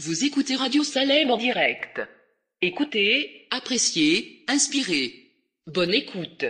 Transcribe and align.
Vous 0.00 0.24
écoutez 0.24 0.54
Radio 0.54 0.84
Salem 0.84 1.28
en 1.32 1.36
direct. 1.36 2.00
Écoutez, 2.62 3.48
appréciez, 3.50 4.44
inspirez. 4.46 5.12
Bonne 5.66 5.92
écoute. 5.92 6.44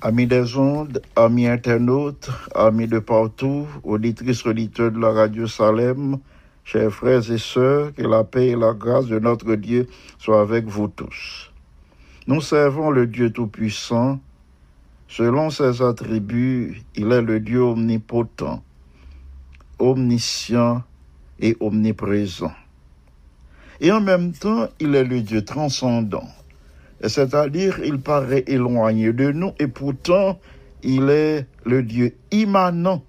Amis 0.00 0.26
des 0.26 0.56
ondes, 0.56 1.02
amis 1.14 1.46
internautes, 1.46 2.30
amis 2.54 2.88
de 2.88 2.98
partout, 2.98 3.66
auditrices, 3.82 4.46
auditeurs 4.46 4.90
de 4.90 4.98
la 4.98 5.10
Radio 5.10 5.46
Salem, 5.46 6.16
chers 6.64 6.90
frères 6.90 7.30
et 7.30 7.36
sœurs, 7.36 7.92
que 7.92 8.00
la 8.00 8.24
paix 8.24 8.48
et 8.48 8.56
la 8.56 8.72
grâce 8.72 9.08
de 9.08 9.18
notre 9.18 9.54
Dieu 9.54 9.86
soient 10.18 10.40
avec 10.40 10.64
vous 10.64 10.88
tous. 10.88 11.52
Nous 12.26 12.40
servons 12.40 12.88
le 12.88 13.06
Dieu 13.06 13.28
Tout-Puissant. 13.28 14.18
Selon 15.08 15.50
ses 15.50 15.82
attributs, 15.82 16.80
il 16.94 17.12
est 17.12 17.20
le 17.20 17.38
Dieu 17.38 17.60
omnipotent, 17.60 18.64
omniscient 19.78 20.82
et 21.40 21.56
omniprésent. 21.60 22.52
Et 23.80 23.90
en 23.90 24.00
même 24.00 24.32
temps, 24.32 24.68
il 24.80 24.94
est 24.94 25.04
le 25.04 25.20
Dieu 25.20 25.44
transcendant. 25.44 26.28
C'est-à-dire, 27.06 27.80
il 27.84 28.00
paraît 28.00 28.44
éloigné 28.46 29.12
de 29.12 29.32
nous 29.32 29.52
et 29.58 29.66
pourtant, 29.66 30.38
il 30.82 31.10
est 31.10 31.46
le 31.64 31.82
Dieu 31.82 32.16
immanent. 32.30 33.02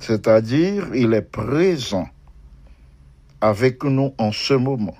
C'est-à-dire, 0.00 0.94
il 0.94 1.14
est 1.14 1.22
présent 1.22 2.08
avec 3.40 3.84
nous 3.84 4.14
en 4.18 4.32
ce 4.32 4.54
moment. 4.54 4.96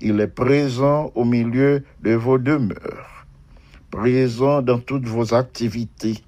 Il 0.00 0.20
est 0.20 0.28
présent 0.28 1.12
au 1.14 1.24
milieu 1.24 1.84
de 2.02 2.12
vos 2.14 2.38
demeures, 2.38 3.26
présent 3.90 4.62
dans 4.62 4.78
toutes 4.78 5.06
vos 5.06 5.34
activités. 5.34 6.18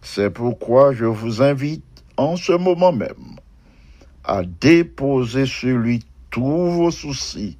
C'est 0.00 0.30
pourquoi 0.30 0.94
je 0.94 1.04
vous 1.04 1.42
invite 1.42 1.84
en 2.16 2.36
ce 2.36 2.52
moment 2.52 2.92
même 2.92 3.36
à 4.28 4.42
déposer 4.44 5.46
sur 5.46 5.76
lui 5.76 6.04
tous 6.30 6.70
vos 6.70 6.90
soucis. 6.90 7.58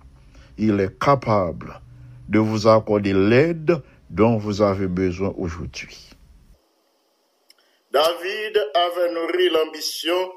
Il 0.58 0.78
est 0.80 0.98
capable 0.98 1.80
de 2.28 2.38
vous 2.38 2.66
accorder 2.66 3.12
l'aide 3.12 3.82
dont 4.10 4.36
vous 4.36 4.62
avez 4.62 4.86
besoin 4.86 5.34
aujourd'hui. 5.36 6.10
David 7.90 8.70
avait 8.74 9.12
nourri 9.12 9.48
l'ambition 9.48 10.32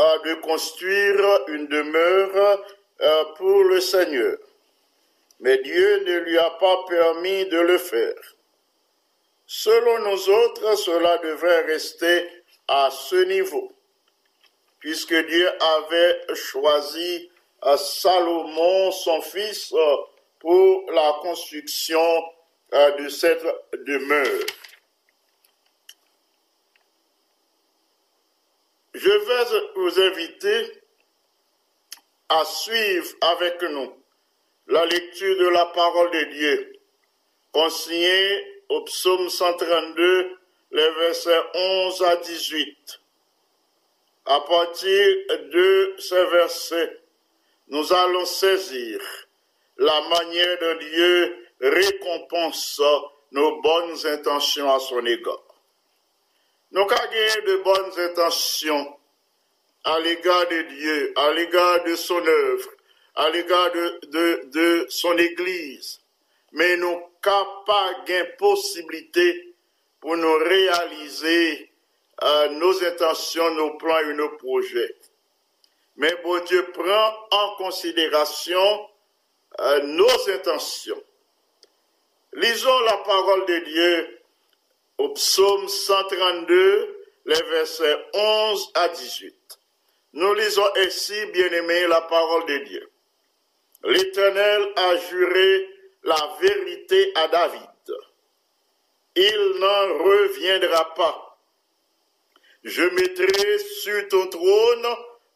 euh, 0.00 0.18
de 0.24 0.34
construire 0.40 1.40
une 1.48 1.66
demeure 1.68 2.60
euh, 3.00 3.24
pour 3.36 3.64
le 3.64 3.80
Seigneur. 3.80 4.36
Mais 5.40 5.58
Dieu 5.62 6.04
ne 6.04 6.18
lui 6.20 6.38
a 6.38 6.50
pas 6.50 6.84
permis 6.88 7.46
de 7.46 7.58
le 7.58 7.78
faire. 7.78 8.14
Selon 9.46 10.10
nous 10.10 10.28
autres, 10.30 10.78
cela 10.78 11.18
devrait 11.18 11.62
rester 11.66 12.26
à 12.68 12.88
ce 12.90 13.24
niveau, 13.24 13.70
puisque 14.82 15.14
Dieu 15.14 15.48
avait 15.60 16.34
choisi 16.34 17.30
euh, 17.64 17.76
Salomon, 17.76 18.90
son 18.90 19.22
fils, 19.22 19.72
euh, 19.72 19.96
pour 20.40 20.90
la 20.90 21.18
construction 21.22 22.24
euh, 22.74 22.90
de 22.96 23.08
cette 23.08 23.44
demeure. 23.86 24.46
Je 28.94 29.08
vais 29.08 29.60
vous 29.76 30.00
inviter 30.00 30.82
à 32.28 32.44
suivre 32.44 33.08
avec 33.20 33.62
nous 33.62 33.94
la 34.66 34.84
lecture 34.86 35.38
de 35.38 35.48
la 35.48 35.66
parole 35.66 36.10
de 36.10 36.24
Dieu, 36.32 36.72
consignée 37.52 38.64
au 38.68 38.82
psaume 38.82 39.28
132, 39.28 40.38
les 40.72 40.90
versets 40.90 41.40
11 41.54 42.02
à 42.02 42.16
18. 42.16 43.01
À 44.24 44.40
partir 44.40 45.16
de 45.52 45.94
ces 45.98 46.24
versets, 46.26 47.00
nous 47.68 47.92
allons 47.92 48.24
saisir 48.24 49.00
la 49.78 50.00
manière 50.02 50.58
dont 50.60 50.78
Dieu 50.78 51.46
récompense 51.60 52.80
nos 53.32 53.60
bonnes 53.60 54.06
intentions 54.06 54.70
à 54.70 54.78
son 54.78 55.04
égard. 55.06 55.42
Nous 56.70 56.82
avons 56.82 57.46
de 57.46 57.62
bonnes 57.62 58.00
intentions 58.00 58.96
à 59.84 59.98
l'égard 59.98 60.48
de 60.48 60.62
Dieu, 60.62 61.12
à 61.16 61.32
l'égard 61.32 61.82
de 61.84 61.96
son 61.96 62.24
œuvre, 62.24 62.70
à 63.16 63.28
l'égard 63.30 63.72
de, 63.72 64.00
de, 64.06 64.42
de, 64.52 64.86
son 64.88 65.18
Église, 65.18 66.00
mais 66.52 66.76
nous 66.76 67.00
n'avons 67.24 67.64
pas 67.66 67.94
de 68.06 68.36
possibilité 68.36 69.54
pour 70.00 70.16
nous 70.16 70.38
réaliser 70.38 71.71
nos 72.50 72.84
intentions, 72.84 73.50
nos 73.54 73.76
plans 73.78 73.98
et 73.98 74.14
nos 74.14 74.30
projets. 74.36 74.94
Mais 75.96 76.14
bon 76.22 76.42
Dieu 76.44 76.64
prend 76.72 77.28
en 77.30 77.56
considération 77.56 78.88
euh, 79.60 79.82
nos 79.82 80.30
intentions. 80.30 81.02
Lisons 82.34 82.80
la 82.80 82.96
parole 82.98 83.44
de 83.46 83.58
Dieu 83.58 84.18
au 84.98 85.10
psaume 85.10 85.68
132, 85.68 86.96
les 87.26 87.42
versets 87.42 87.98
11 88.14 88.70
à 88.74 88.88
18. 88.88 89.58
Nous 90.14 90.34
lisons 90.34 90.68
ainsi, 90.76 91.26
bien-aimés, 91.26 91.86
la 91.88 92.02
parole 92.02 92.46
de 92.46 92.58
Dieu. 92.58 92.90
L'Éternel 93.84 94.72
a 94.76 94.96
juré 94.96 95.68
la 96.04 96.36
vérité 96.40 97.12
à 97.16 97.28
David. 97.28 97.68
Il 99.14 99.54
n'en 99.58 100.04
reviendra 100.04 100.94
pas. 100.94 101.31
Je 102.64 102.82
mettrai 102.82 103.58
sur 103.58 104.08
ton 104.08 104.26
trône 104.28 104.86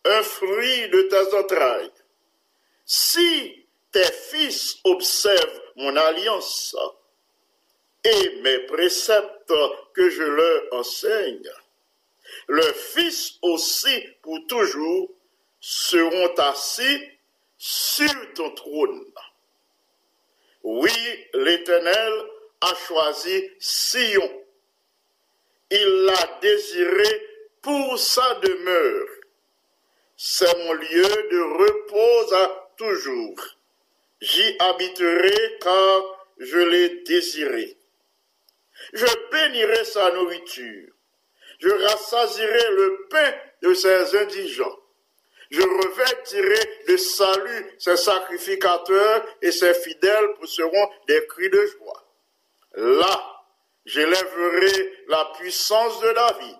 un 0.04 0.22
fruit 0.22 0.88
de 0.90 1.02
tes 1.02 1.34
entrailles. 1.34 1.90
Si 2.84 3.66
tes 3.90 4.12
fils 4.12 4.76
observent 4.84 5.60
mon 5.76 5.96
alliance 5.96 6.76
et 8.04 8.40
mes 8.42 8.60
préceptes 8.60 9.52
que 9.94 10.08
je 10.08 10.22
leur 10.22 10.62
enseigne, 10.72 11.50
leurs 12.48 12.76
fils 12.76 13.34
aussi 13.42 14.06
pour 14.22 14.46
toujours 14.46 15.10
seront 15.60 16.32
assis 16.34 17.02
sur 17.58 18.34
ton 18.34 18.50
trône. 18.52 19.04
Oui, 20.62 21.26
l'Éternel 21.34 22.12
a 22.60 22.74
choisi 22.74 23.50
Sion. 23.58 24.45
Il 25.70 26.04
l'a 26.04 26.38
désiré 26.40 27.26
pour 27.60 27.98
sa 27.98 28.34
demeure. 28.36 29.08
C'est 30.16 30.56
mon 30.58 30.72
lieu 30.74 31.28
de 31.30 31.40
repos 31.40 32.34
à 32.34 32.72
toujours. 32.76 33.40
J'y 34.20 34.56
habiterai 34.60 35.58
car 35.60 36.28
je 36.38 36.58
l'ai 36.58 36.88
désiré. 37.02 37.76
Je 38.92 39.06
bénirai 39.30 39.84
sa 39.84 40.12
nourriture. 40.12 40.92
Je 41.58 41.68
rassasirai 41.68 42.70
le 42.70 43.06
pain 43.10 43.34
de 43.62 43.74
ses 43.74 44.16
indigents. 44.16 44.78
Je 45.50 45.62
revêtirai 45.62 46.84
de 46.88 46.96
salut 46.96 47.74
ses 47.78 47.96
sacrificateurs 47.96 49.24
et 49.42 49.52
ses 49.52 49.74
fidèles 49.74 50.34
pousseront 50.38 50.90
des 51.06 51.26
cris 51.26 51.50
de 51.50 51.66
joie. 51.66 52.04
Là, 52.74 53.35
j'élèverai 53.86 54.92
la 55.08 55.24
puissance 55.38 56.00
de 56.00 56.12
David. 56.12 56.56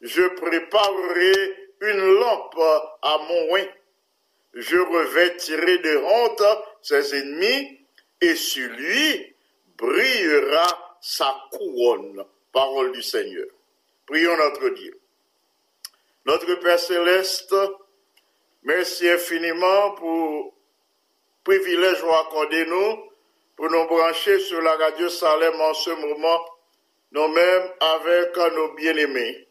Je 0.00 0.22
préparerai 0.22 1.56
une 1.82 2.14
lampe 2.14 2.58
à 3.02 3.18
mon 3.28 3.52
oin. 3.52 3.66
Je 4.54 4.78
revêtirai 4.78 5.78
de 5.78 5.96
honte 5.98 6.42
ses 6.82 7.14
ennemis 7.16 7.78
et 8.20 8.34
sur 8.34 8.70
lui 8.70 9.34
brillera 9.76 10.96
sa 11.00 11.34
couronne. 11.52 12.24
Parole 12.52 12.92
du 12.92 13.02
Seigneur. 13.02 13.46
Prions 14.06 14.36
notre 14.36 14.70
Dieu. 14.70 14.98
Notre 16.26 16.54
Père 16.56 16.78
céleste, 16.78 17.54
merci 18.64 19.08
infiniment 19.08 19.92
pour 19.92 20.54
privilège 21.44 22.00
vous 22.00 22.12
accordé 22.12 22.66
nous 22.66 23.09
pour 23.60 23.70
nous 23.70 23.84
brancher 23.88 24.38
sur 24.38 24.62
la 24.62 24.74
radio 24.74 25.10
Salem 25.10 25.60
en 25.60 25.74
ce 25.74 25.90
moment, 25.90 26.46
nous-mêmes 27.12 27.70
avec 27.78 28.34
nos 28.54 28.72
bien-aimés. 28.72 29.48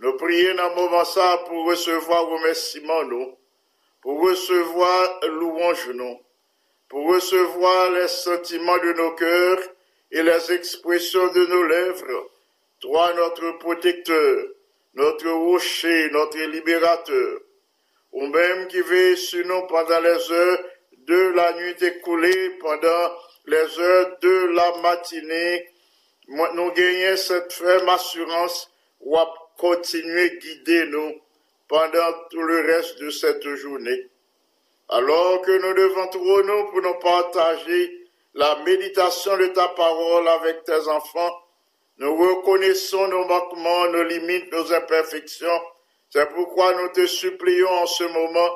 Nous 0.00 0.18
prions 0.18 0.54
dans 0.54 0.68
ce 0.68 0.74
moment 0.74 1.04
ça 1.06 1.42
pour 1.48 1.64
recevoir 1.64 2.26
remerciements 2.26 3.04
nous, 3.04 3.38
pour 4.02 4.20
recevoir 4.20 5.18
louange 5.30 5.88
nous, 5.94 6.20
pour 6.90 7.08
recevoir 7.08 7.90
les 7.92 8.08
sentiments 8.08 8.76
de 8.76 8.92
nos 8.92 9.12
cœurs 9.12 9.62
et 10.10 10.22
les 10.22 10.52
expressions 10.52 11.28
de 11.28 11.46
nos 11.46 11.62
lèvres. 11.62 12.30
Toi, 12.80 13.14
notre 13.14 13.52
protecteur, 13.52 14.44
notre 14.92 15.30
rocher, 15.30 16.10
notre 16.10 16.38
libérateur, 16.38 17.40
ou 18.12 18.26
même 18.26 18.68
qui 18.68 18.82
veille 18.82 19.16
sur 19.16 19.46
nous 19.46 19.66
pendant 19.68 20.00
les 20.00 20.30
heures 20.32 20.58
de 21.06 21.32
la 21.34 21.52
nuit 21.54 21.76
écoulée, 21.80 22.50
pendant 22.60 23.12
les 23.46 23.78
heures 23.78 24.18
de 24.20 24.46
la 24.54 24.76
matinée, 24.78 25.68
nous 26.28 26.72
gagnons 26.72 27.16
cette 27.16 27.52
ferme 27.52 27.88
assurance 27.88 28.70
ou 29.00 29.16
à 29.16 29.32
continuer 29.56 30.38
guider 30.38 30.86
nous 30.86 31.14
pendant 31.68 32.12
tout 32.30 32.42
le 32.42 32.60
reste 32.60 32.98
de 33.00 33.10
cette 33.10 33.48
journée. 33.56 34.10
Alors 34.88 35.42
que 35.42 35.52
nous 35.52 35.74
devons 35.74 36.08
trôner 36.08 36.64
pour 36.70 36.82
nous 36.82 36.98
partager 36.98 38.06
la 38.34 38.56
méditation 38.64 39.36
de 39.36 39.46
ta 39.46 39.68
parole 39.68 40.28
avec 40.28 40.64
tes 40.64 40.88
enfants, 40.88 41.32
nous 41.98 42.14
reconnaissons 42.14 43.08
nos 43.08 43.24
manquements, 43.24 43.88
nos 43.88 44.04
limites, 44.04 44.52
nos 44.52 44.72
imperfections. 44.72 45.60
C'est 46.10 46.28
pourquoi 46.34 46.74
nous 46.74 46.88
te 46.90 47.06
supplions 47.06 47.70
en 47.70 47.86
ce 47.86 48.04
moment 48.04 48.50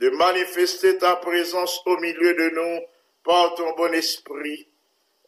de 0.00 0.10
manifester 0.10 0.98
ta 0.98 1.16
présence 1.16 1.80
au 1.86 1.96
milieu 1.98 2.34
de 2.34 2.50
nous 2.50 2.80
par 3.24 3.54
ton 3.54 3.72
bon 3.74 3.92
esprit. 3.94 4.68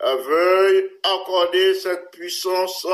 Veuille 0.00 0.90
accorder 1.02 1.74
cette 1.74 2.10
puissance 2.10 2.86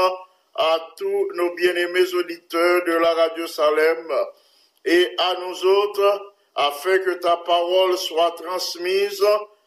à 0.54 0.78
tous 0.96 1.28
nos 1.34 1.54
bien-aimés 1.54 2.14
auditeurs 2.14 2.84
de 2.84 2.92
la 2.92 3.14
radio 3.14 3.46
Salem 3.46 4.12
et 4.84 5.10
à 5.18 5.34
nous 5.40 5.66
autres 5.66 6.34
afin 6.54 6.98
que 6.98 7.14
ta 7.14 7.36
parole 7.38 7.96
soit 7.96 8.32
transmise 8.32 9.24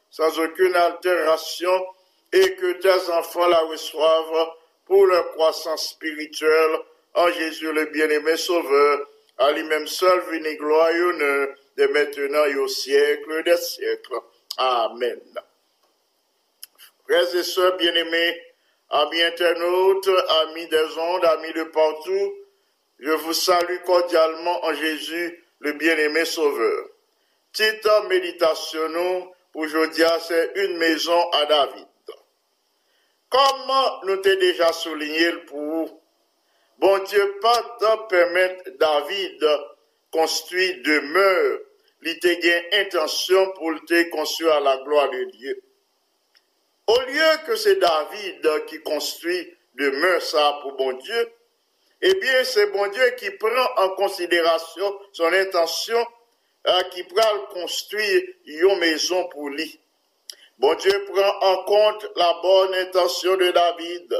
sans 0.10 0.40
aucune 0.40 0.75
altération 0.75 1.86
et 2.31 2.56
que 2.56 2.74
tes 2.74 3.12
enfants 3.12 3.48
la 3.48 3.62
reçoivent 3.62 4.50
pour 4.86 5.06
leur 5.07 5.31
croissance 5.31 5.90
spirituelle 5.90 6.80
en 7.16 7.31
Jésus 7.31 7.72
le 7.72 7.86
bien-aimé 7.86 8.38
Sauveur, 8.38 9.07
à 9.38 9.52
lui-même 9.52 9.88
seul 9.88 10.22
vini 10.31 10.56
gloire 10.56 10.90
et 10.90 11.02
honneur, 11.02 11.48
de 11.77 11.86
maintenant 11.88 12.45
et 12.45 12.56
au 12.56 12.68
siècle 12.68 13.44
des 13.44 13.57
siècles. 13.57 14.19
Amen. 14.57 15.19
Frères 17.04 17.36
et 17.36 17.44
sœurs 17.44 17.77
bien-aimés, 17.77 18.42
amis 18.89 19.22
internautes, 19.22 20.10
amis 20.42 20.68
des 20.68 20.98
ondes, 20.98 21.25
amis 21.25 21.54
de 21.54 21.63
partout, 21.66 22.33
je 23.00 23.12
vous 23.12 23.33
salue 23.33 23.77
cordialement 23.86 24.63
en 24.66 24.74
Jésus, 24.74 25.44
le 25.60 25.74
bien-aimé 25.74 26.25
Sauveur. 26.25 26.88
Titre 27.51 28.07
méditation 28.07 29.33
pour 29.51 29.62
aujourd'hui, 29.62 30.04
c'est 30.28 30.51
une 30.56 30.78
maison 30.78 31.30
à 31.31 31.45
David. 31.45 31.88
Comme 33.30 33.71
nous 34.06 34.18
t'ai 34.18 34.38
déjà 34.38 34.71
souligné 34.71 35.31
pour? 35.48 36.01
Bon 36.78 36.98
Dieu 37.04 37.38
pas 37.42 37.78
de 37.80 38.07
permettre 38.07 38.69
David 38.78 39.48
construire 40.15 40.77
demeure, 40.81 41.59
pour 43.56 43.85
te 43.85 44.09
construire 44.12 44.53
à 44.53 44.59
la 44.62 44.77
gloire 44.77 45.09
de 45.09 45.23
Dieu. 45.31 45.62
Au 46.88 47.00
lieu 47.01 47.45
que 47.45 47.56
c'est 47.57 47.75
David 47.75 48.65
qui 48.67 48.79
construit 48.81 49.53
demeure 49.73 50.21
ça 50.21 50.59
pour 50.62 50.77
bon 50.77 50.94
Dieu, 50.94 51.31
eh 52.01 52.13
bien 52.13 52.44
c'est 52.45 52.67
bon 52.67 52.88
Dieu 52.88 53.09
qui 53.17 53.29
prend 53.31 53.67
en 53.77 53.89
considération 53.95 54.97
son 55.12 55.33
intention, 55.33 56.06
euh, 56.68 56.81
qui 56.91 57.03
prend 57.03 57.39
construire 57.51 58.21
une 58.45 58.79
maison 58.79 59.27
pour 59.29 59.50
lui. 59.50 59.79
Bon 60.59 60.75
Dieu 60.75 61.06
prend 61.11 61.39
en 61.41 61.63
compte 61.65 62.07
la 62.15 62.39
bonne 62.41 62.75
intention 62.75 63.35
de 63.35 63.51
David. 63.51 64.13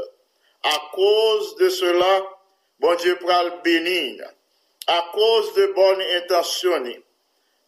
À 0.62 0.90
cause 0.92 1.56
de 1.56 1.70
cela, 1.70 2.26
bon 2.80 2.94
Dieu 2.96 3.16
prend 3.16 3.44
le 3.44 3.62
bénir. 3.62 4.35
À 4.86 5.10
cause 5.12 5.54
de 5.54 5.66
bonnes 5.74 6.02
intentions, 6.16 6.84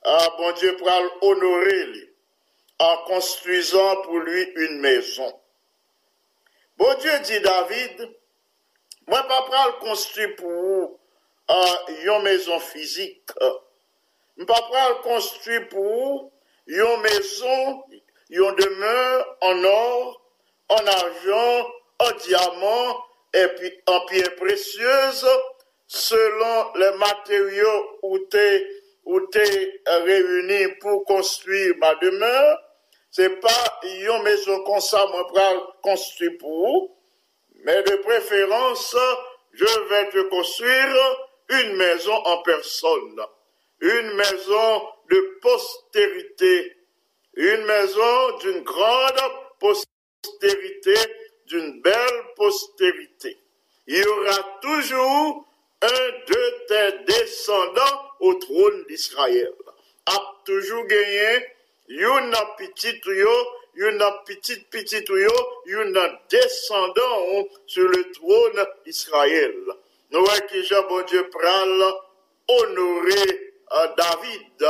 ah, 0.05 0.29
bon 0.39 0.53
Dieu 0.53 0.77
prend 0.77 1.01
l'honorer 1.21 2.15
en 2.79 2.97
construisant 2.99 4.03
pour 4.03 4.19
lui 4.19 4.43
une 4.57 4.81
maison. 4.81 5.41
Bon 6.77 6.95
Dieu 7.01 7.11
dit 7.25 7.41
David, 7.41 8.17
moi 9.09 9.23
pas 9.27 9.67
le 9.67 9.81
construire 9.81 10.37
pour 10.37 10.51
vous 10.51 10.99
une 12.05 12.23
maison 12.23 12.61
physique. 12.61 13.31
Je 14.37 14.45
pas 14.45 14.89
le 14.91 15.03
construire 15.03 15.69
pour 15.69 15.83
vous 15.83 16.33
une 16.69 17.01
maison 17.01 17.83
une 18.31 18.55
demeure 18.57 19.37
en 19.41 19.65
or, 19.65 20.23
en 20.69 20.87
argent, 20.87 21.71
en 21.99 22.11
diamant 22.13 23.05
et 23.35 23.47
en 23.87 24.01
pierre 24.07 24.37
précieuse, 24.37 25.27
selon 25.89 26.73
les 26.75 26.93
matériaux 26.99 27.99
où 28.03 28.19
tu 28.29 28.69
où 29.07 29.19
réuni 29.87 30.69
pour 30.81 31.05
construire 31.07 31.75
ma 31.79 31.95
demeure. 31.95 32.61
C'est 33.11 33.41
pas 33.41 33.81
une 33.83 34.23
maison 34.23 34.63
comme 34.65 34.81
ça, 34.81 35.05
moi, 35.07 35.27
pour 35.27 35.81
construire 35.81 36.37
pour 36.39 36.51
vous, 36.51 36.97
mais 37.65 37.83
de 37.83 37.97
préférence, 37.97 38.95
je 39.55 39.89
vais 39.89 40.11
te 40.11 40.29
construire 40.29 41.27
une 41.49 41.77
maison 41.77 42.13
en 42.13 42.43
personne, 42.43 43.21
une 43.81 44.13
maison 44.13 44.83
de 45.11 45.39
postérité, 45.41 46.77
une 47.35 47.65
maison 47.65 48.37
d'une 48.43 48.63
grande 48.63 49.23
postérité, 49.59 50.95
d'une 51.47 51.81
belle 51.81 52.25
postérité. 52.37 53.39
Il 53.87 53.97
y 53.97 54.05
aura 54.05 54.59
toujours 54.61 55.48
un 55.83 56.09
de 56.27 56.67
tes 56.67 57.05
descendants 57.05 58.11
au 58.21 58.35
trône 58.35 58.85
d'Israël. 58.89 59.53
A 60.07 60.35
toujours 60.45 60.85
gagné 60.87 61.47
une 61.89 62.35
petite 62.57 63.05
yo, 63.07 63.31
une 63.75 64.05
petite 64.27 64.69
petite 64.71 65.09
yo, 65.09 65.33
une 65.67 66.19
descendant 66.31 67.49
sur 67.67 67.89
le 67.89 68.11
trône 68.13 68.67
d'Israël. 68.85 69.55
Nous 70.11 70.25
voyons 70.25 70.47
que 70.51 70.63
Jean 70.63 70.87
bon 70.89 71.03
Dieu 71.03 71.29
pral 71.29 71.83
honorer 72.49 73.53
euh, 73.73 73.89
David 73.97 74.67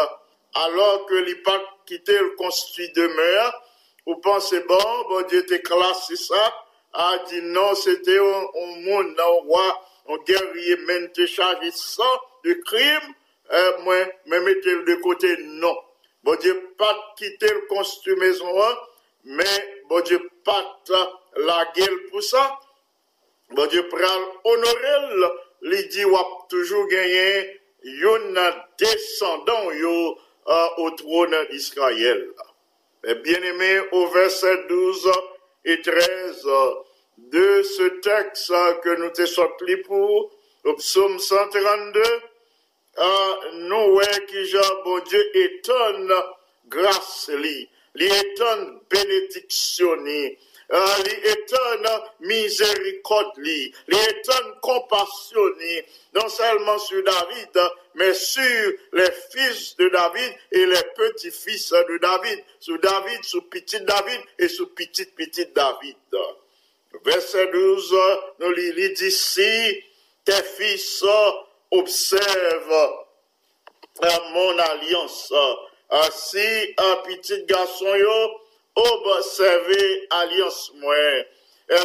alors 0.54 1.06
que 1.06 1.14
les 1.14 1.40
quitter 1.87 2.19
le 2.19 2.31
construit 2.37 2.90
demeure, 2.93 3.62
vous 4.06 4.16
pensez, 4.16 4.61
bon, 4.61 4.78
bon 5.08 5.22
Dieu 5.28 5.44
t'es 5.46 5.61
classé 5.61 6.16
ça, 6.16 6.54
a 6.93 7.19
dit 7.28 7.43
non, 7.43 7.75
c'était 7.75 8.19
un, 8.19 8.81
monde, 8.81 9.14
un 9.19 9.46
roi, 9.46 9.84
un 10.08 10.16
guerrier, 10.25 10.76
même 10.87 11.10
te 11.12 11.26
chargé 11.26 11.70
sans 11.72 12.20
de 12.44 12.55
crime, 12.64 13.14
euh, 13.50 13.78
moi, 13.82 13.96
me 14.26 14.40
mettez 14.40 14.75
de 14.75 14.94
côté, 14.96 15.37
non. 15.38 15.76
Bon 16.22 16.37
Dieu, 16.37 16.75
pas 16.76 17.14
quitter 17.16 17.49
le 17.49 17.62
construit 17.69 18.16
maison, 18.16 18.46
mais 19.25 19.82
bon 19.88 20.00
Dieu, 20.00 20.20
pas 20.44 20.81
la 21.37 21.72
gueule 21.75 22.06
pour 22.10 22.22
ça. 22.22 22.58
Bon 23.50 23.66
Dieu, 23.66 23.88
pral 23.88 24.20
honorer, 24.44 25.31
il 25.62 25.88
dit, 25.88 26.02
a 26.02 26.25
toujours 26.49 26.87
gagné, 26.88 27.61
un 27.84 28.64
descendant, 28.78 29.71
yo, 29.73 30.18
au 30.78 30.90
trône 30.90 31.37
d'Israël. 31.50 32.28
Bien-aimé, 33.25 33.80
au 33.92 34.06
verset 34.09 34.64
12 34.68 35.11
et 35.64 35.80
13 35.80 36.47
de 37.18 37.62
ce 37.62 37.82
texte 38.00 38.52
que 38.82 38.96
nous 38.96 39.10
te 39.10 39.26
sorti 39.26 39.76
pour, 39.78 40.30
au 40.64 40.75
psaume 40.75 41.18
132, 41.18 42.02
nous 43.54 43.92
voyons 43.92 44.26
que 44.28 44.44
Jean, 44.44 44.82
bon 44.84 44.98
Dieu, 45.00 45.22
étonne 45.34 46.12
grâce, 46.68 47.30
lui, 47.34 47.68
étonne 47.94 48.80
bénédiction, 48.90 49.94
li 49.96 50.37
miséricorde, 52.20 53.38
li 53.38 53.72
étonne 53.88 54.54
compassion, 54.60 55.40
non 56.14 56.28
seulement 56.28 56.78
sur 56.78 57.02
David, 57.02 57.60
mais 57.94 58.14
sur 58.14 58.72
les 58.92 59.10
fils 59.30 59.76
de 59.76 59.88
David 59.88 60.32
et 60.52 60.66
les 60.66 60.82
petits-fils 60.96 61.70
de 61.70 61.98
David, 61.98 62.44
sur 62.60 62.78
David, 62.78 63.25
sur 63.25 63.48
petit 63.48 63.80
David 63.80 64.20
et 64.38 64.48
sur 64.48 64.75
petit 64.75 65.06
petit 65.06 65.46
David. 65.46 65.96
verset 67.07 67.52
12, 67.52 68.00
nou 68.43 68.55
li 68.57 68.71
li 68.76 68.88
disi, 68.99 69.52
te 70.26 70.37
fis 70.57 70.87
observe 71.75 72.83
mon 74.33 74.61
alians. 74.61 75.19
Asi, 76.02 76.75
pitit 77.07 77.47
gason 77.49 77.97
yo, 77.99 78.19
observe 78.76 79.81
alians 80.21 80.61
mwen. 80.83 81.25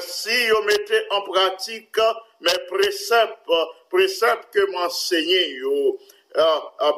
Si 0.03 0.35
yo 0.47 0.61
mette 0.67 0.99
en 1.11 1.23
pratik 1.27 1.99
men 2.43 2.59
presep, 2.69 3.35
presep 3.91 4.45
ke 4.55 4.67
mwen 4.71 4.87
ensegne 4.87 5.43
yo, 5.59 5.77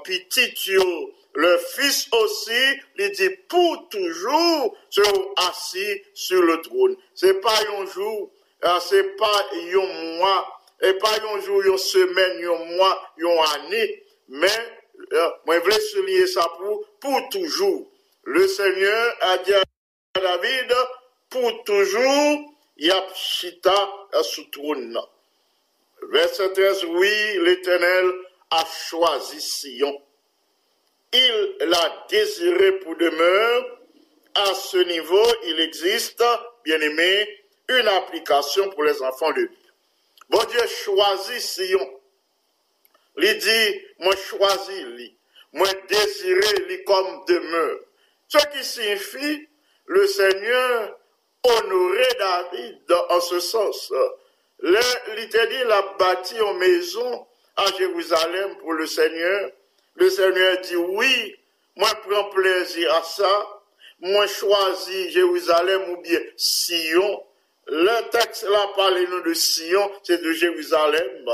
pitit 0.05 0.67
yo, 0.69 0.89
le 1.35 1.57
fils 1.57 2.07
aussi, 2.13 2.79
il 2.97 3.11
dit 3.11 3.29
pour 3.49 3.89
toujours 3.89 4.77
se 4.89 5.01
assis 5.49 6.01
sur 6.13 6.41
le 6.41 6.61
trône. 6.61 6.95
C'est 7.13 7.41
pas 7.41 7.59
un 7.77 7.85
jour, 7.85 8.31
c'est 8.79 9.17
pas 9.17 9.45
un 9.53 10.17
mois, 10.17 10.47
et 10.81 10.93
pas 10.93 11.19
un 11.33 11.41
jour, 11.41 11.61
une 11.61 11.77
semaine, 11.77 12.45
un 12.45 12.75
mois, 12.75 13.11
une 13.17 13.37
année, 13.55 14.03
mais 14.29 14.47
moi 15.45 15.55
je 15.55 15.59
voulais 15.59 15.79
souligner 15.79 16.27
ça 16.27 16.47
pour, 16.57 16.87
pour 17.01 17.29
toujours. 17.29 17.91
Le 18.23 18.47
Seigneur 18.47 19.15
a 19.21 19.37
dit 19.39 19.51
David, 20.15 20.73
pour 21.29 21.63
toujours, 21.65 22.53
Yapshita 22.77 24.07
sous 24.23 24.45
trône. 24.45 24.97
Verset 26.11 26.53
13, 26.53 26.85
oui, 26.85 27.39
l'Éternel 27.41 28.11
a 28.51 28.65
choisi 28.65 29.41
Sion. 29.41 30.01
Il 31.17 31.67
l'a 31.67 32.05
désiré 32.09 32.73
pour 32.79 32.97
demeure. 32.97 33.79
À 34.33 34.53
ce 34.53 34.77
niveau, 34.77 35.25
il 35.45 35.61
existe, 35.61 36.23
bien 36.65 36.81
aimé, 36.81 37.45
une 37.69 37.87
application 37.87 38.69
pour 38.71 38.83
les 38.83 39.01
enfants 39.01 39.31
de 39.31 39.35
Dieu. 39.35 39.51
Bon 40.29 40.43
Dieu 40.49 40.67
choisit 40.67 41.39
Sion. 41.39 42.01
Il 43.17 43.37
dit, 43.37 43.81
moi 43.99 44.13
choisis 44.15 44.83
lui, 44.83 45.17
moi 45.53 45.69
désiré 45.87 46.59
lui 46.67 46.83
comme 46.83 47.23
demeure. 47.27 47.79
Ce 48.27 48.45
qui 48.47 48.63
signifie, 48.63 49.47
le 49.85 50.05
Seigneur 50.07 50.99
honorait 51.43 52.15
David 52.19 52.91
en 53.09 53.21
ce 53.21 53.39
sens. 53.39 53.93
L'Éternel 54.59 55.71
a 55.71 55.81
bâti 55.97 56.35
une 56.35 56.57
maison 56.57 57.27
à 57.55 57.65
Jérusalem 57.77 58.57
pour 58.57 58.73
le 58.73 58.85
Seigneur. 58.85 59.51
Le 59.95 60.09
Seigneur 60.09 60.59
dit 60.61 60.75
oui, 60.75 61.35
moi 61.75 61.89
prends 62.07 62.29
plaisir 62.29 62.93
à 62.95 63.03
ça. 63.03 63.61
Moi 63.99 64.27
choisis 64.27 65.11
Jérusalem 65.11 65.89
ou 65.91 66.01
bien 66.01 66.19
Sion. 66.35 67.23
Le 67.67 68.09
texte 68.09 68.43
là 68.43 68.69
parle 68.75 69.23
de 69.23 69.33
Sion, 69.33 69.91
c'est 70.03 70.21
de 70.21 70.31
Jérusalem. 70.33 71.25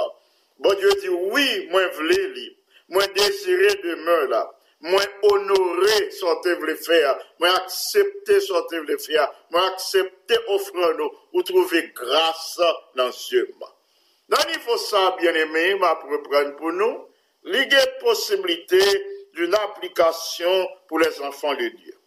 Bon 0.60 0.74
Dieu 0.76 0.90
dit 1.02 1.10
oui, 1.10 1.68
moi 1.72 1.88
voulais 1.88 2.56
moi 2.92 3.08
désiré 3.08 3.76
demeure 3.84 4.28
là. 4.28 4.52
Moi 4.82 5.02
honoré 5.24 6.12
sortez 6.12 6.56
le 6.56 6.76
faire, 6.76 7.18
moi 7.40 7.50
accepter 7.56 8.40
sortez 8.42 8.80
le 8.80 8.98
faire, 8.98 9.32
moi 9.52 9.68
accepter 9.68 10.38
offrir 10.48 10.98
nous, 10.98 11.12
ou 11.34 11.44
trouver 11.44 11.92
grâce 11.96 12.60
dans 12.96 13.10
Dieu. 13.10 13.48
Dans 14.28 14.38
il 14.50 14.60
faut 14.60 14.78
ça, 14.78 15.16
bien 15.20 15.36
aimé, 15.36 15.76
ma 15.76 15.94
reprendre 15.94 16.56
pour 16.56 16.72
nous, 16.74 17.06
il 17.44 17.94
possibilité 18.00 18.80
d'une 19.34 19.54
application 19.56 20.70
pour 20.88 21.00
les 21.00 21.22
enfants 21.22 21.54
de 21.54 21.68
Dieu. 21.68 21.98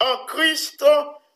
En 0.00 0.24
Christ, 0.26 0.84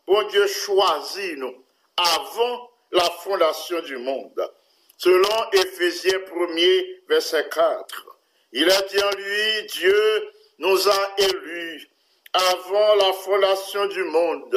bon 0.07 0.23
Dieu 0.29 0.47
choisit 0.47 1.37
nous 1.39 1.65
avant 1.97 2.71
la 2.93 3.05
fondation 3.05 3.81
du 3.83 3.97
monde. 3.99 4.51
Selon 4.97 5.51
Éphésiens 5.53 6.19
1er, 6.19 7.01
verset 7.09 7.49
4. 7.51 8.07
Il 8.53 8.71
a 8.71 8.83
dit 8.83 9.03
en 9.03 9.11
lui, 9.11 9.67
Dieu 9.73 10.31
nous 10.59 10.89
a 10.89 11.15
élus 11.19 11.91
avant 12.33 12.95
la 12.95 13.13
fondation 13.13 13.87
du 13.87 14.05
monde. 14.05 14.57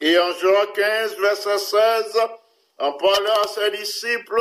Et 0.00 0.18
en 0.18 0.32
Jean 0.32 0.66
15, 0.74 1.16
verset 1.16 1.58
16, 1.58 2.18
en 2.78 2.92
parlant 2.92 3.42
à 3.42 3.48
ses 3.48 3.70
disciples, 3.70 4.40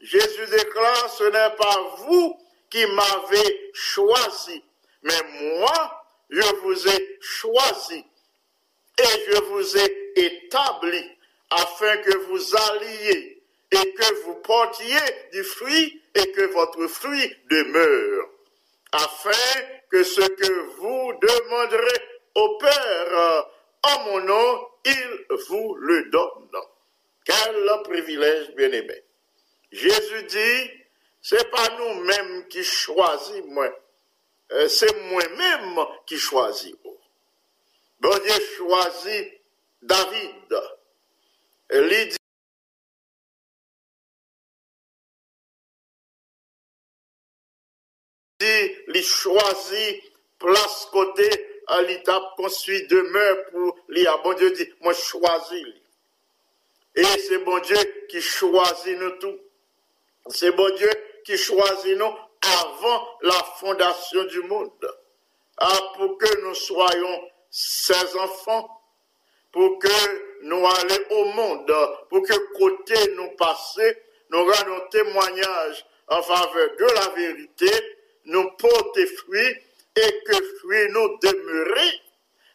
Jésus 0.00 0.46
déclare, 0.46 1.10
ce 1.10 1.24
n'est 1.24 1.56
pas 1.56 1.96
vous 1.98 2.36
qui 2.70 2.84
m'avez 2.86 3.70
choisi, 3.72 4.62
mais 5.02 5.22
moi, 5.40 6.04
je 6.30 6.54
vous 6.56 6.88
ai 6.88 7.18
choisi 7.20 8.04
et 8.98 9.32
je 9.32 9.40
vous 9.44 9.76
ai 9.76 10.12
établi 10.16 11.04
afin 11.50 11.96
que 11.98 12.16
vous 12.16 12.56
alliez 12.56 13.42
et 13.70 13.92
que 13.94 14.24
vous 14.24 14.34
portiez 14.36 14.96
du 15.32 15.42
fruit 15.44 16.02
et 16.14 16.32
que 16.32 16.44
votre 16.52 16.86
fruit 16.86 17.36
demeure, 17.50 18.28
afin 18.92 19.62
que 19.90 20.02
ce 20.02 20.20
que 20.20 20.52
vous 20.78 21.12
demanderez 21.20 22.02
au 22.34 22.58
Père 22.58 23.46
en 23.82 24.04
mon 24.04 24.20
nom, 24.20 24.68
il 24.84 25.26
vous 25.48 25.74
le 25.76 26.10
donne. 26.10 26.60
Quel 27.24 27.82
privilège, 27.84 28.54
bien-aimé. 28.56 29.02
Jésus 29.70 30.22
dit, 30.24 30.70
c'est 31.30 31.50
pas 31.50 31.68
nous-mêmes 31.76 32.48
qui 32.48 32.64
choisissons. 32.64 33.72
Euh, 34.50 34.66
c'est 34.66 34.96
moi-même 35.10 35.78
qui 36.06 36.16
choisis. 36.16 36.74
Bon 38.00 38.18
Dieu 38.24 38.32
choisit 38.56 39.34
David. 39.82 40.62
Il 41.70 42.16
dit, 48.40 48.74
il 48.94 49.02
choisit 49.02 50.02
place 50.38 50.88
côté, 50.90 51.28
l'étape 51.88 52.36
construit 52.38 52.86
demeure 52.86 53.50
pour 53.50 53.78
lui. 53.88 54.06
Bon 54.24 54.32
Dieu 54.32 54.50
dit, 54.52 54.72
moi 54.80 54.94
choisis. 54.94 55.66
Et 56.94 57.04
c'est 57.04 57.44
bon 57.44 57.58
Dieu 57.58 58.06
qui 58.08 58.22
choisit 58.22 58.98
nous 58.98 59.10
tout. 59.18 59.38
C'est 60.30 60.52
bon 60.52 60.74
Dieu 60.74 60.90
qui 61.28 61.94
nous 61.96 62.14
avant 62.40 63.08
la 63.20 63.44
fondation 63.60 64.24
du 64.24 64.40
monde. 64.42 64.88
Ah, 65.58 65.92
pour 65.96 66.16
que 66.16 66.40
nous 66.42 66.54
soyons 66.54 67.22
ses 67.50 68.16
enfants, 68.16 68.80
pour 69.52 69.78
que 69.78 70.42
nous 70.42 70.64
allions 70.64 71.04
au 71.10 71.24
monde, 71.26 71.74
pour 72.08 72.22
que 72.22 72.56
côté 72.56 72.94
nous 73.16 73.30
passer, 73.36 73.98
nous 74.30 74.42
rendons 74.42 74.88
témoignage 74.90 75.84
en 76.08 76.22
faveur 76.22 76.70
de 76.78 76.84
la 76.94 77.08
vérité, 77.14 77.70
nous 78.26 78.50
porter 78.52 79.06
fruits 79.06 79.56
et 79.96 80.22
que 80.24 80.36
fruits 80.60 80.88
nous 80.90 81.18
demeurer. 81.18 81.90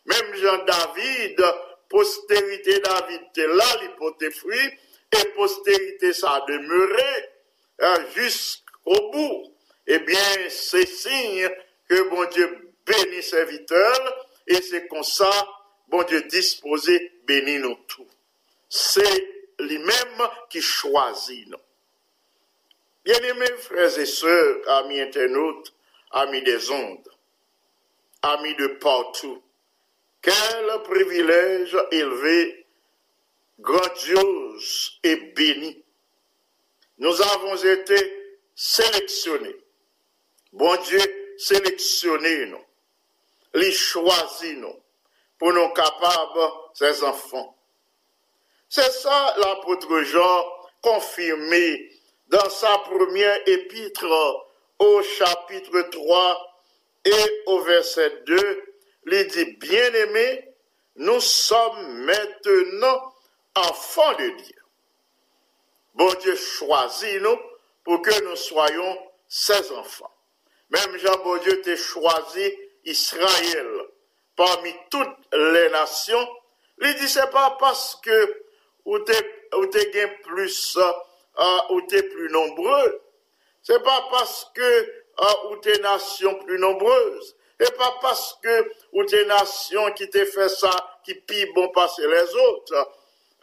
Même 0.05 0.35
Jean-David, 0.35 1.43
postérité 1.89 2.79
David 2.79 3.21
était 3.29 3.47
là, 3.47 3.65
il 3.83 3.95
portait 3.97 4.31
fruits, 4.31 4.71
et 5.11 5.25
postérité 5.35 6.13
ça 6.13 6.31
a 6.31 6.41
demeuré 6.47 7.29
jusqu'au 8.85 9.11
bout. 9.11 9.53
Eh 9.87 9.99
bien, 9.99 10.49
c'est 10.49 10.87
signe 10.87 11.49
que 11.87 12.09
bon 12.09 12.25
Dieu 12.29 12.73
bénit 12.85 13.23
serviteurs, 13.23 14.27
et 14.47 14.61
c'est 14.61 14.87
comme 14.87 15.03
ça, 15.03 15.29
bon 15.87 16.03
Dieu 16.03 16.21
disposé, 16.23 17.11
bénit 17.25 17.59
nous 17.59 17.75
tous. 17.87 18.07
C'est 18.69 19.27
lui-même 19.59 20.29
qui 20.49 20.61
choisit 20.61 21.47
nous. 21.47 21.57
Bien-aimés 23.03 23.57
frères 23.59 23.99
et 23.99 24.05
sœurs, 24.05 24.69
amis 24.69 25.01
internautes, 25.01 25.73
amis 26.11 26.41
des 26.41 26.71
ondes, 26.71 27.09
amis 28.21 28.55
de 28.55 28.67
partout, 28.67 29.43
quel 30.21 30.81
privilège 30.83 31.75
élevé, 31.91 32.65
grandiose 33.59 34.99
et 35.03 35.17
béni. 35.35 35.83
Nous 36.97 37.21
avons 37.21 37.57
été 37.57 38.22
sélectionnés. 38.55 39.55
Bon 40.51 40.75
Dieu, 40.83 41.35
sélectionnez 41.37 42.45
nous, 42.47 42.65
les 43.53 43.71
choisis 43.71 44.55
nous, 44.55 44.75
pour 45.39 45.53
nous 45.53 45.69
capables, 45.69 46.51
ces 46.73 47.03
enfants. 47.03 47.57
C'est 48.69 48.91
ça 48.91 49.35
l'apôtre 49.37 50.01
Jean 50.03 50.45
confirmé 50.81 51.91
dans 52.27 52.49
sa 52.49 52.77
première 52.79 53.47
épître 53.47 54.07
au 54.79 55.01
chapitre 55.03 55.81
3 55.91 56.61
et 57.05 57.43
au 57.47 57.59
verset 57.61 58.23
2, 58.25 58.63
il 59.11 59.27
dit, 59.27 59.57
bien-aimés, 59.57 60.49
nous 60.95 61.19
sommes 61.19 62.05
maintenant 62.05 63.13
enfants 63.55 64.13
de 64.13 64.29
Dieu. 64.29 64.61
Bon 65.95 66.13
Dieu 66.21 66.35
choisit 66.35 67.21
nous 67.21 67.37
pour 67.83 68.01
que 68.01 68.23
nous 68.23 68.35
soyons 68.35 68.97
ses 69.27 69.71
enfants. 69.71 70.11
Même 70.69 70.97
Jean, 70.97 71.17
bon 71.23 71.37
Dieu 71.37 71.61
t'a 71.61 71.75
choisi 71.75 72.53
Israël 72.85 73.81
parmi 74.35 74.73
toutes 74.89 75.17
les 75.31 75.69
nations. 75.69 76.27
Il 76.81 76.95
dit, 76.95 77.07
c'est 77.07 77.29
pas 77.31 77.55
parce 77.59 77.95
que 78.03 78.43
ou 78.85 78.99
t'es 78.99 80.07
plus, 80.23 80.77
uh, 81.37 81.73
ou 81.73 81.81
t'es 81.81 82.03
plus 82.03 82.29
nombreux. 82.29 83.01
C'est 83.61 83.81
pas 83.83 84.07
parce 84.11 84.47
que 84.53 84.81
uh, 85.21 85.51
ou 85.51 85.57
t'es 85.57 85.79
nation 85.79 86.35
plus 86.39 86.59
nombreuse. 86.59 87.35
Et 87.59 87.71
pas 87.77 87.97
parce 88.01 88.37
que 88.41 88.71
ou 88.91 89.03
t'es 89.05 89.25
nation 89.25 89.91
qui 89.93 90.09
t'a 90.09 90.25
fait 90.25 90.49
ça, 90.49 90.71
qui 91.05 91.15
pille 91.15 91.51
bon 91.53 91.69
passer 91.69 92.07
les 92.07 92.35
autres. 92.35 92.91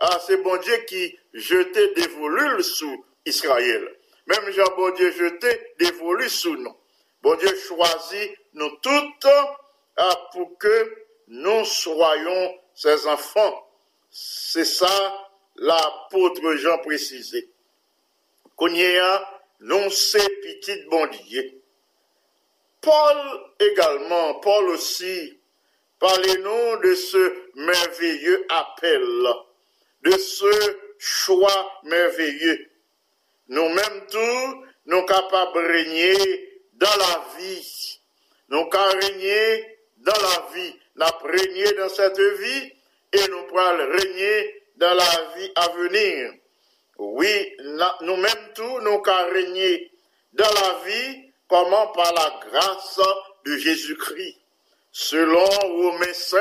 Ah, 0.00 0.18
c'est 0.26 0.38
bon 0.38 0.56
Dieu 0.56 0.76
qui 0.88 1.16
jetait 1.32 1.92
des 1.94 2.09
volules 2.09 2.64
sous 2.64 3.04
Israël. 3.25 4.00
Même 4.31 4.53
Jean, 4.53 4.77
bon 4.77 4.91
Dieu 4.91 5.11
jetait 5.11 5.75
des 5.81 5.91
volules 5.91 6.31
sous 6.31 6.55
nous. 6.55 6.77
Bon 7.21 7.35
Dieu 7.35 7.53
choisit 7.67 8.31
nous 8.53 8.71
toutes 8.81 9.27
ah, 9.97 10.29
pour 10.33 10.57
que 10.57 11.05
nous 11.27 11.65
soyons 11.65 12.59
ses 12.73 13.09
enfants. 13.09 13.69
C'est 14.09 14.65
ça 14.65 15.29
l'apôtre 15.57 16.55
Jean 16.55 16.79
précisé. 16.79 17.51
Qu'on 18.55 18.71
non 19.63 19.91
c'est 19.91 20.29
petit 20.43 20.81
bon 20.89 21.09
Dieu. 21.09 21.61
Paul 22.81 23.19
également, 23.59 24.35
Paul 24.35 24.69
aussi, 24.69 25.41
parlez-nous 25.99 26.77
de 26.85 26.95
ce 26.95 27.35
merveilleux 27.57 28.47
appel, 28.49 29.03
de 30.03 30.13
ce 30.13 30.79
choix 30.99 31.81
merveilleux. 31.83 32.70
Nous-mêmes 33.50 34.07
tous, 34.09 34.64
nous 34.87 35.04
capables 35.07 35.54
de 35.54 35.73
régner 35.73 36.62
dans 36.75 36.97
la 36.99 37.25
vie. 37.37 38.00
Nous 38.49 38.64
capables 38.69 39.00
régner 39.04 39.78
dans 39.99 40.12
la 40.12 40.54
vie. 40.54 40.76
Nous 40.95 41.28
régner 41.28 41.73
dans 41.73 41.88
cette 41.88 42.21
vie 42.21 42.73
et 43.12 43.28
nous 43.28 43.42
pourrons 43.49 43.76
régner 43.90 44.62
dans 44.76 44.95
la 44.95 45.33
vie 45.37 45.50
à 45.57 45.69
venir. 45.69 46.33
Oui, 46.99 47.57
nous-mêmes 48.02 48.52
tous, 48.54 48.80
nous 48.83 49.02
pouvons 49.02 49.33
régner 49.33 49.90
dans 50.33 50.45
la 50.45 50.85
vie, 50.87 51.33
comment? 51.49 51.88
Par 51.88 52.12
la 52.12 52.40
grâce 52.49 53.00
de 53.45 53.57
Jésus-Christ. 53.57 54.37
Selon 54.92 55.45
Romains 55.45 56.12
5, 56.12 56.40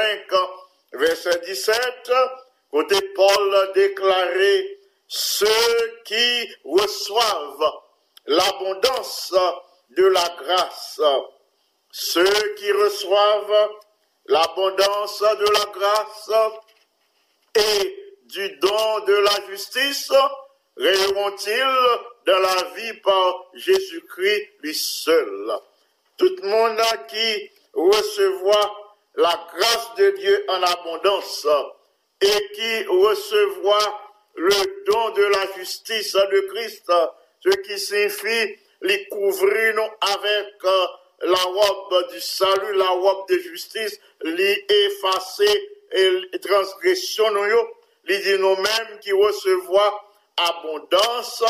verset 0.93 1.41
17, 1.45 1.75
côté 2.69 3.01
Paul 3.15 3.71
déclaré, 3.73 4.78
ceux 5.09 6.01
qui 6.05 6.47
reçoivent 6.63 7.73
l'abondance 8.27 9.33
de 9.89 10.05
la 10.05 10.29
grâce, 10.37 11.01
ceux 11.91 12.53
qui 12.55 12.71
reçoivent 12.71 13.69
l'abondance 14.27 15.19
de 15.19 15.51
la 15.51 15.65
grâce 15.73 16.31
et 17.55 18.13
du 18.25 18.57
don 18.57 18.99
de 19.07 19.13
la 19.15 19.47
justice, 19.49 20.11
rayeront-ils 20.77 21.99
dans 22.27 22.39
la 22.39 22.63
vie 22.75 22.93
par 23.01 23.45
Jésus-Christ 23.55 24.49
lui 24.61 24.75
seul? 24.75 25.51
Tout 26.17 26.35
le 26.43 26.49
monde 26.49 26.79
qui 27.07 27.51
recevra 27.73 28.75
la 29.15 29.47
grâce 29.55 29.95
de 29.97 30.11
Dieu 30.11 30.45
en 30.49 30.61
abondance 30.61 31.47
et 32.21 32.51
qui 32.53 32.83
recevra 32.85 34.08
le 34.35 34.83
don 34.85 35.09
de 35.11 35.23
la 35.23 35.57
justice 35.57 36.13
de 36.13 36.39
Christ, 36.53 36.91
ce 37.43 37.49
qui 37.49 37.79
signifie 37.79 38.55
les 38.81 39.07
couvrir 39.07 39.75
avec 40.01 40.53
euh, 40.63 40.85
la 41.21 41.43
robe 41.43 42.11
du 42.11 42.21
salut, 42.21 42.75
la 42.75 42.89
robe 42.89 43.27
de 43.29 43.37
justice, 43.39 43.99
les 44.21 44.65
effacer 44.69 45.69
et 45.91 46.39
transgression, 46.39 47.25
les 48.05 48.19
dit 48.19 48.37
nous-mêmes 48.39 48.99
qui 49.01 49.11
recevoir 49.11 50.05
abondance, 50.37 51.43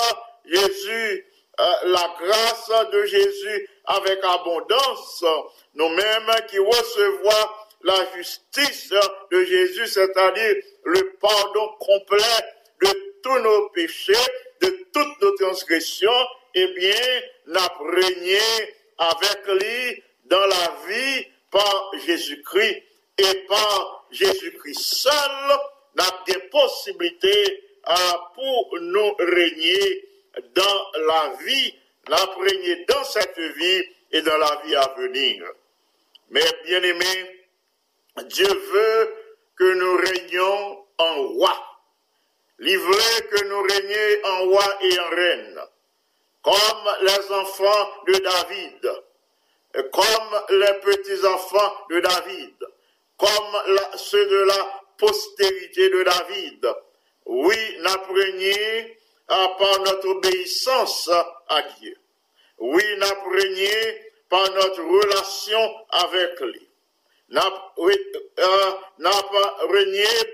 Jésus, 0.45 1.25
euh, 1.59 1.65
la 1.83 2.15
grâce 2.19 2.71
de 2.91 3.05
Jésus 3.05 3.69
avec 3.86 4.19
abondance, 4.24 5.24
nous-mêmes 5.75 6.31
qui 6.50 6.57
recevons 6.57 7.50
la 7.83 8.05
justice 8.15 8.93
de 9.31 9.43
Jésus, 9.43 9.88
c'est-à-dire 9.88 10.55
le 10.83 11.17
pardon 11.21 11.69
complet 11.79 12.43
de 12.81 13.21
tous 13.21 13.39
nos 13.39 13.69
péchés, 13.69 14.13
de 14.62 14.88
toutes 14.93 15.21
nos 15.21 15.31
transgressions, 15.38 16.27
eh 16.55 16.67
bien, 16.67 17.21
n'a 17.48 17.71
régné 17.79 18.39
avec 18.98 19.48
lui 19.48 20.03
dans 20.25 20.45
la 20.45 20.75
vie 20.88 21.25
par 21.51 21.91
Jésus-Christ 22.05 22.83
et 23.17 23.45
par 23.48 24.07
Jésus-Christ 24.12 24.79
seul, 24.79 25.57
n'a 25.95 26.24
des 26.27 26.39
possibilités 26.50 27.63
euh, 27.88 27.93
pour 28.36 28.77
nous 28.81 29.13
régner 29.19 30.09
dans 30.53 30.91
la 31.07 31.33
vie, 31.43 31.74
n'a 32.07 32.25
régner 32.39 32.86
dans 32.86 33.03
cette 33.03 33.39
vie 33.39 33.83
et 34.12 34.21
dans 34.21 34.38
la 34.38 34.62
vie 34.65 34.75
à 34.75 34.93
venir. 34.98 35.45
Mais 36.29 36.45
bien 36.65 36.81
aimé, 36.83 37.45
Dieu 38.25 38.48
veut 38.48 39.15
que 39.55 39.74
nous 39.74 39.98
régnions 39.98 40.86
en 40.98 41.27
roi. 41.29 41.68
Veut 42.59 43.21
que 43.31 43.45
nous 43.45 43.61
régnions 43.61 44.25
en 44.25 44.43
roi 44.49 44.77
et 44.81 44.99
en 44.99 45.09
reine, 45.09 45.59
comme 46.41 46.89
les 47.01 47.31
enfants 47.31 47.89
de 48.07 48.13
David, 48.13 48.91
comme 49.91 50.41
les 50.49 50.73
petits-enfants 50.81 51.86
de 51.89 51.99
David, 52.01 52.55
comme 53.17 53.57
ceux 53.95 54.25
de 54.25 54.43
la 54.43 54.81
postérité 54.97 55.89
de 55.89 56.03
David. 56.03 56.73
Oui, 57.25 57.77
n'apprenez 57.79 58.97
par 59.27 59.79
notre 59.79 60.10
obéissance 60.10 61.10
à 61.47 61.62
Dieu. 61.79 61.95
Oui, 62.57 62.84
n'apprenez 62.97 64.01
par 64.27 64.51
notre 64.51 64.81
relation 64.81 65.75
avec 65.91 66.39
lui. 66.41 66.67
N'apprenez 67.29 68.03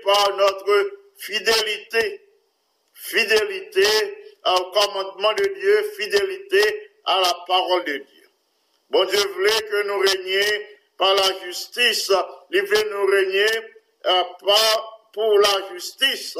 par 0.04 0.36
notre 0.36 1.05
fidélité. 1.18 2.22
Fidélité 2.92 3.86
au 4.46 4.70
commandement 4.70 5.32
de 5.34 5.44
Dieu, 5.44 5.82
fidélité 5.98 6.90
à 7.04 7.20
la 7.20 7.34
parole 7.46 7.84
de 7.84 7.96
Dieu. 7.96 8.28
Bon 8.90 9.04
Dieu 9.04 9.18
voulait 9.34 9.62
que 9.62 9.86
nous 9.86 9.98
régnions 9.98 10.66
par 10.96 11.14
la 11.14 11.40
justice. 11.44 12.12
Il 12.52 12.62
veut 12.62 12.90
nous 12.90 13.06
régner 13.06 13.46
euh, 14.06 14.22
pas 14.44 14.96
pour 15.12 15.38
la 15.38 15.68
justice. 15.72 16.36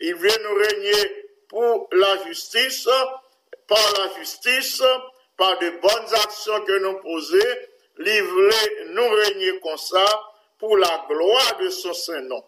Il 0.00 0.14
veut 0.14 0.42
nous 0.42 0.54
régner 0.54 1.26
pour 1.48 1.88
la 1.92 2.24
justice, 2.24 2.88
par 3.68 3.92
la 3.98 4.18
justice, 4.18 4.82
par 5.36 5.58
de 5.58 5.70
bonnes 5.70 6.14
actions 6.22 6.60
que 6.64 6.78
nous 6.78 6.98
posons. 7.00 7.56
Il 7.98 8.22
voulait 8.22 8.84
nous 8.90 9.08
régner 9.08 9.60
comme 9.60 9.76
ça 9.76 10.04
pour 10.58 10.76
la 10.76 11.06
gloire 11.08 11.58
de 11.60 11.68
son 11.68 11.92
Saint-Nom. 11.92 12.42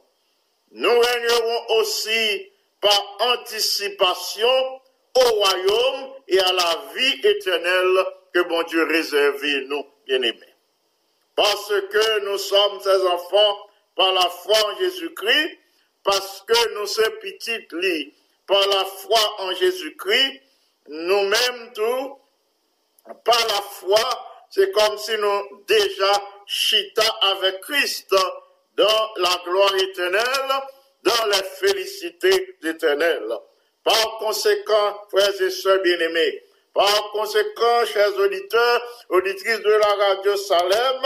Nous 0.72 0.98
régnerons 0.98 1.79
aussi 1.79 2.50
par 2.81 3.16
anticipation 3.20 4.81
au 5.14 5.20
royaume 5.20 6.14
et 6.29 6.38
à 6.38 6.52
la 6.52 6.83
vie 6.94 7.20
éternelle 7.24 8.05
que 8.33 8.40
bon 8.40 8.62
Dieu 8.64 8.85
réserve 8.85 9.44
nous, 9.68 9.85
bien-aimés. 10.07 10.55
Parce 11.35 11.68
que 11.68 12.24
nous 12.24 12.38
sommes 12.38 12.81
ses 12.81 13.07
enfants 13.07 13.59
par 13.94 14.12
la 14.12 14.29
foi 14.29 14.57
en 14.66 14.79
Jésus-Christ, 14.79 15.59
parce 16.02 16.44
que 16.46 16.74
nous 16.74 16.87
sommes 16.87 17.18
petites 17.20 17.72
lits 17.72 18.12
par 18.46 18.66
la 18.68 18.85
foi 18.85 19.20
en 19.38 19.55
Jésus-Christ, 19.55 20.40
nous-mêmes 20.88 21.72
tout, 21.74 22.18
par 23.24 23.46
la 23.48 23.62
foi, 23.62 24.46
c'est 24.50 24.70
comme 24.72 24.98
si 24.98 25.16
nous 25.18 25.64
déjà 25.66 26.12
chita 26.46 27.07
avec 27.22 27.61
Christ 27.61 28.14
dans 28.77 29.11
la 29.17 29.41
gloire 29.45 29.75
éternelle, 29.77 30.53
dans 31.03 31.27
la 31.27 31.43
félicité 31.43 32.57
éternelle. 32.62 33.33
Par 33.85 34.19
conséquent, 34.19 35.01
frères 35.11 35.41
et 35.41 35.51
sœurs 35.51 35.81
bien-aimés, 35.83 36.43
par 36.75 37.11
conséquent, 37.12 37.87
chers 37.87 38.15
auditeurs, 38.19 38.83
auditrices 39.09 39.61
de 39.61 39.71
la 39.71 39.95
radio 39.95 40.37
Salem, 40.37 41.03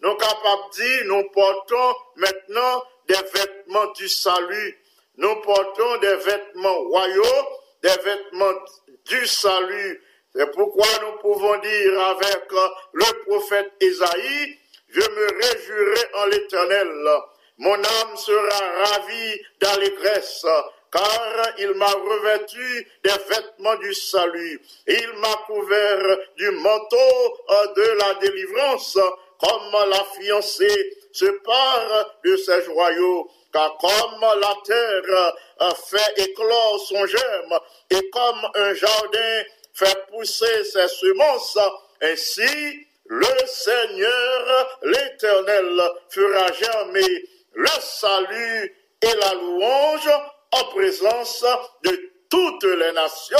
nous 0.00 0.14
capables 0.14 0.62
de 0.70 0.82
dire, 0.82 1.04
nous 1.06 1.24
portons 1.30 1.94
maintenant 2.14 2.84
des 3.08 3.16
vêtements 3.34 3.90
du 3.96 4.08
salut. 4.08 4.78
Nous 5.16 5.34
portons 5.40 5.96
des 5.96 6.14
vêtements 6.14 6.78
royaux, 6.84 7.48
des 7.82 8.02
vêtements 8.04 8.60
du 9.06 9.26
salut. 9.26 10.04
C'est 10.32 10.50
pourquoi 10.52 10.86
nous 11.02 11.18
pouvons 11.18 11.58
dire 11.58 12.00
avec 12.00 12.52
le 12.92 13.24
prophète 13.26 13.72
Isaïe, 13.80 14.56
je 14.88 15.00
me 15.00 15.26
réjouirai 15.42 16.08
en 16.14 16.26
l'éternel. 16.26 17.08
Mon 17.58 17.74
âme 17.74 18.16
sera 18.16 18.84
ravie 18.84 19.40
d'allégresse, 19.60 20.46
car 20.92 21.54
il 21.58 21.74
m'a 21.74 21.86
revêtu 21.86 22.88
des 23.02 23.10
vêtements 23.28 23.76
du 23.76 23.92
salut. 23.94 24.60
Il 24.86 25.12
m'a 25.14 25.34
couvert 25.46 26.18
du 26.36 26.50
manteau 26.52 27.38
de 27.76 27.98
la 27.98 28.14
délivrance, 28.14 28.96
comme 29.38 29.90
la 29.90 30.04
fiancée 30.16 30.96
se 31.12 31.26
part 31.44 32.14
de 32.24 32.36
ses 32.36 32.62
joyaux. 32.62 33.28
Car 33.52 33.76
comme 33.78 34.20
la 34.20 34.54
terre 34.64 35.34
fait 35.88 36.22
éclore 36.22 36.80
son 36.86 37.06
germe, 37.06 37.58
et 37.90 38.10
comme 38.10 38.50
un 38.54 38.74
jardin 38.74 39.42
fait 39.72 40.06
pousser 40.10 40.64
ses 40.64 40.88
semences, 40.88 41.58
ainsi 42.02 42.86
le 43.08 43.46
Seigneur, 43.46 44.78
l'Éternel, 44.82 45.82
fera 46.10 46.52
germer 46.52 47.24
le 47.54 47.80
salut 47.80 48.76
et 49.02 49.14
la 49.20 49.34
louange 49.34 50.10
en 50.52 50.64
présence 50.64 51.44
de 51.84 52.10
toutes 52.30 52.64
les 52.64 52.92
nations. 52.92 53.38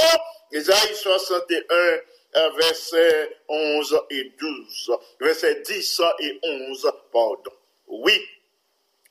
Isaïe 0.53 0.95
61, 0.95 2.51
verset 2.57 3.37
11 3.49 4.01
et 4.11 4.33
12, 4.39 4.93
verset 5.21 5.63
10 5.63 6.03
et 6.21 6.41
11, 6.43 6.93
pardon. 7.13 7.53
Oui, 7.87 8.27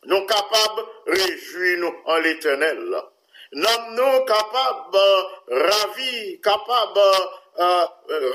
nous 0.05 0.25
capables 0.25 0.85
réjouir 1.05 1.79
nous 1.79 1.95
en 2.05 2.17
l'éternel. 2.17 2.95
Nous 3.53 3.91
nous 3.91 4.25
capables, 4.25 4.97
ravis, 5.47 6.41
capables, 6.41 6.99
euh, 7.59 7.85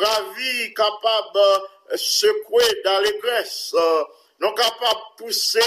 ravis, 0.00 0.74
capables, 0.74 1.62
secouer 1.95 2.83
d'allégresse. 2.85 3.75
Nous 4.40 4.53
capables 4.53 5.01
pousser 5.18 5.61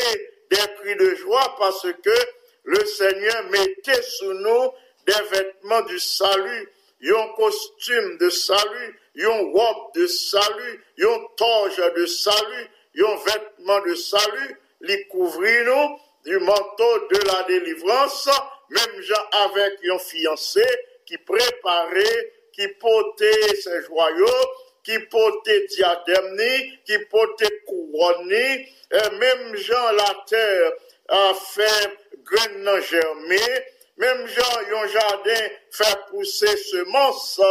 des 0.50 0.58
cris 0.80 0.96
de 0.96 1.16
joie 1.16 1.56
parce 1.58 1.88
que 2.04 2.20
le 2.64 2.86
Seigneur 2.86 3.44
mettait 3.50 4.02
sous 4.02 4.34
nous 4.34 4.72
des 5.06 5.22
vêtements 5.32 5.82
du 5.82 6.00
salut. 6.00 6.70
yon 7.06 7.34
costume 7.36 8.18
de 8.18 8.30
salut, 8.30 9.00
yon 9.16 9.52
robe 9.52 9.94
de 9.96 10.08
salut, 10.08 10.84
yon 10.98 11.28
torche 11.38 11.78
de 11.96 12.06
salut, 12.06 12.68
yon 12.94 13.16
vêtement 13.18 13.82
de 13.82 13.96
salut, 13.96 14.56
li 14.82 15.08
couvrir 15.08 15.66
nous 15.66 16.00
du 16.26 16.40
manteau 16.40 17.00
de 17.12 17.20
la 17.28 17.44
délivrance, 17.44 18.30
même 18.70 19.04
avec 19.32 19.80
yon 19.84 20.00
fiancé 20.00 20.66
qui 21.06 21.18
préparait, 21.18 22.34
qui 22.54 22.68
portait 22.80 23.56
ses 23.62 23.84
joyaux, 23.84 24.46
qui 24.86 25.00
portait 25.00 25.66
diadème, 25.68 26.38
qui 26.86 26.98
portait 27.10 27.62
couronne, 27.66 28.28
même 28.28 29.56
gens 29.56 29.92
la 29.92 30.24
terre 30.28 30.72
a 31.10 31.34
fait 31.34 31.98
grain 32.24 32.82
germer, 32.82 33.66
même 33.98 34.28
gens 34.28 34.62
yon 34.70 34.88
jardin 34.88 35.48
fait 35.72 35.98
pousser 36.10 36.58
semences 36.58 37.42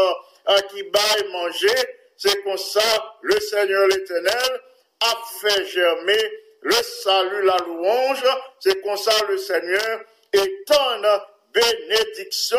à 0.46 0.62
qui 0.62 0.82
baille 0.84 1.32
manger, 1.32 1.74
c'est 2.16 2.42
comme 2.44 2.56
ça 2.56 2.80
le 3.22 3.38
Seigneur 3.40 3.88
l'Éternel 3.88 4.60
a 5.00 5.14
fait 5.40 5.66
germer 5.66 6.32
le 6.62 6.72
salut, 6.72 7.42
la 7.44 7.58
louange, 7.66 8.24
c'est 8.60 8.80
comme 8.82 8.96
ça 8.96 9.12
le 9.28 9.36
Seigneur 9.36 10.00
étonne 10.32 11.20
bénédiction 11.52 12.58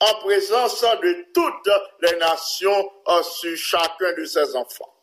en 0.00 0.14
présence 0.20 0.82
de 0.82 1.26
toutes 1.34 1.70
les 2.02 2.16
nations 2.18 2.92
sur 3.22 3.56
chacun 3.56 4.12
de 4.12 4.24
ses 4.24 4.54
enfants. 4.54 4.94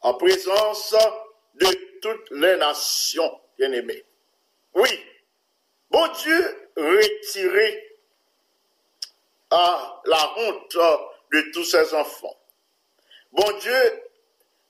En 0.00 0.14
présence 0.14 0.94
de 1.54 1.66
toutes 2.00 2.30
les 2.30 2.56
nations, 2.56 3.40
bien-aimés. 3.58 4.04
Oui, 4.74 4.88
bon 5.90 6.06
Dieu 6.22 6.70
retiré 6.76 7.98
à 9.50 10.00
la 10.04 10.38
honte 10.38 10.78
de 11.32 11.52
tous 11.52 11.64
ses 11.64 11.92
enfants. 11.94 12.36
Bon 13.32 13.58
Dieu, 13.58 14.02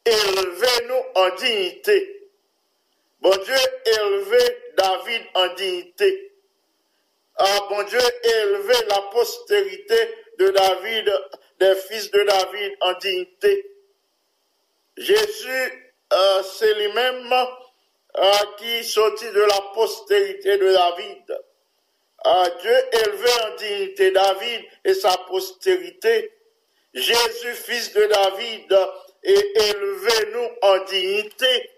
élevez-nous 0.04 1.02
en 1.14 1.34
dignité. 1.36 2.30
Bon 3.20 3.36
Dieu, 3.44 3.56
élevez 3.86 4.72
David 4.76 5.22
en 5.34 5.54
dignité. 5.54 6.29
Ah, 7.42 7.66
bon 7.70 7.82
Dieu, 7.84 7.98
élevez 8.22 8.86
la 8.90 9.00
postérité 9.10 9.96
de 10.38 10.50
David, 10.50 11.10
des 11.58 11.74
fils 11.74 12.10
de 12.10 12.22
David 12.22 12.76
en 12.82 12.92
dignité. 12.98 13.66
Jésus, 14.98 15.94
euh, 16.12 16.42
c'est 16.42 16.74
lui-même 16.74 17.32
euh, 17.32 18.32
qui 18.58 18.84
sortit 18.84 19.30
de 19.30 19.40
la 19.40 19.60
postérité 19.72 20.58
de 20.58 20.70
David. 20.70 21.38
Ah, 22.24 22.46
Dieu 22.60 22.76
élevé 22.92 23.30
en 23.46 23.56
dignité 23.56 24.10
David 24.10 24.60
et 24.84 24.92
sa 24.92 25.16
postérité. 25.26 26.30
Jésus, 26.92 27.54
fils 27.54 27.94
de 27.94 28.04
David, 28.04 28.78
et 29.22 29.52
élevé 29.70 30.32
nous 30.34 30.48
en 30.60 30.84
dignité. 30.84 31.70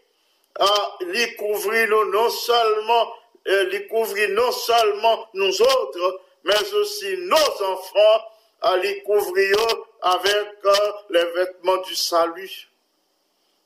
Ah, 0.58 0.96
lui 1.02 1.36
couvrir 1.36 1.88
nous 1.88 2.10
non 2.10 2.30
seulement, 2.30 3.12
lui 3.46 3.86
couvrir 3.88 4.30
non 4.30 4.52
seulement 4.52 5.28
nous 5.34 5.62
autres, 5.62 6.20
mais 6.44 6.72
aussi 6.74 7.16
nos 7.18 7.62
enfants, 7.64 8.32
à 8.62 8.76
lui 8.76 9.02
couvrir 9.02 9.56
avec 10.02 10.48
euh, 10.64 10.92
les 11.10 11.24
vêtements 11.32 11.78
du 11.78 11.96
salut. 11.96 12.68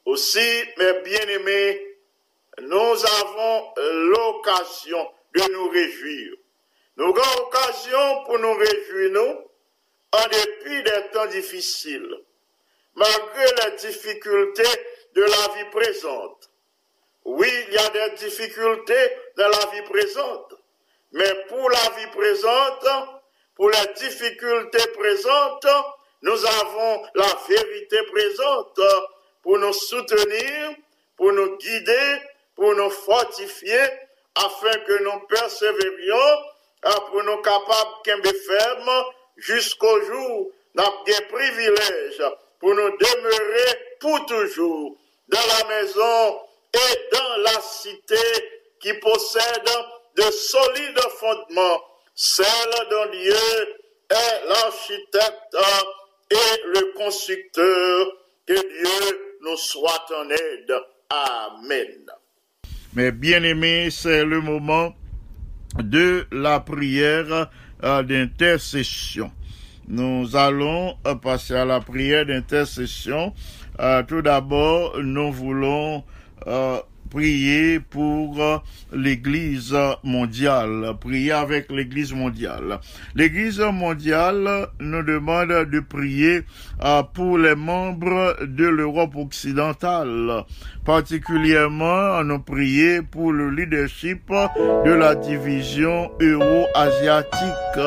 Aussi, 0.07 0.65
mes 0.79 1.01
bien-aimés, 1.01 1.99
nous 2.63 3.05
avons 3.21 3.73
l'occasion 3.77 5.11
de 5.35 5.53
nous 5.53 5.69
réjouir. 5.69 6.33
Nous 6.97 7.05
avons 7.05 7.41
l'occasion 7.41 8.25
pour 8.25 8.39
nous 8.39 8.55
réjouir, 8.55 9.11
nous, 9.11 9.47
en 10.13 10.29
dépit 10.29 10.83
des 10.83 11.11
temps 11.13 11.27
difficiles, 11.27 12.17
malgré 12.95 13.45
les 13.45 13.77
difficultés 13.77 14.63
de 15.15 15.23
la 15.23 15.55
vie 15.57 15.71
présente. 15.71 16.51
Oui, 17.27 17.51
il 17.67 17.75
y 17.75 17.79
a 17.79 17.89
des 17.91 18.15
difficultés 18.17 19.11
dans 19.37 19.49
la 19.49 19.67
vie 19.73 19.83
présente, 19.83 20.55
mais 21.11 21.35
pour 21.49 21.69
la 21.69 21.91
vie 21.99 22.07
présente, 22.15 22.87
pour 23.57 23.69
les 23.69 23.93
difficultés 23.97 24.87
présentes, 24.97 25.67
nous 26.23 26.47
avons 26.47 27.03
la 27.17 27.27
vérité 27.49 27.99
présente 28.13 28.81
pour 29.43 29.59
nous 29.59 29.73
soutenir, 29.73 30.77
pour 31.17 31.33
nous 31.33 31.57
guider, 31.57 32.21
pour 32.55 32.73
nous 32.77 32.91
fortifier, 32.91 33.83
afin 34.37 34.79
que 34.87 35.03
nous 35.03 35.19
persévérions, 35.27 36.45
pour 37.11 37.25
nous 37.25 37.43
capables 37.43 38.23
de 38.23 38.33
ferme 38.47 39.05
jusqu'au 39.37 40.01
jour 40.03 40.53
des 41.07 41.21
privilèges 41.29 42.23
pour 42.59 42.75
nous 42.75 42.97
demeurer 42.97 43.97
pour 44.01 44.27
toujours 44.27 44.97
dans 45.29 45.39
la 45.39 45.69
maison 45.69 46.41
et 46.77 47.17
dans 47.17 47.37
la 47.43 47.61
cité 47.61 48.15
qui 48.81 48.93
possède 48.95 49.69
de 50.17 50.23
solides 50.23 51.01
fondements, 51.19 51.81
celle 52.15 52.47
dont 52.91 53.11
Dieu 53.13 53.35
est 54.11 54.49
l'architecte 54.49 55.57
et 56.31 56.61
le 56.75 56.93
constructeur. 56.97 58.07
Que 58.47 58.55
Dieu 58.55 59.39
nous 59.43 59.57
soit 59.57 60.07
en 60.17 60.31
aide. 60.31 60.73
Amen. 61.11 62.07
Mais 62.95 63.11
bien 63.11 63.43
aimé, 63.43 63.89
c'est 63.91 64.25
le 64.25 64.41
moment 64.41 64.95
de 65.79 66.27
la 66.31 66.61
prière 66.61 67.51
euh, 67.83 68.03
d'intercession. 68.03 69.33
Nous 69.89 70.37
allons 70.37 70.97
euh, 71.07 71.15
passer 71.17 71.55
à 71.55 71.65
la 71.65 71.81
prière 71.81 72.25
d'intercession. 72.27 73.35
Euh, 73.81 74.03
tout 74.05 74.23
d'abord, 74.23 74.99
nous 75.03 75.33
voulons 75.33 76.05
prier 77.11 77.81
pour 77.81 78.63
l'Église 78.93 79.77
mondiale, 80.03 80.93
prier 81.01 81.33
avec 81.33 81.71
l'Église 81.71 82.13
mondiale. 82.13 82.81
L'Église 83.15 83.61
mondiale 83.61 84.69
nous 84.81 85.03
demande 85.03 85.71
de 85.71 85.81
prier 85.81 86.43
pour 87.15 87.39
les 87.39 87.55
membres 87.55 88.37
de 88.43 88.67
l'Europe 88.67 89.17
occidentale, 89.17 90.45
particulièrement 90.85 92.23
nous 92.25 92.41
prier 92.41 93.03
pour 93.03 93.33
le 93.33 93.51
leadership 93.51 94.29
de 94.29 94.91
la 94.91 95.15
division 95.15 96.11
euro-asiatique, 96.21 97.79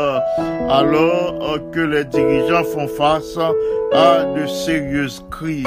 alors 0.70 1.60
que 1.72 1.82
les 1.82 2.06
dirigeants 2.06 2.64
font 2.64 2.88
face 2.88 3.38
à 3.94 4.24
de 4.34 4.48
sérieuses 4.48 5.24
crises. 5.30 5.66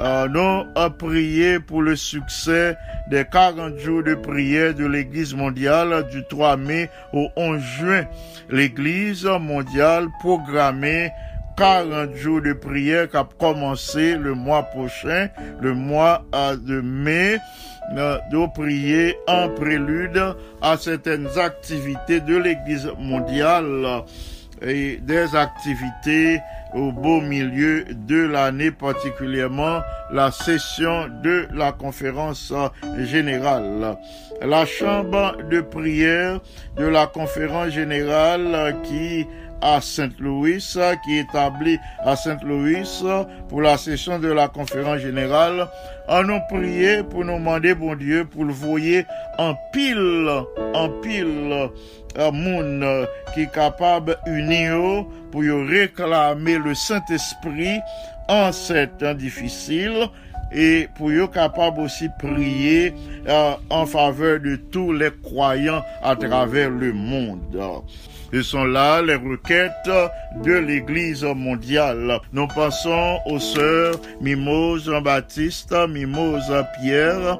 Euh, 0.00 0.28
nous 0.28 0.66
avons 0.76 0.94
prié 0.96 1.60
pour 1.60 1.82
le 1.82 1.94
succès 1.94 2.74
des 3.10 3.26
40 3.30 3.76
jours 3.76 4.02
de 4.02 4.14
prière 4.14 4.72
de 4.74 4.86
l'Église 4.86 5.34
mondiale 5.34 6.06
du 6.10 6.24
3 6.24 6.56
mai 6.56 6.88
au 7.12 7.28
11 7.36 7.60
juin. 7.60 8.04
L'Église 8.48 9.26
mondiale 9.26 10.06
programmée 10.20 11.10
40 11.58 12.14
jours 12.14 12.40
de 12.40 12.54
prière 12.54 13.10
qui 13.10 13.18
a 13.18 13.28
commencé 13.38 14.16
le 14.16 14.32
mois 14.32 14.62
prochain, 14.62 15.28
le 15.60 15.74
mois 15.74 16.24
de 16.32 16.80
mai, 16.80 17.36
euh, 17.94 18.16
de 18.32 18.52
prier 18.54 19.18
en 19.26 19.50
prélude 19.50 20.34
à 20.62 20.78
certaines 20.78 21.28
activités 21.38 22.20
de 22.20 22.36
l'Église 22.38 22.90
mondiale 22.98 24.04
et 24.62 24.98
des 25.02 25.34
activités 25.34 26.40
au 26.74 26.92
beau 26.92 27.20
milieu 27.20 27.84
de 27.84 28.26
l'année, 28.26 28.70
particulièrement 28.70 29.80
la 30.12 30.30
session 30.30 31.08
de 31.22 31.48
la 31.52 31.72
conférence 31.72 32.52
générale. 32.98 33.96
La 34.42 34.64
chambre 34.64 35.36
de 35.50 35.60
prière 35.60 36.40
de 36.76 36.86
la 36.86 37.06
conférence 37.06 37.70
générale 37.70 38.76
qui 38.84 39.26
à 39.62 39.80
Saint-Louis, 39.80 40.64
qui 41.04 41.18
est 41.18 41.20
établi 41.20 41.78
à 42.04 42.16
Saint-Louis 42.16 42.86
pour 43.48 43.62
la 43.62 43.76
session 43.76 44.18
de 44.18 44.28
la 44.28 44.48
conférence 44.48 44.98
générale, 44.98 45.68
en 46.08 46.22
nous 46.22 46.40
prié 46.48 47.02
pour 47.02 47.24
nous 47.24 47.38
demander, 47.38 47.74
bon 47.74 47.94
Dieu, 47.94 48.24
pour 48.24 48.44
le 48.44 48.52
voyer 48.52 49.04
en 49.38 49.54
pile, 49.72 50.28
en 50.74 50.88
pile, 51.00 51.70
un 52.16 52.30
monde 52.30 53.06
qui 53.34 53.42
est 53.42 53.52
capable 53.52 54.16
unir 54.26 55.04
pour 55.30 55.42
réclamer 55.42 56.58
le 56.58 56.74
Saint-Esprit 56.74 57.78
en 58.28 58.52
ces 58.52 58.88
temps 58.98 59.14
difficiles 59.14 60.08
et 60.52 60.88
pour 60.96 61.12
être 61.12 61.30
capable 61.30 61.80
aussi 61.80 62.08
prier 62.18 62.94
euh, 63.28 63.52
en 63.68 63.86
faveur 63.86 64.40
de 64.40 64.56
tous 64.56 64.92
les 64.92 65.10
croyants 65.22 65.82
à 66.02 66.16
travers 66.16 66.70
le 66.70 66.92
monde. 66.92 67.56
Ce 68.32 68.42
sont 68.42 68.64
là 68.64 69.02
les 69.02 69.16
requêtes 69.16 69.90
de 70.44 70.52
l'Église 70.52 71.24
mondiale. 71.24 72.20
Nous 72.32 72.46
passons 72.46 73.18
aux 73.26 73.40
sœurs 73.40 73.96
Mimose 74.20 74.84
Jean-Baptiste, 74.84 75.74
Mimose 75.88 76.52
Pierre, 76.80 77.38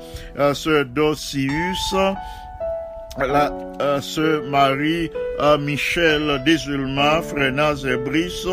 sœur 0.55 0.85
Docius, 0.87 1.95
la 3.19 3.53
euh, 3.81 4.01
sœur 4.01 4.45
Marie 4.45 5.11
à 5.39 5.57
Michel 5.57 6.43
Desulma, 6.45 7.23
frère 7.23 7.53
Nazaire 7.53 7.99
Brice, 7.99 8.47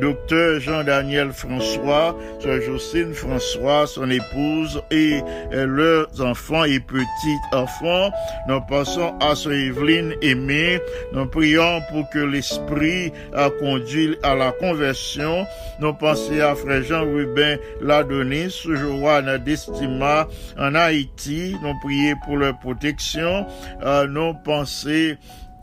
docteur 0.00 0.60
Jean-Daniel 0.60 1.32
François, 1.32 2.16
sœur 2.40 2.60
Jocelyne 2.62 3.14
François, 3.14 3.86
son 3.86 4.10
épouse 4.10 4.82
et 4.90 5.20
leurs 5.52 6.08
enfants 6.20 6.64
et 6.64 6.80
petits-enfants. 6.80 8.10
Nous 8.48 8.60
passons 8.62 9.14
à 9.20 9.36
sœur 9.36 9.52
Evelyne 9.52 10.14
Aimé. 10.20 10.80
Nous 11.12 11.26
prions 11.26 11.80
pour 11.90 12.08
que 12.10 12.18
l'Esprit 12.18 13.12
a 13.34 13.50
conduit 13.50 14.18
à 14.24 14.34
la 14.34 14.50
conversion. 14.52 15.46
Nous 15.78 15.94
pensons 15.94 16.40
à 16.40 16.54
frère 16.56 16.82
Jean-Rubin 16.82 17.56
Ladonis, 17.80 18.62
Joanne 18.64 19.38
Destima 19.38 20.26
en 20.58 20.74
Haïti. 20.74 21.56
Nous 21.62 21.74
prions 21.82 22.16
pour 22.24 22.36
leur 22.36 22.58
protection. 22.58 23.46
Euh, 23.84 24.01
nous 24.06 24.34
pensons 24.44 25.16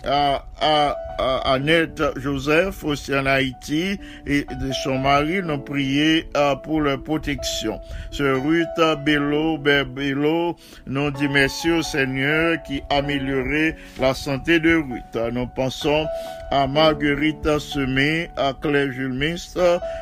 à, 0.05 0.45
à, 0.61 0.95
Annette 1.53 2.01
Joseph 2.15 2.83
aussi 2.85 3.13
en 3.13 3.25
Haïti 3.25 3.99
et 4.25 4.45
de 4.45 4.71
son 4.83 4.99
mari 4.99 5.41
nous 5.43 5.57
prié 5.57 6.29
euh, 6.37 6.55
pour 6.55 6.79
leur 6.79 7.03
protection. 7.03 7.81
Ce 8.11 8.23
Ruth 8.23 9.03
Bello, 9.03 9.57
Bello, 9.57 10.55
nous 10.87 11.11
dit 11.11 11.27
merci 11.27 11.71
au 11.71 11.81
Seigneur 11.81 12.63
qui 12.63 12.81
a 12.89 12.99
amélioré 12.99 13.75
la 13.99 14.13
santé 14.13 14.61
de 14.61 14.75
Ruth. 14.75 15.33
Nous 15.33 15.47
pensons 15.47 16.05
à 16.51 16.67
Marguerite 16.67 17.59
Semé, 17.59 18.29
à 18.37 18.53
Claire 18.53 18.91
Jules 18.91 19.35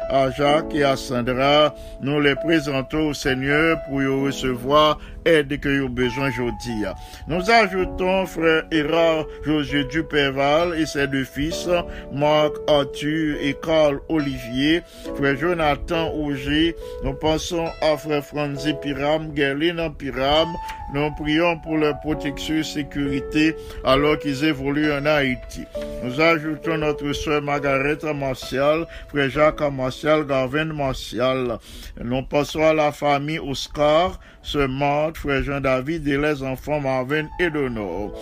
à 0.10 0.30
Jacques 0.32 0.74
et 0.74 0.84
à 0.84 0.96
Sandra. 0.96 1.74
Nous 2.02 2.22
les 2.22 2.36
présentons 2.36 3.10
au 3.10 3.14
Seigneur 3.14 3.82
pour 3.90 4.02
y 4.02 4.08
recevoir 4.08 5.00
aide 5.28 5.60
que 5.60 5.82
vous 5.82 5.90
besoin 5.90 6.30
aujourd'hui. 6.30 6.86
Nous 7.28 7.52
ajoutons 7.52 8.26
frère 8.26 8.64
Héra 8.72 9.26
José 9.44 9.84
Duperval 9.84 10.80
et 10.80 10.86
ses 10.86 11.08
deux 11.08 11.26
fils, 11.26 11.68
Marc 12.14 12.54
Arthur 12.68 13.38
et 13.42 13.56
Carl 13.62 14.00
Olivier, 14.10 14.82
frère 15.16 15.38
Jonathan 15.38 16.12
Auger. 16.14 16.76
Nous 17.04 17.14
pensons 17.14 17.68
à 17.82 17.98
frère 17.98 18.24
Franzi 18.24 18.74
Piram, 18.82 19.36
Gerline 19.36 19.94
Piram. 19.98 20.50
Nous 20.94 21.12
prions 21.22 21.60
pour 21.60 21.78
leur 21.78 22.00
protection 22.00 22.56
et 22.56 22.64
sécurité 22.64 23.56
alors 23.84 24.18
qu'ils 24.18 24.46
évoluent 24.46 24.94
en 24.94 25.06
Haïti. 25.06 25.66
Nous 26.02 26.22
ajoutons 26.22 26.78
notre 26.78 27.12
soeur 27.12 27.42
Margaret 27.42 27.98
Martial, 28.16 28.88
frère 29.10 29.30
Jacques 29.30 29.62
Martial, 29.62 30.26
Gavin 30.26 30.66
Martial. 30.66 31.60
Nous 32.02 32.24
pensons 32.24 32.64
à 32.64 32.74
la 32.74 32.94
famille 32.94 33.40
Oscar, 33.40 34.18
ce 34.42 34.60
Marthe, 34.60 35.17
frère 35.18 35.44
Jean-David 35.44 36.08
et 36.08 36.18
les 36.18 36.44
enfants 36.44 36.80
Marvin 36.80 37.28
et 37.40 37.50
Donor. 37.50 38.14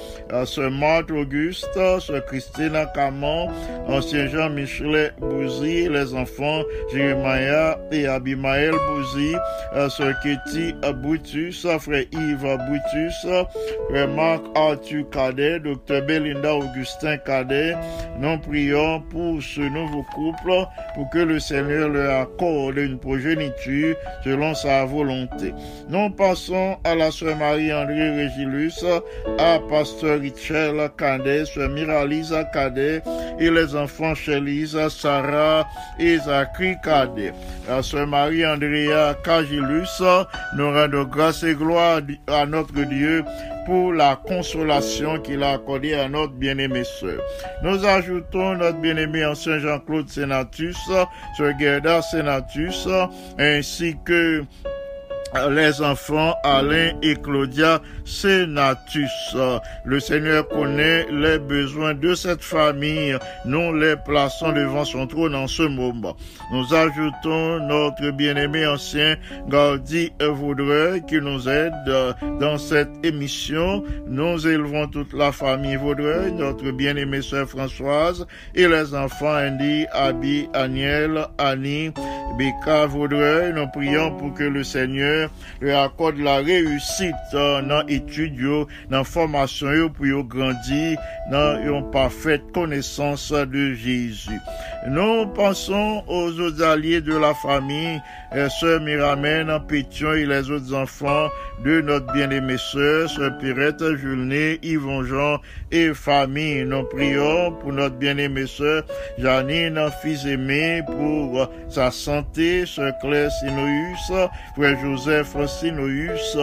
Ce 0.45 0.61
Marthe 0.61 1.11
Auguste, 1.11 1.67
ce 1.99 2.19
Christina 2.27 2.85
Camon, 2.87 3.49
ancien 3.87 4.27
Jean-Michel 4.27 5.13
Bouzy, 5.19 5.89
les 5.89 6.13
enfants 6.13 6.61
Jérémia 6.91 7.77
et 7.91 8.07
Abimaël 8.07 8.73
Bouzy, 8.87 9.35
ce 9.73 10.13
Kitty 10.21 10.73
Boutus, 11.01 11.67
frère 11.79 12.05
Yves 12.11 12.57
Boutus, 12.67 13.27
frère 13.89 14.07
Marc 14.09 14.41
Arthur 14.55 15.09
Cadet, 15.09 15.59
docteur 15.59 16.01
Belinda 16.05 16.55
Augustin 16.55 17.17
Cadet. 17.17 17.75
Nous 18.19 18.37
prions 18.39 19.01
pour 19.09 19.41
ce 19.41 19.61
nouveau 19.61 20.03
couple, 20.13 20.65
pour 20.95 21.09
que 21.09 21.19
le 21.19 21.39
Seigneur 21.39 21.89
leur 21.89 22.21
accorde 22.21 22.77
une 22.77 22.97
progéniture 22.97 23.95
selon 24.23 24.53
sa 24.53 24.85
volonté. 24.85 25.53
Nous 25.89 26.09
passons 26.11 26.77
à 26.85 26.93
la 26.93 27.11
sœur 27.11 27.35
Marie-André 27.35 28.11
Régilus, 28.11 28.85
à 29.39 29.59
pasteur 29.67 30.19
Richel 30.19 30.89
Cadet, 30.97 31.45
sœur 31.45 31.69
Miralisa 31.69 32.43
Cadet 32.45 33.01
et 33.39 33.49
les 33.49 33.75
enfants 33.75 34.13
Chélisa, 34.13 34.89
Sarah 34.89 35.65
et 35.99 36.17
Zachary 36.19 36.75
Cadet. 36.83 37.33
La 37.67 37.81
sœur 37.81 38.05
Marie-Andrea 38.05 39.15
Cagilus, 39.23 40.01
nous 40.55 40.71
rendons 40.71 41.05
grâce 41.05 41.43
et 41.43 41.55
gloire 41.55 42.01
à 42.27 42.45
notre 42.45 42.79
Dieu 42.83 43.23
pour 43.65 43.93
la 43.93 44.15
consolation 44.15 45.19
qu'il 45.19 45.41
a 45.41 45.53
accordée 45.53 45.95
à 45.95 46.07
notre 46.07 46.33
bien-aimé 46.33 46.83
sœur. 46.83 47.19
Nous 47.63 47.83
ajoutons 47.83 48.53
notre 48.53 48.77
bien-aimé 48.77 49.25
ancien 49.25 49.57
Jean-Claude 49.57 50.07
Senatus, 50.07 50.77
sœur 51.35 51.59
Gerda 51.59 52.03
Senatus, 52.03 52.87
ainsi 53.39 53.95
que 54.05 54.43
les 55.49 55.81
enfants 55.81 56.35
Alain 56.43 56.91
et 57.01 57.15
Claudia 57.15 57.81
Senatus. 58.05 59.35
Le 59.83 59.99
Seigneur 59.99 60.47
connaît 60.47 61.05
les 61.11 61.39
besoins 61.39 61.93
de 61.93 62.15
cette 62.15 62.43
famille. 62.43 63.17
Nous 63.45 63.73
les 63.73 63.95
plaçons 63.95 64.51
devant 64.51 64.85
son 64.85 65.07
trône 65.07 65.35
en 65.35 65.47
ce 65.47 65.63
moment. 65.63 66.15
Nous 66.51 66.73
ajoutons 66.73 67.59
notre 67.59 68.11
bien-aimé 68.11 68.65
ancien 68.65 69.15
Gaudi 69.49 70.11
Vaudreuil 70.21 71.03
qui 71.07 71.19
nous 71.19 71.49
aide 71.49 71.73
dans 72.39 72.57
cette 72.57 72.91
émission. 73.03 73.83
Nous 74.07 74.47
élevons 74.47 74.87
toute 74.87 75.13
la 75.13 75.31
famille 75.31 75.75
Vaudreuil, 75.75 76.31
notre 76.31 76.71
bien-aimée 76.71 77.21
sœur 77.21 77.47
Françoise 77.47 78.25
et 78.53 78.67
les 78.67 78.93
enfants 78.93 79.35
Andy, 79.35 79.85
Abby, 79.91 80.47
Aniel, 80.53 81.27
Annie, 81.37 81.91
Becca 82.37 82.85
Vaudreuil. 82.85 83.53
Nous 83.53 83.67
prions 83.67 84.15
pour 84.17 84.33
que 84.33 84.43
le 84.43 84.63
Seigneur 84.63 85.24
lui 85.61 85.71
accorde 85.71 86.17
la 86.17 86.37
réussite 86.37 87.15
dans 87.33 87.85
études, 87.87 88.39
dans 88.89 89.03
formation 89.03 89.89
pour 89.89 90.23
grandir 90.23 90.97
dans 91.31 91.59
une 91.61 91.89
parfaite 91.91 92.43
connaissance 92.53 93.31
de 93.31 93.73
Jésus. 93.73 94.39
Nous 94.87 95.25
pensons 95.27 96.03
aux 96.07 96.39
autres 96.39 96.63
alliés 96.63 97.01
de 97.01 97.15
la 97.15 97.33
famille, 97.33 97.99
sœur 98.59 98.81
Miramène, 98.81 99.51
Pétion 99.67 100.13
et 100.13 100.25
les 100.25 100.49
autres 100.51 100.73
enfants 100.73 101.29
de 101.63 101.81
notre 101.81 102.11
bien-aimée 102.13 102.57
sœur, 102.57 103.09
sœur 103.09 103.37
Pirette, 103.39 103.95
Julné, 103.95 104.59
Yvon 104.61 105.03
Jean 105.03 105.39
et 105.75 105.93
famille. 105.93 106.63
Nous 106.65 106.83
prions 106.83 107.51
pour 107.59 107.73
notre 107.73 107.95
bien-aimée 107.95 108.47
sœur 108.47 108.83
Janine, 109.17 109.79
fils 110.01 110.25
aimé, 110.25 110.81
pour 110.85 111.49
sa 111.69 111.91
santé, 111.91 112.65
sœur 112.65 112.93
Claire 113.01 113.29
Sinoïus, 113.31 114.29
frère 114.55 114.77
Joseph 114.81 115.35
Sinoïus, 115.47 116.37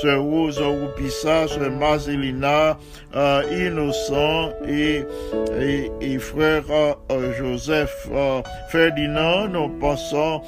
sœur 0.00 0.22
Rose 0.22 0.60
Roupissa, 0.60 1.48
sœur 1.48 1.70
Marcelina, 1.70 2.76
euh, 3.16 3.42
Innocent 3.50 4.50
et, 4.68 5.04
et, 5.60 5.90
et 6.00 6.18
frère 6.18 6.64
euh, 6.70 7.32
Joseph 7.38 8.08
euh, 8.12 8.42
Ferdinand. 8.70 9.48
Nous 9.48 9.68
pensons 9.80 10.42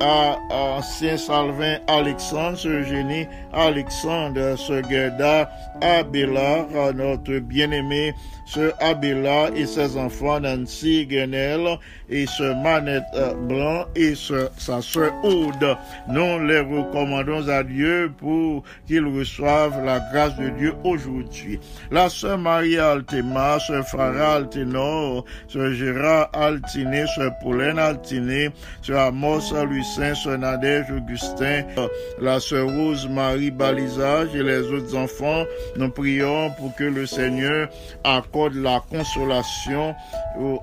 à 0.00 0.36
ancien 0.50 1.16
Salvin 1.16 1.78
Alexandre, 1.86 2.56
ce 2.56 2.68
Eugénie 2.68 3.26
Alexandre, 3.52 4.56
ce 4.56 4.82
Gerda 4.88 5.50
Abélard, 5.80 6.94
notre 6.94 7.38
bien-aimé 7.38 8.14
ce 8.44 8.72
Abela 8.80 9.50
et 9.54 9.66
ses 9.66 9.96
enfants 9.96 10.40
Nancy 10.40 11.06
Guenel 11.06 11.78
et 12.10 12.26
ce 12.26 12.54
Manette 12.62 13.02
Blanc 13.48 13.86
et 13.94 14.14
ce, 14.14 14.48
sa 14.58 14.82
sœur 14.82 15.12
Aude. 15.24 15.76
Nous 16.08 16.46
les 16.46 16.60
recommandons 16.60 17.48
à 17.48 17.62
Dieu 17.62 18.12
pour 18.18 18.64
qu'ils 18.86 19.06
reçoivent 19.06 19.84
la 19.84 20.00
grâce 20.12 20.36
de 20.36 20.48
Dieu 20.50 20.74
aujourd'hui. 20.84 21.58
La 21.90 22.08
sœur 22.08 22.38
Marie 22.38 22.78
Altema, 22.78 23.58
ce 23.60 23.82
Farah 23.82 24.34
Altenor, 24.34 25.24
ce 25.48 25.72
Gérard 25.72 26.28
Altiné, 26.32 27.04
ce 27.14 27.30
Pauline 27.42 27.78
Altiné, 27.78 28.50
ce 28.82 28.92
Amos 28.92 29.52
Lucin, 29.70 30.14
ce 30.14 30.30
Nadège 30.30 30.90
Augustin, 30.90 31.62
la 32.20 32.40
sœur 32.40 32.68
Rose 32.68 33.08
Marie 33.08 33.50
Balisage 33.50 34.34
et 34.34 34.42
les 34.42 34.60
autres 34.62 34.96
enfants, 34.96 35.44
nous 35.76 35.90
prions 35.90 36.50
pour 36.58 36.74
que 36.76 36.84
le 36.84 37.06
Seigneur 37.06 37.68
accorde 38.04 38.41
la 38.48 38.82
consolation 38.90 39.94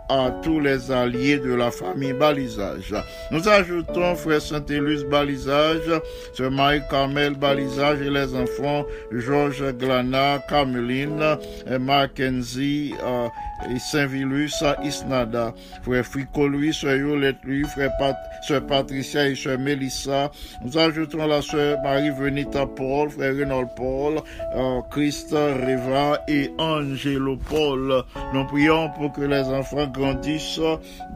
à 0.09 0.31
tous 0.43 0.59
les 0.59 0.91
alliés 0.91 1.37
de 1.37 1.53
la 1.53 1.71
famille 1.71 2.13
Balisage. 2.13 2.93
Nous 3.31 3.47
ajoutons 3.47 4.15
frère 4.15 4.41
Saint-Élus 4.41 5.05
Balisage, 5.05 6.01
sœur 6.33 6.51
Marie-Carmel 6.51 7.35
Balisage 7.35 8.01
et 8.01 8.09
les 8.09 8.35
enfants 8.35 8.85
Georges 9.11 9.71
Glana, 9.73 10.39
Cameline, 10.49 11.37
Mackenzie, 11.79 12.93
et 12.93 13.48
Saint-Vilus, 13.77 14.63
Isnada, 14.83 15.53
frère 15.83 16.05
Frico 16.05 16.47
Louis, 16.47 16.73
sœur 16.73 16.95
Yolette 16.95 17.43
Louis, 17.43 17.63
frère 17.63 17.91
Pat, 17.99 18.15
sœur 18.41 18.65
Patricia 18.65 19.27
et 19.27 19.35
sœur 19.35 19.59
Mélissa. 19.59 20.31
Nous 20.63 20.77
ajoutons 20.77 21.27
la 21.27 21.41
sœur 21.41 21.81
Marie-Venita 21.81 22.65
Paul, 22.65 23.09
frère 23.09 23.35
Renaud 23.35 23.67
Paul, 23.75 24.21
euh, 24.55 24.81
Christ 24.91 25.31
Reva 25.31 26.21
et 26.27 26.51
Angelo 26.57 27.37
Paul. 27.49 28.03
Nous 28.33 28.45
prions 28.45 28.89
pour 28.91 29.11
que 29.11 29.21
les 29.21 29.43
enfants 29.43 29.87
grandissent 29.87 30.61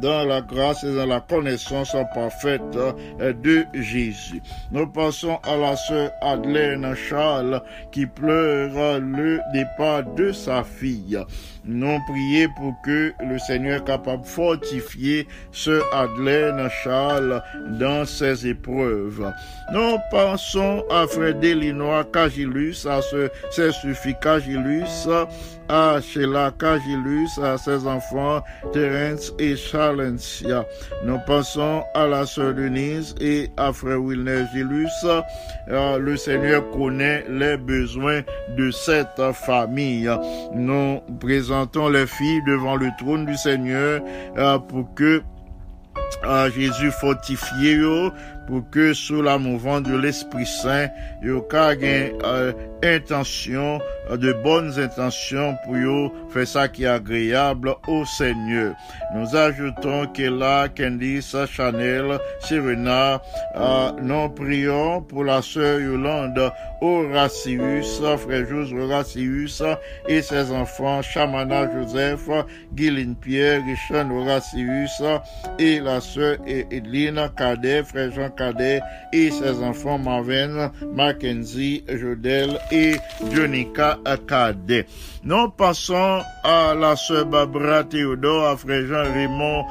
dans 0.01 0.25
la 0.25 0.41
grâce 0.41 0.83
et 0.83 0.95
dans 0.95 1.05
la 1.05 1.21
connaissance 1.21 1.95
parfaite 2.13 2.61
de 2.71 3.65
Jésus. 3.73 4.41
Nous 4.71 4.87
passons 4.87 5.39
à 5.43 5.55
la 5.55 5.75
sœur 5.75 6.11
Adelaine 6.21 6.93
Charles 6.95 7.61
qui 7.91 8.05
pleure 8.05 8.99
le 8.99 9.39
départ 9.53 10.03
de 10.15 10.31
sa 10.31 10.63
fille. 10.63 11.17
Nous 11.65 11.99
prions 12.07 12.32
pour 12.55 12.75
que 12.81 13.13
le 13.23 13.37
Seigneur 13.39 13.81
est 13.81 13.85
capable 13.85 14.23
de 14.23 14.27
fortifier 14.27 15.27
ce 15.51 15.81
Adelaine 15.93 16.67
Charles 16.83 17.41
dans 17.79 18.05
ses 18.05 18.47
épreuves. 18.47 19.31
Nous 19.71 19.97
pensons 20.11 20.83
à 20.89 21.05
Frère 21.07 21.35
Delinois 21.35 22.05
Cagilus, 22.11 22.85
à 22.87 23.01
ce, 23.01 23.29
suffi 23.71 24.15
Cagilus, 24.21 25.07
à 25.69 25.99
Sheila 26.01 26.51
Cagilus, 26.57 27.39
à 27.41 27.57
ses 27.57 27.87
enfants 27.87 28.43
Terence 28.71 29.33
et 29.39 29.55
Charlencia. 29.55 30.65
Nous 31.03 31.19
pensons 31.25 31.83
à 31.93 32.07
la 32.07 32.25
sœur 32.25 32.53
Denise 32.53 33.15
et 33.19 33.49
à 33.57 33.71
Frère 33.73 34.01
Wilner 34.01 34.45
Gilus. 34.53 34.89
Euh, 35.69 35.97
le 35.97 36.17
Seigneur 36.17 36.69
connaît 36.71 37.25
les 37.29 37.57
besoins 37.57 38.21
de 38.57 38.71
cette 38.71 39.21
famille. 39.33 40.09
Nous 40.53 41.01
présentons 41.19 41.89
les 41.89 42.07
filles 42.07 42.43
devant 42.47 42.75
le 42.75 42.89
trône 42.99 43.25
du 43.25 43.35
Seigneur 43.37 44.01
euh, 44.37 44.59
pour 44.59 44.93
que 44.93 45.21
euh, 46.25 46.49
Jésus 46.51 46.91
fortifie 46.91 47.79
pour 48.47 48.69
que 48.69 48.93
sous 48.93 49.21
la 49.21 49.37
mouvance 49.37 49.83
de 49.83 49.95
l'Esprit 49.95 50.45
Saint, 50.45 50.89
yo 51.21 51.47
intention, 52.83 53.79
de 54.11 54.33
bonnes 54.43 54.77
intentions 54.77 55.55
pour 55.63 55.77
yo 55.77 56.11
faire 56.29 56.47
ça 56.47 56.67
qui 56.67 56.83
est 56.83 56.87
agréable 56.87 57.73
au 57.87 58.05
Seigneur. 58.05 58.75
Nous 59.15 59.35
ajoutons 59.35 60.07
que 60.07 60.23
là, 60.23 60.67
Candice, 60.67 61.35
Chanel, 61.45 62.19
Serena, 62.39 63.21
euh, 63.55 63.91
nous 64.01 64.29
prions 64.29 65.01
pour 65.01 65.23
la 65.23 65.41
sœur 65.41 65.79
Yolande 65.79 66.51
Horatius, 66.81 68.01
frère 68.17 68.45
Joseph 68.49 68.77
Horatius 68.77 69.63
et 70.07 70.21
ses 70.21 70.51
enfants, 70.51 71.01
Chamana 71.01 71.71
Joseph, 71.71 72.27
Guyline 72.73 73.15
Pierre, 73.15 73.61
Richard 73.65 74.11
Horatius 74.13 75.01
et 75.59 75.79
la 75.79 76.01
sœur 76.01 76.37
Edline 76.45 77.29
Cadet, 77.37 77.83
frère 77.83 78.11
Jean 78.11 78.29
Cadet 78.29 78.81
et 79.13 79.31
ses 79.31 79.63
enfants 79.63 79.97
Marvin, 79.97 80.71
Mackenzie, 80.93 81.85
Jodel 81.87 82.59
et 82.73 82.95
Jonica 83.31 83.97
Cadet. 84.27 84.85
Nous 85.25 85.49
passons 85.51 86.21
à 86.43 86.73
la 86.75 86.97
sœur 86.97 87.25
Barbara 87.25 87.85
Théodore, 87.85 88.45
à 88.45 88.57
frère 88.57 88.85
Jean-Raymond 88.85 89.63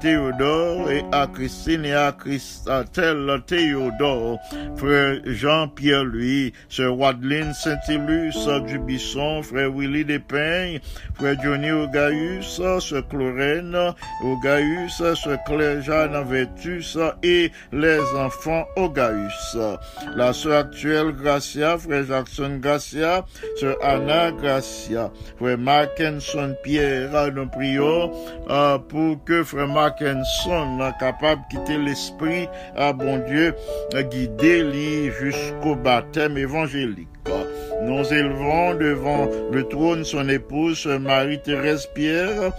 Théodore 0.00 0.90
et 0.90 1.04
à 1.12 1.28
Christine 1.32 1.84
et 1.84 1.94
à 1.94 2.10
Christelle 2.10 3.40
Théodore, 3.46 4.40
frère 4.76 5.20
Jean-Pierre 5.24 6.02
Louis, 6.02 6.52
sœur 6.68 6.98
Wadeline 6.98 7.52
Saint-Ilus 7.54 8.48
du 8.66 8.80
Bisson, 8.80 9.44
frère 9.44 9.70
Willy 9.70 10.04
Despeignes, 10.04 10.80
frère 11.14 11.36
Johnny 11.40 11.70
Ogaïus, 11.70 12.60
sœur 12.80 13.06
Clorène 13.08 13.94
Ogaïus, 14.24 14.96
sœur 14.96 15.38
Claire 15.46 15.82
Jeanne 15.82 16.20
Vertus 16.28 16.98
et 17.22 17.52
les 17.70 18.00
enfants 18.18 18.64
Ogaïus. 18.74 19.56
La 20.16 20.32
sœur 20.32 20.58
actuelle 20.58 21.12
Gracia, 21.12 21.78
frère 21.78 22.04
Jackson 22.04 22.45
Gracia, 22.48 23.24
sœur 23.56 23.76
Anna 23.82 24.32
Gracia, 24.32 25.10
frère 25.38 25.58
Mackenson 25.58 26.54
Pierre, 26.62 27.32
nous 27.32 27.48
prions 27.48 28.12
euh, 28.50 28.78
pour 28.78 29.22
que 29.24 29.44
frère 29.44 29.68
Mackenson 29.68 30.78
soit 30.78 30.92
capable 30.98 31.42
de 31.42 31.58
quitter 31.58 31.78
l'esprit 31.78 32.48
à 32.76 32.92
bon 32.92 33.18
Dieu, 33.26 33.54
guider 34.10 34.62
lui 34.62 35.10
jusqu'au 35.20 35.74
baptême 35.74 36.36
évangélique. 36.38 37.08
Nous 37.86 38.12
élevons 38.12 38.74
devant 38.74 39.28
le 39.52 39.62
trône 39.68 40.04
son 40.04 40.28
épouse, 40.28 40.86
Marie-Thérèse 40.86 41.88
Pierre, 41.94 42.52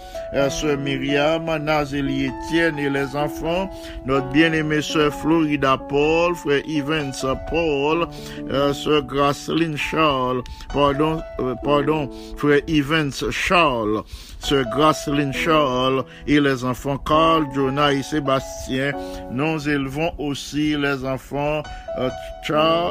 sœur 0.48 0.78
Myriam, 0.78 1.44
Nazélie 1.62 2.30
Étienne 2.30 2.78
et 2.78 2.88
les 2.88 3.14
enfants, 3.14 3.68
notre 4.06 4.28
bien-aimée 4.30 4.80
sœur 4.80 5.12
Florida 5.12 5.76
Paul, 5.76 6.34
frère 6.34 6.62
Evans 6.66 7.12
Paul, 7.50 8.08
sœur 8.72 9.02
Graceline 9.02 9.76
Charles, 9.76 10.42
pardon, 10.72 11.20
euh, 11.40 11.54
pardon, 11.62 12.08
frère 12.38 12.62
Evans 12.66 13.12
Charles, 13.30 14.02
sœur 14.40 14.64
Graceline 14.74 15.34
Charles 15.34 16.04
et 16.26 16.40
les 16.40 16.64
enfants 16.64 16.96
Carl, 16.96 17.46
Jonah 17.54 17.92
et 17.92 18.02
Sébastien. 18.02 18.92
Nous 19.30 19.68
élevons 19.68 20.12
aussi 20.16 20.74
les 20.74 21.04
enfants 21.04 21.62
euh, 21.98 22.08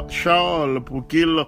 Charles 0.08 0.80
pour 0.84 1.06
qu'ils 1.08 1.44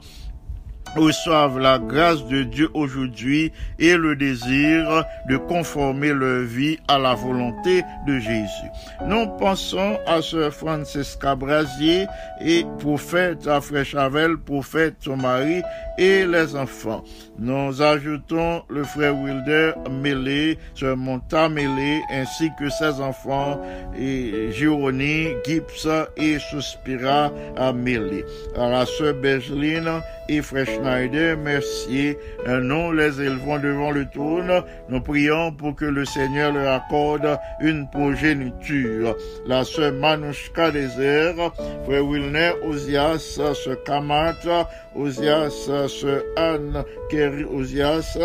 reçoivent 0.97 1.59
la 1.59 1.79
grâce 1.79 2.25
de 2.27 2.43
Dieu 2.43 2.69
aujourd'hui 2.75 3.53
et 3.79 3.97
le 3.97 4.17
désir 4.17 5.05
de 5.29 5.37
conformer 5.37 6.13
leur 6.13 6.43
vie 6.43 6.79
à 6.89 6.99
la 6.99 7.15
volonté 7.15 7.83
de 8.07 8.19
Jésus. 8.19 8.71
Nous 9.07 9.27
pensons 9.39 9.99
à 10.07 10.23
Sœur 10.23 10.53
Francesca 10.53 11.35
Brasier 11.35 12.07
et 12.41 12.65
prophète 12.79 13.47
à 13.47 13.61
Frère 13.61 13.85
Chavel, 13.85 14.37
prophète 14.39 14.97
son 15.01 15.17
mari 15.17 15.63
et 16.01 16.27
les 16.27 16.57
enfants. 16.57 17.05
Nous 17.39 17.81
ajoutons 17.83 18.63
le 18.69 18.85
frère 18.85 19.17
Wilder 19.17 19.73
Mélé, 19.91 20.59
Sœur 20.75 20.97
Monta 20.97 21.49
Mélé, 21.49 22.01
ainsi 22.11 22.51
que 22.59 22.69
ses 22.71 23.01
enfants 23.01 23.61
et 23.99 24.51
Gironi, 24.51 25.29
Gibbs 25.47 25.89
et 26.17 26.39
Suspira 26.39 27.31
Mélé. 27.75 28.25
La 28.57 28.85
Sœur 28.87 29.15
Bergeline 29.15 30.01
et 30.29 30.43
Frère 30.43 30.67
Schneider, 30.67 31.37
merci. 31.37 32.17
Nous 32.47 32.93
les 32.93 33.21
élevons 33.21 33.59
devant 33.59 33.91
le 33.91 34.09
trône. 34.09 34.63
Nous 34.89 35.01
prions 35.01 35.53
pour 35.53 35.75
que 35.75 35.85
le 35.85 36.05
Seigneur 36.05 36.53
leur 36.53 36.75
accorde 36.75 37.39
une 37.61 37.89
progéniture. 37.91 39.17
La 39.47 39.65
sœur 39.65 39.93
Manouchka 39.93 40.71
Désert, 40.71 41.53
Frère 41.85 42.07
Wilner 42.07 42.53
Ozias, 42.65 43.19
Sœur 43.19 43.83
Kamat, 43.85 44.67
Ozias, 44.95 45.69
Sœur 45.91 46.23
Anne 46.37 46.85
Kerry 47.11 47.45
Ozias 47.45 48.17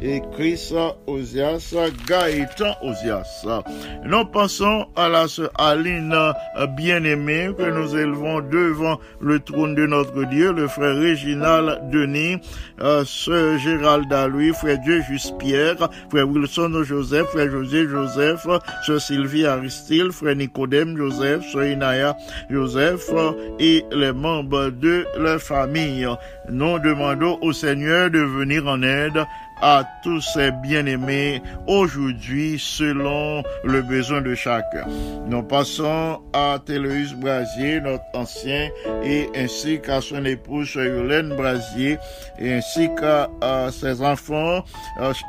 et 0.00 0.22
Chris 0.32 0.72
Ozias, 1.06 1.74
Gaëtan 2.06 2.74
Ozias. 2.82 3.46
Nous 4.04 4.24
passons 4.26 4.86
à 4.96 5.08
la 5.08 5.28
sœur 5.28 5.50
Aline 5.58 6.14
bien-aimée 6.76 7.50
que 7.56 7.70
nous 7.70 7.96
élevons 7.96 8.40
devant 8.40 8.98
le 9.20 9.38
trône 9.40 9.74
de 9.74 9.86
notre 9.86 10.24
Dieu, 10.24 10.52
le 10.52 10.68
frère 10.68 10.96
Réginal 10.96 11.80
Denis, 11.92 12.38
euh, 12.80 13.04
sœur 13.04 13.58
Géralda 13.58 14.26
Louis, 14.28 14.52
frère 14.52 14.78
Dieu 14.78 15.02
Juste 15.08 15.36
Pierre, 15.38 15.76
frère 16.10 16.28
Wilson 16.28 16.82
Joseph, 16.82 17.26
frère 17.26 17.50
José 17.50 17.86
Joseph, 17.86 18.46
sœur 18.86 19.00
Sylvie 19.00 19.46
Aristide, 19.46 20.10
frère 20.12 20.36
Nicodème 20.36 20.96
Joseph, 20.96 21.44
sœur 21.52 21.64
Inaya 21.64 22.16
Joseph 22.48 23.10
et 23.58 23.84
les 23.92 24.12
membres 24.12 24.70
de 24.70 25.06
leur 25.18 25.40
famille. 25.40 26.06
Nous 26.52 26.80
demandons 26.80 27.38
au 27.42 27.52
Seigneur 27.52 28.10
de 28.10 28.18
venir 28.18 28.66
en 28.66 28.82
aide 28.82 29.24
à 29.62 29.84
tous 30.02 30.20
ces 30.20 30.50
bien-aimés 30.50 31.42
aujourd'hui 31.66 32.56
selon 32.58 33.42
le 33.64 33.82
besoin 33.82 34.20
de 34.20 34.34
chacun. 34.34 34.86
Nous 35.26 35.42
passons 35.42 36.20
à 36.32 36.58
Téléus 36.64 37.14
Brasier, 37.14 37.80
notre 37.80 38.04
ancien, 38.14 38.68
et 39.04 39.28
ainsi 39.36 39.80
qu'à 39.80 40.00
son 40.00 40.24
épouse 40.24 40.74
Yolène 40.74 41.36
Brasier, 41.36 41.98
et 42.38 42.54
ainsi 42.54 42.88
qu'à 42.98 43.28
ses 43.70 44.02
enfants 44.02 44.64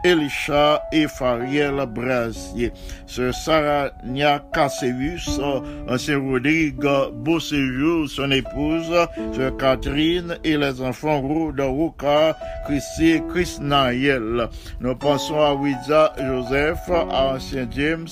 Elisha 0.04 0.82
et 0.92 1.08
Fariel 1.08 1.86
Brasier. 1.88 2.72
Ce 3.06 3.32
Sarah 3.32 3.92
Nia 4.04 4.44
Caseus, 4.54 5.40
c'est 5.98 6.16
Rodrigue 6.16 6.88
Beauséjour, 7.14 8.08
son 8.10 8.32
épouse, 8.32 8.92
ce 9.34 9.50
Catherine 9.58 10.38
et 10.44 10.58
les 10.58 10.82
enfants 10.82 11.22
Rhoda 11.22 11.66
Ruka, 11.66 12.38
Christy 12.66 13.12
et 13.12 13.24
Chris 13.30 13.58
Nayel. 13.60 14.21
Nous 14.80 14.96
pensons 14.96 15.40
à 15.40 15.54
Wiza 15.54 16.14
Joseph, 16.18 16.90
à 16.90 17.34
Ancien 17.36 17.68
James 17.72 18.08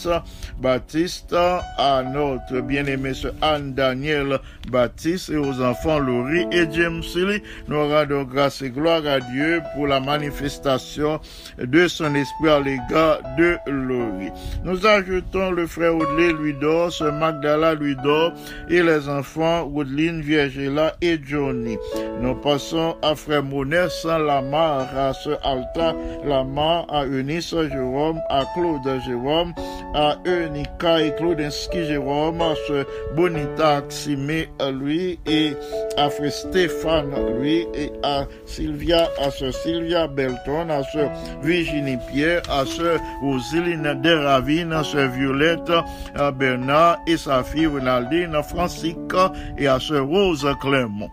Baptiste, 0.60 1.34
à 1.34 2.03
notre 2.03 2.62
bien-aimé 2.62 3.12
Anne 3.41 3.74
Daniel 3.74 4.39
Baptiste 4.70 5.30
et 5.30 5.38
aux 5.38 5.62
enfants 5.62 5.99
Laurie 5.99 6.45
et 6.51 6.68
James 6.72 7.01
Lee. 7.16 7.41
Nous 7.68 7.88
rendons 7.88 8.24
grâce 8.24 8.62
et 8.62 8.70
gloire 8.70 9.05
à 9.05 9.20
Dieu 9.20 9.62
pour 9.76 9.88
la 9.88 9.99
manifestation 9.99 11.20
de 11.57 11.88
son 11.88 12.14
esprit 12.16 12.49
à 12.49 12.60
l'égard 12.60 13.20
de 13.38 13.57
Laurie. 13.68 14.32
Nous 14.64 14.86
ajoutons 14.86 15.51
le 15.51 15.68
frère 15.68 15.95
Audley 15.95 16.34
Luidor, 16.34 16.91
ce 16.91 17.05
Magdala 17.05 17.74
Luidor 17.74 18.34
et 18.70 18.84
les 18.84 19.07
enfants 19.10 19.64
Woodline, 19.64 20.22
Virgila 20.22 20.95
et 21.01 21.20
Johnny. 21.24 21.78
Nous 22.22 22.36
passons 22.36 22.95
à 23.01 23.16
frère 23.16 23.43
Monet 23.43 23.89
Saint 23.89 24.20
Lamar, 24.20 24.88
à 24.95 25.14
ce 25.14 25.30
Alta 25.43 25.95
Lama, 26.26 26.86
à 26.89 27.06
Eunice 27.06 27.50
Jérôme, 27.50 28.20
à 28.30 28.43
Claude 28.54 29.02
Jérôme, 29.06 29.54
à 29.93 30.18
Eunika 30.26 31.02
et 31.02 31.16
Claudinski 31.16 31.86
Jérôme, 31.86 32.41
à 32.41 32.54
ce 32.68 32.86
Bonita 33.16 33.78
Aximé, 33.78 34.50
lui, 34.72 35.20
et 35.26 35.54
à 35.97 36.10
Frère 36.10 36.32
Stéphane, 36.32 37.14
lui, 37.39 37.66
et 37.74 37.91
à 38.04 38.26
Sylvia, 38.45 39.10
à 39.22 39.32
ce 39.32 39.52
Sylvia 39.52 40.08
Belton, 40.08 40.70
à 40.70 40.84
ce 40.84 41.08
Virginie 41.41 41.97
Pierre, 42.12 42.41
à 42.50 42.66
ce 42.66 42.97
Rosiline 43.22 44.00
Deravine, 44.02 44.74
à 44.74 44.84
ce 44.84 44.97
Violette, 44.97 45.72
à 46.16 46.32
Bernard 46.32 46.97
et 47.08 47.18
sa 47.18 47.43
fille 47.43 47.68
Renaldine, 47.68 48.41
Francica 48.43 49.32
et 49.58 49.68
à 49.68 49.80
ce 49.80 49.95
Rose 49.95 50.47
Clément. 50.62 51.10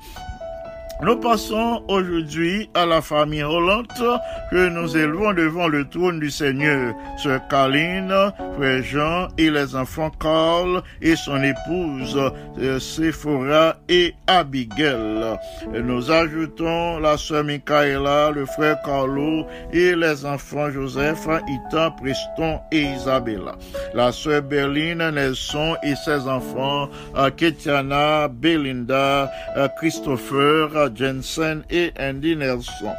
Nous 1.03 1.16
passons 1.16 1.82
aujourd'hui 1.88 2.70
à 2.72 2.86
la 2.86 3.03
famille 3.03 3.42
Hollande 3.42 3.86
que 4.51 4.68
nous 4.70 4.97
élevons 4.97 5.34
devant 5.34 5.68
le 5.68 5.86
trône 5.86 6.20
du 6.20 6.30
Seigneur. 6.30 6.94
Sœur 7.18 7.47
Caline, 7.49 8.14
frère 8.57 8.82
Jean 8.82 9.28
et 9.36 9.51
les 9.51 9.76
enfants 9.76 10.11
Carl 10.18 10.82
et 11.03 11.14
son 11.14 11.42
épouse 11.42 12.18
euh, 12.59 12.78
Sephora 12.80 13.76
et 13.90 14.14
Abigail. 14.26 15.36
Nous 15.74 16.11
ajoutons 16.11 16.99
la 16.99 17.18
sœur 17.18 17.44
Michaela, 17.44 18.30
le 18.30 18.47
frère 18.47 18.80
Carlo 18.82 19.47
et 19.74 19.94
les 19.94 20.24
enfants 20.24 20.70
Joseph, 20.70 21.28
Ita, 21.47 21.90
Preston 21.90 22.59
et 22.72 22.82
Isabella. 22.82 23.57
La 23.92 24.12
sœur 24.12 24.40
Berline, 24.40 25.11
Nelson 25.11 25.76
et 25.82 25.94
ses 25.94 26.26
enfants, 26.26 26.88
euh, 27.16 27.30
Ketiana, 27.30 28.28
Belinda, 28.28 29.30
euh, 29.59 29.68
Jensen 30.95 31.62
et 31.70 31.93
Andy 31.99 32.37
Nelson. 32.37 32.93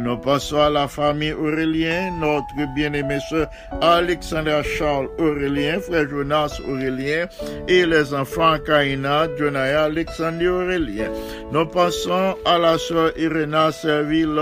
Nous 0.00 0.16
passons 0.16 0.60
à 0.60 0.70
la 0.70 0.88
famille 0.88 1.32
Aurélien, 1.32 2.10
notre 2.18 2.74
bien-aimé 2.74 3.18
soeur 3.28 3.48
Alexandra 3.82 4.62
Charles 4.62 5.08
Aurélien, 5.18 5.78
frère 5.80 6.08
Jonas 6.08 6.58
Aurélien 6.68 7.26
et 7.68 7.84
les 7.84 8.14
enfants 8.14 8.58
Kaina, 8.66 9.26
Jonaya, 9.38 9.84
Alexandre 9.84 10.46
Aurélien. 10.46 11.10
Nous 11.52 11.66
passons 11.66 12.34
à 12.46 12.58
la 12.58 12.78
soeur 12.78 13.12
Irena 13.18 13.70
Serville 13.72 14.40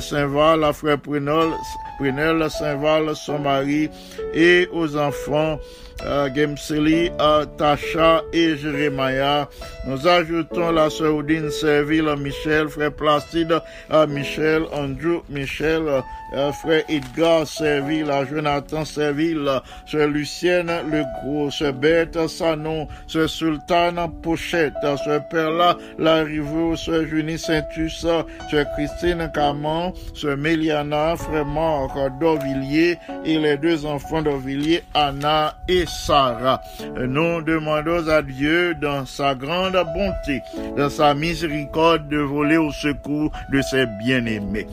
Saint-Val, 0.00 0.60
la 0.60 0.72
frère 0.72 0.98
Prunel, 0.98 1.50
Prunel 1.98 2.50
Saint-Val, 2.50 3.14
son 3.16 3.38
mari 3.38 3.90
et 4.34 4.68
aux 4.72 4.96
enfants 4.96 5.58
uh, 6.02 6.28
Gemseli, 6.34 7.10
uh, 7.18 7.46
Tasha 7.56 8.22
et 8.32 8.56
Jérémia. 8.56 9.48
Nous 9.86 10.06
ajoutons 10.06 10.72
la 10.72 10.90
sœur 10.90 11.16
Odine 11.16 11.50
Serville, 11.50 12.14
Michel, 12.18 12.68
frère 12.68 12.92
Placide, 12.92 13.60
uh, 13.90 14.06
Michel, 14.08 14.64
Andrew, 14.72 15.22
Michel, 15.28 16.02
uh, 16.32 16.52
frère 16.52 16.84
Edgar 16.88 17.46
Serville, 17.46 18.12
Jonathan 18.30 18.84
Serville, 18.84 19.50
sœur 19.86 20.08
Lucienne 20.08 20.72
Le 20.90 21.04
Gros, 21.22 21.50
sœur 21.50 21.72
Bête 21.72 22.28
Sanon, 22.28 22.88
sœur 23.06 23.28
Sultane 23.28 24.10
Pochette, 24.22 24.74
sœur 25.04 25.26
Perla 25.28 25.76
Larivaux, 25.98 26.76
sœur 26.76 27.06
Junie 27.06 27.38
Saintus, 27.38 28.00
sœur 28.00 28.26
Christine 28.74 29.30
Caman, 29.34 29.92
sœur 30.14 30.36
Méliana, 30.36 31.16
frère 31.16 31.46
Marc 31.86 32.18
d'Orvilliers 32.18 32.98
et 33.24 33.38
les 33.38 33.56
deux 33.56 33.86
enfants 33.86 34.22
d'Orvilliers, 34.22 34.82
Anna 34.94 35.54
et 35.68 35.84
Sarah. 35.86 36.60
Nous 36.96 37.42
demandons 37.42 38.08
à 38.08 38.22
Dieu, 38.22 38.74
dans 38.74 39.06
sa 39.06 39.34
grande 39.34 39.72
bonté, 39.94 40.42
dans 40.76 40.90
sa 40.90 41.14
miséricorde, 41.14 42.08
de 42.08 42.18
voler 42.18 42.56
au 42.56 42.72
secours 42.72 43.30
de 43.52 43.60
ses 43.62 43.86
bien-aimés. 44.04 44.66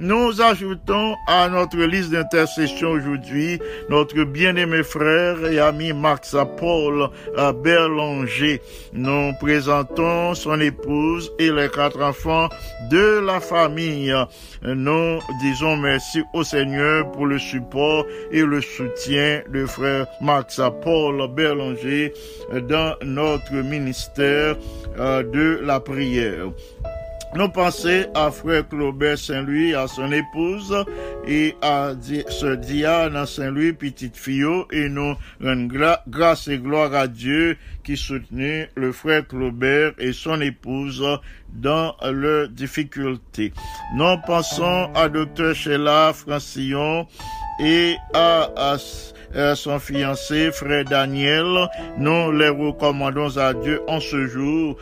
Nous 0.00 0.42
ajoutons 0.42 1.14
à 1.28 1.48
notre 1.48 1.78
liste 1.78 2.10
d'intercession 2.10 2.90
aujourd'hui 2.90 3.60
notre 3.88 4.24
bien-aimé 4.24 4.82
frère 4.82 5.44
et 5.46 5.60
ami 5.60 5.92
Max 5.92 6.34
Paul 6.58 7.10
Berlanger. 7.62 8.60
Nous 8.92 9.32
présentons 9.40 10.34
son 10.34 10.60
épouse 10.60 11.32
et 11.38 11.50
les 11.50 11.68
quatre 11.68 12.02
enfants 12.02 12.48
de 12.90 13.20
la 13.24 13.38
famille. 13.38 14.12
Nous 14.62 15.20
disons 15.40 15.76
merci 15.76 16.22
au 16.32 16.42
Seigneur 16.42 17.10
pour 17.12 17.26
le 17.26 17.38
support 17.38 18.04
et 18.32 18.42
le 18.42 18.60
soutien 18.60 19.42
de 19.48 19.64
frère 19.64 20.06
Max 20.20 20.60
Paul 20.82 21.28
Berlanger 21.32 22.12
dans 22.68 22.96
notre 23.04 23.52
ministère 23.52 24.56
de 24.98 25.60
la 25.62 25.78
prière. 25.78 26.48
Nous 27.36 27.48
pensons 27.48 28.06
à 28.14 28.30
frère 28.30 28.68
Claubert 28.68 29.18
Saint-Louis, 29.18 29.74
à 29.74 29.88
son 29.88 30.12
épouse 30.12 30.72
et 31.26 31.56
à 31.62 31.92
ce 32.28 32.54
Diane 32.54 33.26
Saint-Louis, 33.26 33.72
petite 33.72 34.16
fille, 34.16 34.44
et 34.70 34.88
nous 34.88 35.16
rendons 35.42 35.98
grâce 36.06 36.46
et 36.46 36.58
gloire 36.58 36.94
à 36.94 37.08
Dieu 37.08 37.56
qui 37.82 37.96
soutenait 37.96 38.70
le 38.76 38.92
frère 38.92 39.26
Claubert 39.26 39.94
et 39.98 40.12
son 40.12 40.40
épouse 40.40 41.04
dans 41.48 41.96
leurs 42.04 42.48
difficultés. 42.50 43.52
Nous 43.96 44.16
pensons 44.26 44.92
à 44.94 45.08
docteur 45.08 45.56
Sheila 45.56 46.12
Francillon 46.14 47.08
et 47.60 47.96
à 48.14 48.48
son 49.54 49.78
fiancé, 49.78 50.50
frère 50.52 50.84
Daniel. 50.84 51.68
Nous 51.98 52.32
les 52.32 52.48
recommandons 52.48 53.36
à 53.36 53.54
Dieu 53.54 53.80
en 53.88 54.00
ce 54.00 54.26
jour 54.26 54.76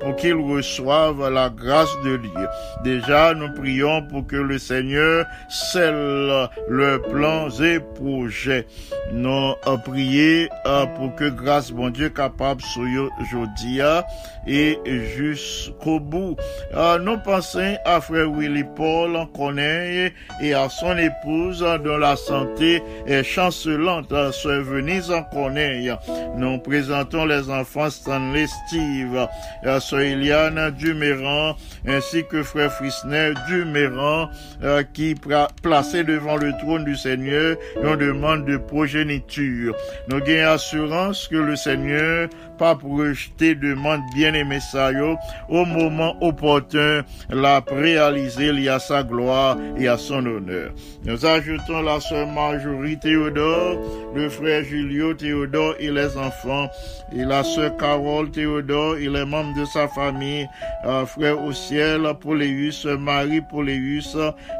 pour 0.00 0.16
qu'ils 0.16 0.34
reçoivent 0.34 1.30
la 1.30 1.50
grâce 1.50 1.94
de 2.04 2.16
Dieu. 2.16 2.48
Déjà, 2.82 3.34
nous 3.34 3.52
prions 3.54 4.02
pour 4.08 4.26
que 4.26 4.36
le 4.36 4.58
Seigneur 4.58 5.26
scelle 5.48 6.48
leurs 6.68 7.02
plans 7.02 7.48
et 7.60 7.80
projets. 7.80 8.66
Nous 9.12 9.54
prions 9.84 10.48
pour 10.96 11.14
que 11.14 11.28
grâce, 11.28 11.70
bon 11.70 11.90
Dieu, 11.90 12.08
capable 12.08 12.62
soit 12.62 12.84
aujourd'hui 13.20 13.80
et 14.46 14.78
jusqu'au 15.16 16.00
bout. 16.00 16.36
Nous 17.00 17.18
pensons 17.18 17.76
à 17.84 18.00
frère 18.00 18.30
Willy 18.30 18.64
Paul 18.76 19.16
Corneille 19.34 20.12
et 20.42 20.54
à 20.54 20.68
son 20.68 20.96
épouse 20.96 21.64
dont 21.84 21.96
la 21.96 22.16
santé 22.16 22.82
est 23.06 23.22
chancelante 23.22 23.93
Venise 24.02 25.10
en 25.10 25.22
Corneille. 25.22 25.94
Nous 26.36 26.58
présentons 26.58 27.24
les 27.24 27.50
enfants 27.50 27.90
Stanley 27.90 28.46
Steve, 28.46 29.28
sœur 29.80 30.00
Eliane 30.00 30.70
Duméran, 30.70 31.56
ainsi 31.86 32.24
que 32.24 32.42
frère 32.42 32.72
Frisner 32.72 33.32
Duméran, 33.48 34.28
qui 34.92 35.14
placé 35.62 36.04
devant 36.04 36.36
le 36.36 36.52
trône 36.60 36.84
du 36.84 36.96
Seigneur, 36.96 37.56
nous 37.82 37.96
demande 37.96 38.44
de 38.46 38.56
progéniture. 38.56 39.74
Nous 40.08 40.20
gagnons 40.20 40.52
assurance 40.52 41.28
que 41.28 41.36
le 41.36 41.56
Seigneur 41.56 42.28
pas 42.58 42.74
pour 42.74 42.98
rejeter 42.98 43.54
demande 43.54 44.00
bien 44.14 44.34
aimé 44.34 44.58
ça 44.60 44.90
au 45.48 45.64
moment 45.64 46.16
opportun 46.20 47.02
l'a 47.30 47.62
réaliser 47.66 48.48
il 48.48 48.60
y 48.60 48.68
a 48.68 48.78
sa 48.78 49.02
gloire 49.02 49.56
et 49.76 49.88
à 49.88 49.96
son 49.96 50.24
honneur. 50.26 50.72
Nous 51.04 51.26
ajoutons 51.26 51.82
la 51.82 52.00
sœur 52.00 52.26
Marjorie 52.26 52.98
Théodore, 52.98 53.78
le 54.14 54.28
frère 54.28 54.64
Julio 54.64 55.14
Théodore 55.14 55.74
et 55.78 55.90
les 55.90 56.16
enfants, 56.16 56.68
et 57.12 57.24
la 57.24 57.42
sœur 57.42 57.76
Carole 57.76 58.30
Théodore 58.30 58.96
et 58.96 59.08
les 59.08 59.24
membres 59.24 59.58
de 59.58 59.64
sa 59.64 59.88
famille, 59.88 60.48
euh, 60.84 61.04
frère 61.06 61.42
au 61.42 61.52
ciel 61.52 62.02
Pauléus, 62.20 62.86
Marie 62.86 63.42
Pauléus, 63.50 64.16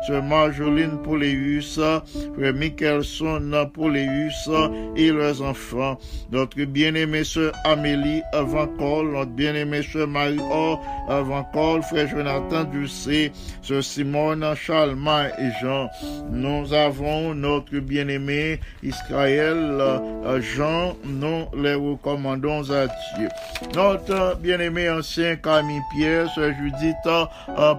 sœur 0.06 0.22
Marjoline 0.22 1.02
Pauléus, 1.02 1.74
frère 1.74 2.54
Michelson 2.54 3.70
Pauléus 3.72 4.50
et 4.96 5.10
leurs 5.10 5.42
enfants, 5.42 5.98
notre 6.30 6.62
bien-aimé 6.64 7.24
sœur 7.24 7.52
Amélie 7.84 8.22
Van 8.32 8.66
Col, 8.78 9.12
notre 9.12 9.32
bien-aimé 9.32 9.82
sœur 9.82 10.08
Marie-Or 10.08 10.82
Van 11.06 11.44
Col, 11.52 11.82
frère 11.82 12.08
Jonathan 12.08 12.64
Ducé, 12.64 13.30
sœur 13.60 13.84
Simone, 13.84 14.42
Charlemagne 14.54 15.32
et 15.38 15.50
Jean. 15.60 15.90
Nous 16.30 16.72
avons 16.72 17.34
notre 17.34 17.76
bien-aimé 17.80 18.58
Israël 18.82 19.82
Jean, 20.40 20.96
nous 21.04 21.44
les 21.62 21.74
recommandons 21.74 22.70
à 22.70 22.86
Dieu. 23.18 23.28
Notre 23.74 24.38
bien-aimé 24.38 24.88
ancien 24.88 25.36
Camille 25.36 25.82
Pierre, 25.94 26.30
sœur 26.30 26.54
Judith 26.58 26.96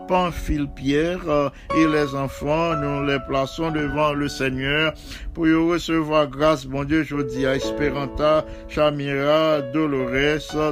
Pamphile 0.08 0.68
Pierre 0.68 1.52
et 1.76 1.88
les 1.88 2.14
enfants, 2.14 2.76
nous 2.76 3.04
les 3.08 3.18
plaçons 3.28 3.72
devant 3.72 4.14
le 4.14 4.28
Seigneur 4.28 4.94
pour 5.34 5.48
y 5.48 5.54
recevoir 5.56 6.28
grâce, 6.28 6.66
bon 6.66 6.84
Dieu, 6.84 7.04
dis 7.28 7.46
à 7.48 7.56
Esperanta, 7.56 8.46
Chamira, 8.70 9.62
Dolores, 9.74 9.95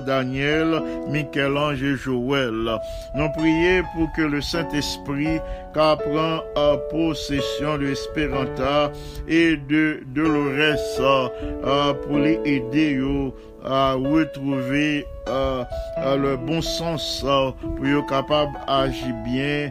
Daniel, 0.06 0.82
Michel-Ange 1.10 1.84
et 1.84 1.96
Joël. 1.96 2.80
Nous 3.16 3.30
prions 3.32 3.84
pour 3.96 4.12
que 4.16 4.22
le 4.22 4.42
Saint-Esprit 4.42 5.40
prend 5.74 6.44
possession 6.92 7.78
de 7.78 7.88
Esperanta 7.88 8.92
et 9.28 9.58
de 9.58 10.00
Dolores 10.14 11.32
pour 12.04 12.18
les 12.18 12.40
aider 12.46 13.00
à 13.66 13.94
retrouver 13.94 15.06
euh, 15.28 15.64
euh, 16.00 16.18
le 16.18 16.36
bon 16.36 16.62
sens 16.62 17.24
euh, 17.26 17.52
pour 17.76 17.86
être 17.86 18.06
capable 18.08 18.52
d'agir 18.68 19.16
bien 19.24 19.70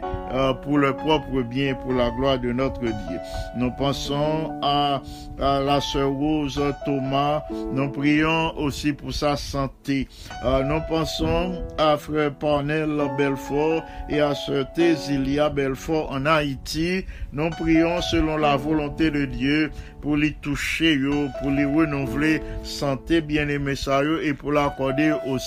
pour 0.63 0.79
le 0.79 0.93
propre 0.93 1.43
bien, 1.43 1.75
pour 1.75 1.93
la 1.93 2.09
gloire 2.09 2.39
de 2.39 2.51
notre 2.51 2.81
Dieu. 2.81 3.19
Nous 3.55 3.69
pensons 3.77 4.51
à, 4.63 4.99
la 5.37 5.79
sœur 5.79 6.09
Rose 6.09 6.59
Thomas, 6.85 7.43
nous 7.71 7.91
prions 7.91 8.57
aussi 8.57 8.93
pour 8.93 9.13
sa 9.13 9.37
santé. 9.37 10.07
nous 10.43 10.79
pensons 10.89 11.61
à 11.77 11.97
frère 11.97 12.33
Parnell 12.33 12.99
Belfort 13.15 13.83
et 14.09 14.21
à 14.21 14.33
sœur 14.33 14.65
Tésilia 14.73 15.49
Belfort 15.49 16.11
en 16.11 16.25
Haïti. 16.25 17.05
Nous 17.31 17.51
prions 17.51 18.01
selon 18.01 18.37
la 18.37 18.55
volonté 18.55 19.11
de 19.11 19.25
Dieu 19.25 19.69
pour 20.01 20.17
les 20.17 20.33
toucher, 20.33 20.99
pour 21.41 21.51
les 21.51 21.65
renouveler 21.65 22.41
santé 22.63 23.21
bien-aimé 23.21 23.75
ça 23.75 24.01
et 24.23 24.33
pour 24.33 24.51
l'accorder 24.51 25.13
aussi 25.27 25.42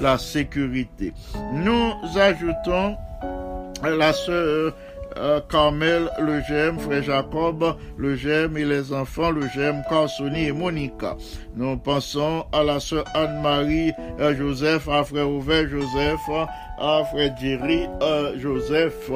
la 0.00 0.18
sécurité. 0.18 1.12
Nous 1.52 1.92
ajoutons 2.16 2.96
la 3.82 4.12
sœur 4.12 4.74
euh, 5.16 5.40
Carmel, 5.48 6.08
le 6.20 6.40
j'aime, 6.48 6.78
frère 6.78 7.02
Jacob, 7.02 7.76
le 7.96 8.14
j'aime 8.14 8.56
et 8.56 8.64
les 8.64 8.92
enfants, 8.92 9.30
le 9.30 9.42
j'aime, 9.54 9.82
Carsoni 9.88 10.46
et 10.46 10.52
Monica. 10.52 11.16
Nous 11.56 11.76
pensons 11.78 12.44
à 12.52 12.62
la 12.62 12.78
sœur 12.78 13.04
Anne-Marie 13.14 13.92
euh, 14.20 14.34
Joseph, 14.36 14.88
à 14.88 15.02
frère 15.02 15.28
Ouvert 15.28 15.68
Joseph, 15.68 16.20
à 16.78 17.02
frère 17.10 17.34
Jerry 17.40 17.86
euh, 18.02 18.38
Joseph 18.38 19.10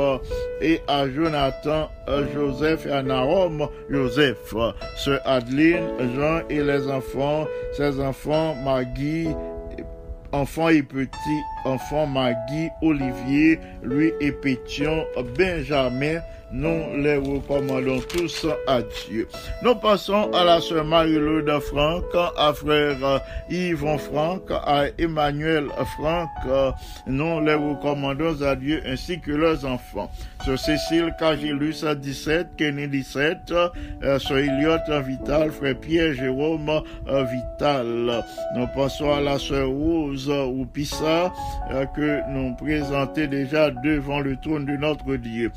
et 0.61 0.81
à 0.89 1.09
Jonathan 1.09 1.89
Joseph 2.35 2.87
et 2.87 2.91
à 2.91 3.03
Naom 3.03 3.69
Joseph, 3.89 4.55
sœur 4.97 5.21
Adeline, 5.25 5.85
Jean 6.17 6.41
et 6.51 6.63
les 6.63 6.89
enfants, 6.91 7.47
ses 7.77 8.01
enfants, 8.01 8.57
Maggie, 8.65 9.29
enfant 10.35 10.69
et 10.69 10.83
petit, 10.83 11.43
enfant 11.65 12.07
Maggie, 12.07 12.69
Olivier, 12.83 13.61
lui 13.85 14.13
et 14.21 14.33
Pétion, 14.33 15.05
Benjamin, 15.39 16.21
nous 16.55 16.97
les 17.03 17.17
recommandons 17.17 18.01
tous 18.09 18.47
à 18.69 18.81
Dieu. 18.81 19.27
Nous 19.63 19.75
passons 19.75 20.31
à 20.33 20.45
la 20.45 20.61
sœur 20.61 20.85
Marie-Laude 20.85 21.51
Franck, 21.61 22.05
à 22.37 22.53
frère 22.55 23.21
Yvon 23.51 23.99
Franck, 23.99 24.43
à 24.51 24.85
Emmanuel 24.97 25.67
Franck. 25.97 26.29
Nous 27.09 27.41
les 27.41 27.55
recommandons 27.55 28.41
à 28.43 28.55
Dieu 28.55 28.81
ainsi 28.87 29.21
que 29.21 29.33
leurs 29.33 29.65
enfants. 29.65 30.11
Sœur 30.45 30.59
Cécile 30.59 31.13
Cagilus 31.19 31.85
17, 31.85 32.57
Kenny 32.57 32.87
17, 32.87 33.53
Sœur 34.19 34.39
Eliot 34.39 35.03
Vital, 35.05 35.51
frère 35.51 35.75
Pierre 35.81 36.15
Jérôme 36.15 36.83
Vital. 37.07 38.25
Nous 38.55 38.67
passons 38.77 39.13
à 39.13 39.21
la 39.21 39.39
sœur 39.39 39.69
Rose 39.69 40.31
ou 40.31 40.65
Pissa 40.67 41.33
que 41.97 42.21
nous 42.31 42.55
présentons 42.55 43.27
déjà 43.27 43.71
devant 43.71 44.21
le 44.21 44.37
trône 44.37 44.67
de 44.67 44.77
notre 44.77 45.17
Dieu. 45.17 45.51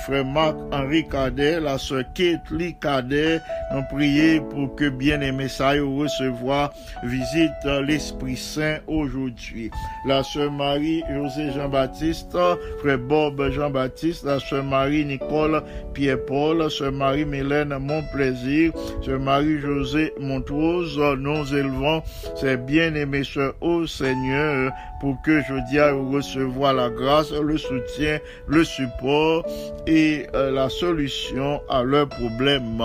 Frère 0.00 0.24
Marc-Henri 0.34 1.06
Cadet, 1.08 1.60
la 1.60 1.78
sœur 1.78 2.02
Ketli 2.12 2.74
Cadet, 2.74 3.40
ont 3.70 3.84
prié 3.84 4.40
pour 4.40 4.74
que 4.74 4.88
bien-aimé 4.88 5.46
ça 5.46 5.70
recevoir 5.70 6.72
visite 7.04 7.52
l'Esprit 7.86 8.36
Saint 8.36 8.78
aujourd'hui. 8.88 9.70
La 10.08 10.24
sœur 10.24 10.50
Marie-José 10.50 11.52
Jean-Baptiste, 11.52 12.36
frère 12.80 12.98
Bob 12.98 13.48
Jean-Baptiste, 13.52 14.24
la 14.24 14.40
sœur 14.40 14.64
Marie-Nicole 14.64 15.62
Pierre-Paul, 15.92 16.68
sœur 16.68 16.90
Marie-Mélène 16.90 17.78
Mon-Plaisir, 17.78 18.72
sœur 19.04 19.20
Marie-José 19.20 20.14
Montrose, 20.18 20.98
nous 21.16 21.54
élevons 21.54 22.02
ces 22.34 22.56
bien-aimés 22.56 23.22
sœurs 23.22 23.54
au 23.60 23.86
Seigneur 23.86 24.72
pour 25.04 25.20
que 25.20 25.42
je 25.42 25.52
dis 25.68 25.78
à 25.78 25.92
recevoir 25.92 26.72
la 26.72 26.88
grâce, 26.88 27.30
le 27.30 27.58
soutien, 27.58 28.20
le 28.48 28.64
support 28.64 29.44
et 29.86 30.26
euh, 30.34 30.50
la 30.50 30.70
solution 30.70 31.60
à 31.68 31.82
leurs 31.82 32.08
problèmes, 32.08 32.80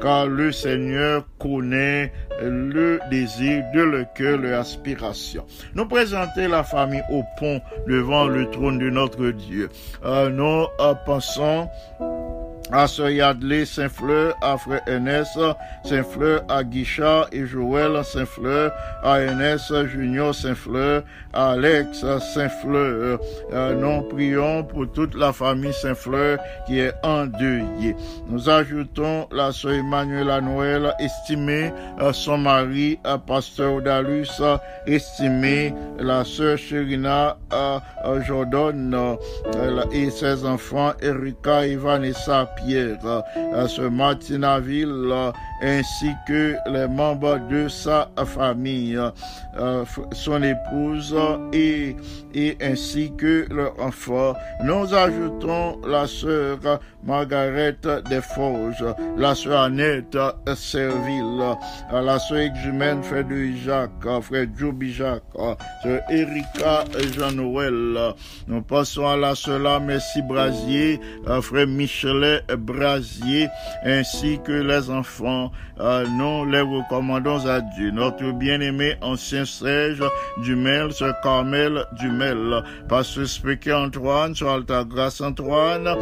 car 0.00 0.28
le 0.28 0.52
Seigneur 0.52 1.24
connaît 1.40 2.12
le 2.42 3.00
désir 3.10 3.64
de 3.74 3.80
leur 3.80 4.12
cœur, 4.14 4.38
leur 4.38 4.60
aspiration. 4.60 5.44
Nous 5.74 5.86
présenter 5.86 6.48
la 6.48 6.64
famille 6.64 7.02
au 7.10 7.22
pont 7.38 7.60
devant 7.86 8.26
le 8.26 8.50
trône 8.50 8.78
de 8.78 8.90
notre 8.90 9.30
Dieu. 9.30 9.68
Euh, 10.04 10.28
nous 10.30 10.66
euh, 10.80 10.94
pensons 11.06 11.68
à 12.72 12.86
Sœur 12.86 13.10
Yadley 13.10 13.64
Saint-Fleur, 13.64 14.34
à 14.42 14.56
Frère 14.56 14.80
Ernest 14.86 15.38
Saint-Fleur, 15.84 16.44
à 16.48 16.64
Guichard 16.64 17.28
et 17.32 17.46
Joël 17.46 18.02
Saint-Fleur, 18.04 18.72
à 19.02 19.20
Ernest 19.20 19.86
Junior 19.86 20.34
Saint-Fleur, 20.34 21.02
à 21.32 21.52
Alex 21.52 22.04
Saint-Fleur. 22.34 23.20
Euh, 23.52 23.74
nous 23.74 24.08
prions 24.08 24.64
pour 24.64 24.90
toute 24.90 25.14
la 25.14 25.32
famille 25.32 25.72
Saint-Fleur 25.72 26.38
qui 26.66 26.80
est 26.80 26.94
endeuillée. 27.02 27.94
Nous 28.28 28.48
ajoutons 28.48 29.28
la 29.30 29.52
Sœur 29.52 29.72
Emmanuela 29.72 30.40
Noël, 30.40 30.94
estimée, 30.98 31.72
euh, 32.00 32.12
son 32.24 32.38
mari, 32.38 32.98
euh, 33.06 33.18
Pasteur 33.18 33.82
Dalus, 33.82 34.40
estimé, 34.86 35.74
la 35.98 36.24
Sœur 36.24 36.56
Chérina 36.56 37.36
Jordan 38.26 39.16
et 39.92 40.10
ses 40.10 40.44
enfants, 40.46 40.92
Erika 41.02 41.66
et 41.66 41.76
Vanessa 41.76 42.50
Pierre, 42.56 43.22
à 43.54 43.68
ce 43.68 43.82
Martinaville, 43.82 45.32
ainsi 45.62 46.12
que 46.26 46.56
les 46.66 46.88
membres 46.88 47.38
de 47.48 47.68
sa 47.68 48.08
famille, 48.26 48.98
euh, 49.56 49.84
son 50.12 50.42
épouse 50.42 51.16
et, 51.52 51.96
ainsi 52.60 53.12
que 53.16 53.46
leur 53.50 53.78
enfant. 53.80 54.34
Nous 54.64 54.92
ajoutons 54.94 55.80
la 55.86 56.06
sœur 56.06 56.58
Margaret 57.04 57.76
Desforges, 58.08 58.84
la 59.16 59.34
sœur 59.34 59.60
Annette 59.62 60.16
Serville, 60.54 61.56
la 61.92 62.18
sœur 62.18 62.38
Exumène 62.38 63.02
Frédéric 63.02 63.56
Jacques, 63.64 64.22
frère 64.22 64.46
Joby 64.56 64.92
Jacques, 64.92 65.22
sœur 65.82 66.00
Erika 66.10 66.84
Jean-Noël. 67.16 68.14
Nous 68.48 68.62
passons 68.62 69.06
à 69.06 69.16
la 69.16 69.34
sœur 69.34 69.80
Merci 69.80 70.22
Brasier, 70.22 71.00
frère 71.42 71.66
Michelet 71.66 72.40
Brasier, 72.58 73.48
ainsi 73.84 74.38
que 74.44 74.52
les 74.52 74.90
enfants. 74.90 75.43
Nous 75.78 76.44
les 76.46 76.60
recommandons 76.60 77.46
à 77.46 77.60
Dieu. 77.60 77.90
Notre 77.90 78.32
bien-aimé 78.32 78.94
ancien 79.00 79.44
Serge 79.44 80.02
Dumel, 80.42 80.92
sœur 80.92 81.14
Carmel 81.22 81.84
Dumel, 82.00 82.62
pasteur 82.88 83.26
Spéké 83.26 83.72
Antoine, 83.72 84.34
sœur 84.34 84.50
Alta 84.50 84.84
Grâce 84.84 85.20
Antoine, 85.20 85.96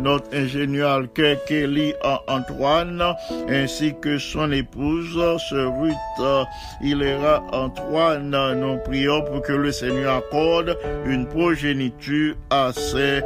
notre 0.00 0.34
ingénieur 0.34 1.02
Kelly 1.12 1.94
Antoine, 2.28 3.02
ainsi 3.48 3.94
que 4.00 4.18
son 4.18 4.52
épouse, 4.52 5.14
sœur 5.48 5.72
Ruth 5.80 5.94
Hilera 6.82 7.42
Antoine. 7.52 8.36
Nous 8.60 8.78
prions 8.78 9.22
pour 9.22 9.42
que 9.42 9.52
le 9.52 9.72
Seigneur 9.72 10.16
accorde 10.16 10.76
une 11.06 11.26
progéniture 11.26 12.34
à 12.50 12.72
ses 12.72 13.20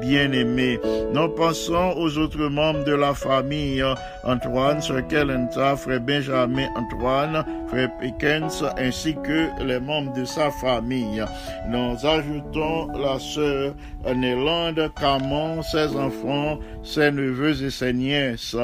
bien-aimés. 0.00 0.80
Nous 1.12 1.28
pensons 1.28 1.94
aux 1.96 2.18
autres 2.18 2.48
membres 2.48 2.84
de 2.84 2.92
la 2.92 3.14
famille 3.14 3.84
Antoine, 4.24 4.80
Kelenta, 5.08 5.76
frère 5.76 6.00
Benjamin 6.00 6.68
Antoine, 6.76 7.44
frère 7.68 7.90
Pickens, 7.98 8.64
ainsi 8.78 9.14
que 9.14 9.48
les 9.64 9.80
membres 9.80 10.12
de 10.12 10.24
sa 10.24 10.50
famille. 10.50 11.22
Nous 11.68 12.06
ajoutons 12.06 12.88
la 12.98 13.18
sœur 13.18 13.74
Nélande 14.14 14.90
Camon, 14.98 15.62
ses 15.62 15.94
enfants, 15.96 16.58
ses 16.82 17.10
neveux 17.10 17.62
et 17.62 17.70
ses 17.70 17.92
nièces. 17.92 18.56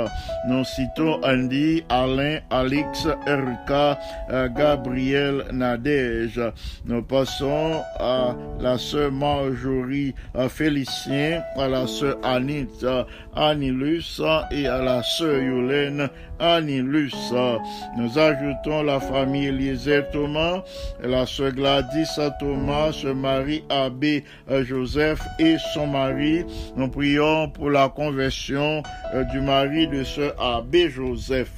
Nous 0.48 0.64
citons 0.64 1.20
Andy, 1.22 1.84
Alain, 1.88 2.38
Alix, 2.50 3.06
Erika, 3.26 3.98
euh, 4.30 4.48
Gabriel, 4.48 5.44
Nadège. 5.52 6.40
Nous 6.84 7.02
passons 7.02 7.82
à 8.00 8.34
la 8.60 8.78
sœur 8.78 9.12
Marjorie 9.12 10.14
Félicien, 10.48 11.42
à 11.56 11.68
la 11.68 11.86
sœur 11.86 12.16
Anit, 12.22 12.68
Anilus 13.34 14.20
et 14.50 14.66
à 14.66 14.82
la 14.82 15.02
sœur 15.02 15.42
Yolène 15.42 16.08
Anilus. 16.38 17.14
Nous 17.96 18.18
ajoutons 18.18 18.82
la 18.82 19.00
famille 19.00 19.46
Eliezer 19.46 20.10
Thomas, 20.10 20.62
la 21.02 21.26
sœur 21.26 21.52
Gladys 21.52 22.08
Thomas, 22.38 22.92
ce 22.92 23.08
mari 23.08 23.64
Abbé 23.68 24.24
Joseph 24.62 25.20
et 25.38 25.56
son 25.74 25.86
mari. 25.86 26.44
Nous 26.76 26.88
prions 26.88 27.48
pour 27.48 27.70
la 27.70 27.88
conversion 27.88 28.82
euh, 29.14 29.24
du 29.24 29.40
mari 29.40 29.86
de 29.88 30.04
ce 30.04 30.32
Abbé 30.38 30.90
Joseph. 30.90 31.52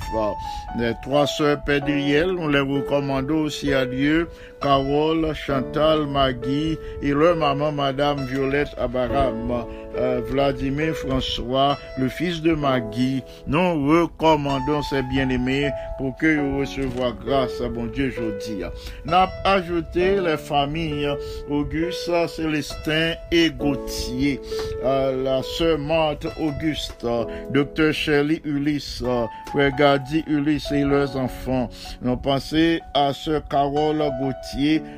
Les 0.78 0.92
trois 1.02 1.26
sœurs 1.26 1.62
Pédriel, 1.64 2.32
nous 2.32 2.48
les 2.48 2.60
recommandons 2.60 3.42
aussi 3.42 3.72
à 3.72 3.86
Dieu. 3.86 4.28
Carole, 4.60 5.32
Chantal, 5.34 6.06
Maggie 6.06 6.76
et 7.02 7.12
leur 7.12 7.36
maman, 7.36 7.72
Madame 7.72 8.24
Violette 8.26 8.74
Abaram, 8.78 9.64
euh, 9.96 10.20
Vladimir 10.26 10.94
François, 10.94 11.78
le 11.98 12.08
fils 12.08 12.42
de 12.42 12.52
Maggie. 12.54 13.22
Nous 13.46 13.86
recommandons 13.88 14.82
ces 14.82 15.02
bien-aimés 15.02 15.70
pour 15.96 16.16
que 16.16 16.58
recevoir 16.58 17.14
grâce 17.24 17.60
à 17.60 17.68
bon 17.68 17.86
Dieu 17.86 18.12
aujourd'hui. 18.12 18.64
N'a 19.04 19.28
ajouté 19.44 20.20
les 20.20 20.36
familles 20.36 21.08
Auguste, 21.48 22.10
Célestin 22.28 23.14
et 23.32 23.50
Gauthier, 23.50 24.40
la 24.82 25.42
sœur 25.42 25.78
Marthe 25.78 26.26
Auguste, 26.40 27.06
docteur 27.50 27.92
Shelley 27.92 28.40
Ulysse, 28.44 29.02
frère 29.50 29.74
Gadi 29.76 30.24
Ulysse 30.26 30.70
et 30.72 30.84
leurs 30.84 31.16
enfants. 31.16 31.68
Nous 32.02 32.16
pensons 32.16 32.78
à 32.94 33.12
sœur 33.12 33.42
Carole 33.48 33.98
Gauthier, 34.20 34.47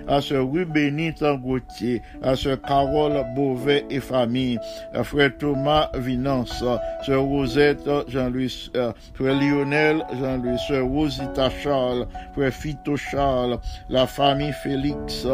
à 0.09 0.20
sœur 0.20 0.51
Rubénite 0.51 1.22
Gauthier, 1.42 2.03
à 2.22 2.36
sœur 2.36 2.61
Carole 2.62 3.24
Beauvais 3.34 3.84
et 3.90 4.01
famille, 4.01 4.59
à 4.94 5.03
frère 5.03 5.30
Thomas 5.38 5.90
Vinance, 5.94 6.62
sœur 7.05 7.22
Rosette 7.22 7.88
Jean-Louis, 8.09 8.70
frère 9.14 9.34
Lionel 9.34 10.05
Jean-Louis, 10.20 10.59
sœur 10.68 10.86
Rosita 10.86 11.51
Charles, 11.51 12.07
frère 12.34 12.53
Fito 12.53 12.96
Charles, 12.96 13.59
la 13.88 14.07
famille 14.07 14.53
Félix. 14.53 15.26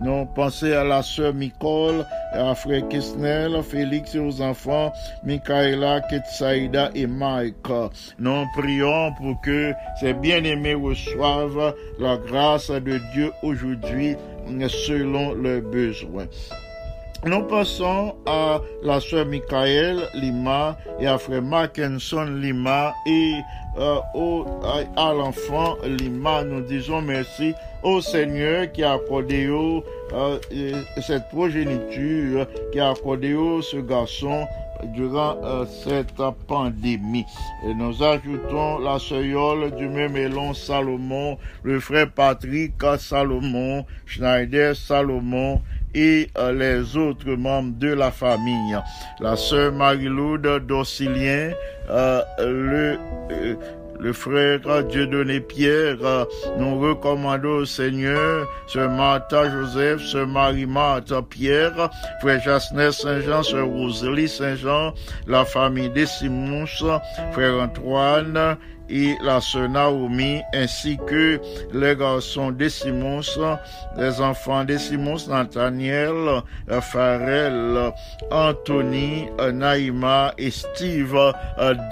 Nous 0.00 0.26
pensons 0.34 0.72
à 0.72 0.84
la 0.84 1.02
sœur 1.02 1.32
Nicole, 1.34 2.04
à 2.32 2.54
frère 2.54 2.86
Kisnel, 2.88 3.62
Félix 3.62 4.14
et 4.14 4.18
aux 4.18 4.40
enfants, 4.42 4.92
Michaela, 5.24 6.00
Ketsaïda 6.02 6.90
et 6.94 7.06
Mike. 7.06 7.54
Nous 8.18 8.44
prions 8.56 9.12
pour 9.14 9.40
que 9.42 9.72
ces 10.00 10.12
bien-aimés 10.12 10.74
reçoivent 10.74 11.74
la 11.98 12.16
grâce 12.18 12.70
de 12.70 12.98
Dieu 13.12 13.30
aujourd'hui 13.42 13.53
selon 14.68 15.34
leurs 15.34 15.62
besoins. 15.62 16.26
Nous 17.26 17.42
passons 17.44 18.16
à 18.26 18.60
la 18.82 19.00
sœur 19.00 19.24
Michael 19.24 20.10
Lima 20.14 20.76
et 21.00 21.06
à 21.06 21.16
frère 21.16 21.40
Mackinson 21.40 22.24
Lima 22.24 22.92
et 23.06 23.32
euh, 23.78 23.96
au, 24.14 24.44
à, 24.96 25.14
l'enfant 25.14 25.76
Lima. 25.84 26.44
Nous 26.44 26.60
disons 26.60 27.00
merci 27.00 27.54
au 27.82 28.02
Seigneur 28.02 28.70
qui 28.72 28.82
a 28.82 28.92
accordé 28.92 29.46
euh, 29.46 30.38
cette 31.00 31.26
progéniture, 31.30 32.46
qui 32.72 32.78
a 32.78 32.90
accordé 32.90 33.34
ce 33.62 33.78
garçon 33.78 34.46
durant 34.92 35.36
euh, 35.42 35.64
cette 35.66 36.14
pandémie. 36.46 37.24
Et 37.66 37.74
nous 37.74 38.02
ajoutons 38.02 38.78
la 38.78 38.98
sœur 38.98 39.70
du 39.72 39.88
même 39.88 40.16
élan 40.16 40.54
Salomon, 40.54 41.38
le 41.62 41.80
frère 41.80 42.10
Patrick 42.10 42.74
Salomon, 42.98 43.84
Schneider 44.06 44.74
Salomon, 44.76 45.60
et 45.94 46.28
euh, 46.36 46.52
les 46.52 46.96
autres 46.96 47.30
membres 47.30 47.78
de 47.78 47.88
la 47.88 48.10
famille. 48.10 48.76
La 49.20 49.36
sœur 49.36 49.72
Marie-Loude 49.72 50.66
Dorcilien, 50.66 51.52
euh, 51.88 52.22
le 52.38 52.98
euh, 53.30 53.54
le 53.98 54.12
frère 54.12 54.60
Dieudonné 54.84 55.40
Pierre, 55.40 56.26
nous 56.58 56.78
recommandons 56.78 57.58
au 57.58 57.64
Seigneur, 57.64 58.46
sœur 58.66 58.90
Martha 58.90 59.50
Joseph, 59.50 60.00
sœur 60.02 60.26
Marie-Martha 60.26 61.22
Pierre, 61.22 61.90
frère 62.20 62.40
Jasner 62.42 62.92
Saint-Jean, 62.92 63.42
sœur 63.42 63.66
Rosalie 63.66 64.28
Saint-Jean, 64.28 64.92
la 65.26 65.44
famille 65.44 65.90
des 65.90 66.06
Simons, 66.06 66.66
frère 67.32 67.60
Antoine, 67.60 68.56
et 68.88 69.14
la 69.22 69.40
sœur 69.40 69.68
Naomi, 69.68 70.40
ainsi 70.54 70.98
que 71.06 71.40
les 71.72 71.96
garçons 71.96 72.50
de 72.52 72.68
les 73.96 74.20
enfants 74.20 74.64
de 74.64 74.76
Nathaniel, 75.28 76.42
Farel, 76.80 77.92
Anthony, 78.30 79.28
Naïma 79.52 80.32
et 80.38 80.50
Steve 80.50 81.16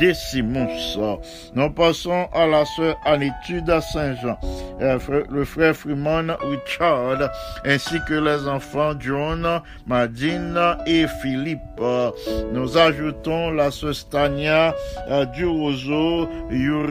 de. 0.00 1.20
Nous 1.54 1.70
passons 1.70 2.28
à 2.32 2.46
la 2.46 2.64
sœur 2.64 2.96
Anitude 3.04 3.70
Saint-Jean, 3.92 4.38
le 4.80 5.44
frère 5.44 5.74
Freeman 5.74 6.36
Richard, 6.40 7.30
ainsi 7.64 7.96
que 8.08 8.14
les 8.14 8.48
enfants 8.48 8.94
John, 8.98 9.60
Madine 9.86 10.76
et 10.86 11.06
Philippe. 11.22 11.60
Nous 12.52 12.76
ajoutons 12.76 13.50
la 13.50 13.70
sœur 13.70 13.94
Stania 13.94 14.74
du 15.34 15.46
Roseau, 15.46 16.28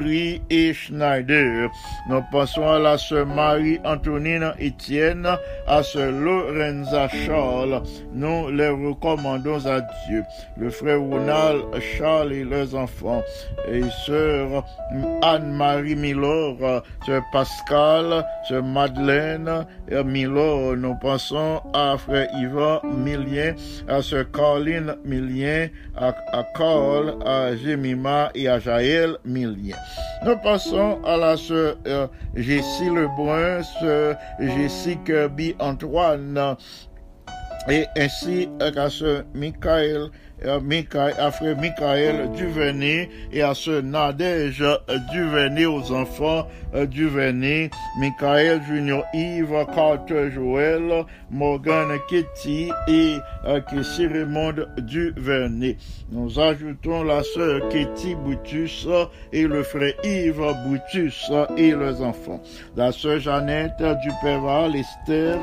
et 0.08 0.74
Schneider. 0.74 1.70
Nous 2.10 2.22
pensons 2.32 2.68
à 2.68 2.80
la 2.80 2.98
sœur 2.98 3.26
Marie-Antonine 3.26 4.54
Etienne, 4.60 5.28
à 5.68 5.84
sœur 5.84 6.12
Lorenza 6.12 7.08
Charles. 7.10 7.82
Nous 8.14 8.50
les 8.52 8.70
recommandons 8.70 9.66
à 9.66 9.82
Dieu. 10.08 10.24
Le 10.58 10.70
frère 10.70 11.00
Ronald 11.00 11.64
Charles 11.98 12.34
et 12.34 12.44
leurs 12.44 12.76
enfants. 12.76 13.22
Et 13.72 13.84
sœur 14.06 14.66
Anne-Marie 15.22 15.96
Milor, 15.96 16.84
sœur 17.06 17.24
Pascal, 17.32 18.26
sœur 18.48 18.64
Madeleine 18.64 19.66
Milor. 20.06 20.76
Nous 20.78 20.96
pensons 20.96 21.62
à 21.74 21.98
frère 21.98 22.28
Yvan 22.36 22.82
Milien, 22.84 23.54
à 23.88 24.02
sœur 24.02 24.26
Caroline 24.32 24.96
Milien, 25.06 25.68
à, 25.96 26.10
à 26.32 26.44
Carl, 26.58 27.16
à 27.26 27.56
Jemima 27.56 28.32
et 28.36 28.48
à 28.48 28.60
Jaël 28.60 29.18
Milien. 29.26 29.76
Nous 30.26 30.38
passons 30.38 31.00
à 31.04 31.18
la 31.18 31.38
sœur 31.38 31.78
euh, 31.88 32.08
Jessie 32.36 32.90
Lebrun, 32.90 33.64
sœur 33.64 34.18
Jessie 34.40 34.98
Kirby 35.06 35.56
Antoine, 35.60 36.56
et 37.70 37.86
ainsi 37.98 38.50
à 38.60 38.90
sœur 38.90 39.24
Michael 39.34 40.10
à 40.44 41.32
frère 41.32 41.58
Michael 41.58 42.32
Duvernay 42.36 43.10
et 43.32 43.42
à 43.42 43.54
ce 43.54 43.82
Nadège 43.82 44.64
Duvernay 45.12 45.66
aux 45.66 45.92
enfants 45.92 46.48
Duvernay, 46.74 47.70
Michael 48.00 48.62
Junior 48.66 49.04
Yves, 49.14 49.66
Carter 49.76 50.32
Joël, 50.32 51.06
Morgan 51.30 51.90
Ketty 52.10 52.72
et 52.88 53.18
Kessie 53.70 54.08
Raymond 54.08 54.56
Duvernay. 54.78 55.76
Nous 56.12 56.40
ajoutons 56.40 57.04
la 57.04 57.24
sœur 57.24 57.68
Ketty 57.70 58.16
Boutus 58.16 58.88
et 59.34 59.48
le 59.48 59.64
frère 59.64 59.94
Yves 60.04 60.54
Boutus 60.66 61.30
et 61.58 61.72
leurs 61.72 62.02
enfants. 62.02 62.42
La 62.78 62.94
sœur 62.94 63.20
Jeannette 63.20 63.84
Duperval, 64.04 64.74
Esther, 64.76 65.40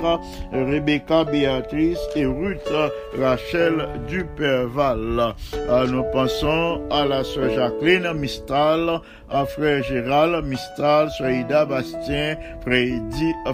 Rebecca 0.50 1.24
Béatrice 1.24 2.00
et 2.16 2.24
Ruth 2.24 2.72
Rachel 3.18 3.86
Duperval. 4.08 4.87
Euh, 4.96 5.86
nous 5.86 6.04
pensons 6.12 6.80
à 6.90 7.04
la 7.04 7.22
sœur 7.24 7.50
Jacqueline 7.50 8.12
Mistal, 8.14 9.00
à 9.30 9.44
frère 9.44 9.82
Gérald 9.82 10.44
Mistal, 10.46 11.10
sœur 11.10 11.30
Ida 11.30 11.64
Bastien, 11.66 12.36
frère 12.62 13.00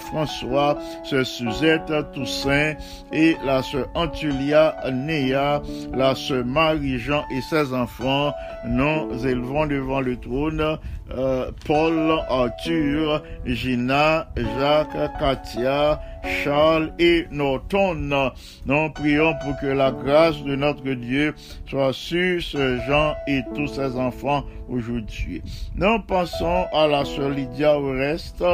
François, 0.01 0.79
sœur 1.05 1.27
Suzette 1.27 1.93
Toussaint 2.13 2.75
et 3.13 3.37
la 3.45 3.63
sœur 3.63 3.89
Antulia 3.95 4.77
Néa, 4.93 5.63
la 5.93 6.15
sœur 6.15 6.45
Marie-Jean 6.45 7.25
et 7.33 7.41
ses 7.41 7.73
enfants. 7.75 8.33
Nous 8.67 9.27
élevons 9.27 9.67
devant 9.67 10.01
le 10.01 10.17
trône 10.17 10.79
euh, 11.11 11.51
Paul, 11.67 12.19
Arthur, 12.29 13.23
Gina, 13.45 14.27
Jacques, 14.37 15.19
Katia, 15.19 16.01
Charles 16.25 16.93
et 16.99 17.27
Norton. 17.31 18.31
Nous 18.67 18.91
prions 18.91 19.35
pour 19.43 19.57
que 19.61 19.67
la 19.67 19.91
grâce 19.93 20.43
de 20.43 20.55
notre 20.57 20.93
Dieu 20.95 21.35
soit 21.67 21.93
sur 21.93 22.43
ce 22.43 22.79
Jean 22.87 23.15
et 23.27 23.43
tous 23.55 23.69
ses 23.69 23.97
enfants 23.97 24.45
aujourd'hui. 24.69 25.43
Nous 25.75 25.99
pensons 26.07 26.67
à 26.73 26.87
la 26.87 27.05
sœur 27.05 27.31
Lydia 27.31 27.79
Oreste 27.79 28.45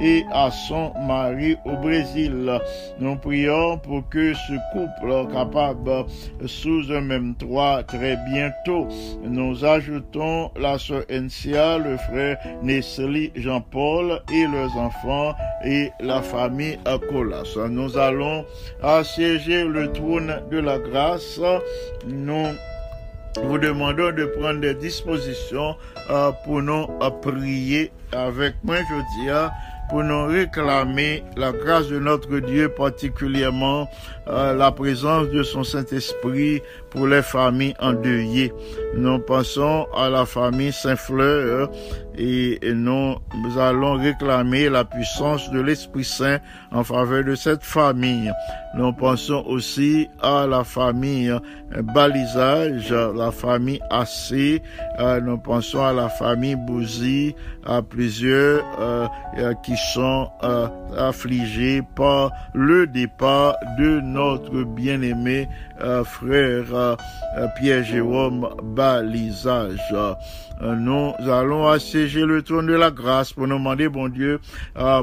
et 0.00 0.24
à 0.32 0.50
son 0.50 0.92
mari 1.06 1.56
au 1.64 1.76
Brésil. 1.76 2.60
Nous 2.98 3.16
prions 3.16 3.78
pour 3.78 4.08
que 4.08 4.34
ce 4.34 4.52
couple 4.72 5.32
capable 5.32 6.06
sous 6.46 6.92
un 6.92 7.00
même 7.00 7.34
toit 7.36 7.82
très 7.84 8.16
bientôt. 8.28 8.88
Nous 9.22 9.64
ajoutons 9.64 10.50
la 10.56 10.78
sœur 10.78 11.04
Encia, 11.08 11.78
le 11.78 11.96
frère 11.96 12.38
Nestlé 12.62 13.32
Jean-Paul 13.34 14.22
et 14.32 14.46
leurs 14.46 14.76
enfants 14.76 15.34
et 15.64 15.90
la 16.00 16.22
famille 16.22 16.78
Colas. 17.10 17.56
Nous 17.68 17.96
allons 17.96 18.44
assiéger 18.82 19.64
le 19.64 19.92
trône 19.92 20.40
de 20.50 20.58
la 20.58 20.78
grâce. 20.78 21.40
Nous 22.06 22.46
vous 23.42 23.58
demandons 23.58 24.12
de 24.12 24.26
prendre 24.26 24.60
des 24.60 24.74
dispositions 24.74 25.76
euh, 26.10 26.30
pour 26.44 26.62
nous 26.62 26.86
euh, 27.02 27.10
prier 27.10 27.90
avec 28.12 28.54
moi 28.62 28.76
je 28.76 29.22
dis 29.22 29.30
pour 29.88 30.02
nous 30.02 30.26
réclamer 30.26 31.22
la 31.36 31.52
grâce 31.52 31.88
de 31.88 31.98
notre 31.98 32.38
Dieu, 32.38 32.68
particulièrement 32.68 33.88
euh, 34.26 34.54
la 34.54 34.72
présence 34.72 35.28
de 35.28 35.42
son 35.42 35.64
Saint-Esprit 35.64 36.62
pour 36.90 37.06
les 37.06 37.22
familles 37.22 37.74
endeuillées. 37.80 38.52
Nous 38.96 39.18
pensons 39.18 39.86
à 39.94 40.08
la 40.08 40.24
famille 40.24 40.72
Saint-Fleur 40.72 41.70
et 42.16 42.58
nous, 42.72 43.16
allons 43.58 43.94
réclamer 43.94 44.68
la 44.68 44.84
puissance 44.84 45.50
de 45.50 45.60
l'Esprit 45.60 46.04
Saint 46.04 46.38
en 46.70 46.84
faveur 46.84 47.24
de 47.24 47.34
cette 47.34 47.64
famille. 47.64 48.32
Nous 48.76 48.92
pensons 48.92 49.44
aussi 49.46 50.08
à 50.22 50.46
la 50.46 50.64
famille 50.64 51.32
Balisage, 51.94 52.92
la 52.92 53.30
famille 53.30 53.80
AC, 53.90 54.62
euh, 55.00 55.20
nous 55.20 55.38
pensons 55.38 55.84
à 55.84 55.92
la 55.92 56.08
famille 56.08 56.56
Bouzy, 56.56 57.34
à 57.66 57.82
plusieurs 57.82 58.64
euh, 58.80 59.06
qui 59.64 59.76
sont 59.92 60.28
affligés 60.96 61.82
par 61.96 62.30
le 62.52 62.86
départ 62.86 63.56
de 63.78 64.00
notre 64.14 64.62
bien-aimé 64.62 65.48
frère 66.04 66.96
Pierre-Jérôme 67.58 68.48
Balisage. 68.62 69.94
Nous 70.62 71.12
allons 71.28 71.68
assiéger 71.68 72.24
le 72.24 72.42
trône 72.42 72.66
de 72.66 72.74
la 72.74 72.90
grâce 72.90 73.32
pour 73.32 73.46
nous 73.46 73.58
demander, 73.58 73.88
bon 73.88 74.08
Dieu, 74.08 74.40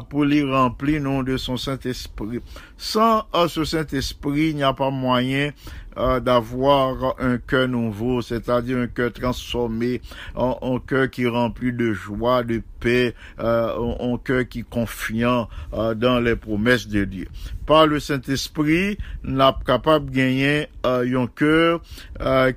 pour 0.09 0.24
lui 0.24 0.43
remplir 0.43 1.01
nous 1.01 1.24
de 1.24 1.38
son 1.38 1.57
Saint-Esprit. 1.57 2.39
Sans 2.78 3.26
ce 3.47 3.64
Saint-Esprit, 3.66 4.49
il 4.49 4.55
n'y 4.55 4.64
a 4.64 4.74
pas 4.74 4.89
moyen 4.89 5.49
euh, 5.49 5.51
d'avoir 5.95 7.15
un 7.19 7.37
cœur 7.37 7.67
nouveau, 7.67 8.21
c'est-à-dire 8.21 8.77
un 8.77 8.87
cœur 8.87 9.11
transformé, 9.11 10.01
un, 10.35 10.79
cœur 10.85 11.09
qui 11.09 11.23
est 11.23 11.27
rempli 11.27 11.73
de 11.73 11.93
joie, 11.93 12.43
de 12.43 12.61
paix, 12.79 13.13
euh, 13.39 13.93
un, 13.99 14.17
cœur 14.17 14.47
qui 14.47 14.59
est 14.59 14.69
confiant 14.69 15.49
euh, 15.73 15.93
dans 15.93 16.19
les 16.19 16.35
promesses 16.35 16.87
de 16.87 17.03
Dieu. 17.03 17.27
Par 17.65 17.87
le 17.87 17.99
Saint-Esprit, 17.99 18.97
n'a 19.23 19.57
capable 19.65 20.09
de 20.09 20.15
gagner 20.15 20.67
un 20.83 21.27
cœur 21.27 21.81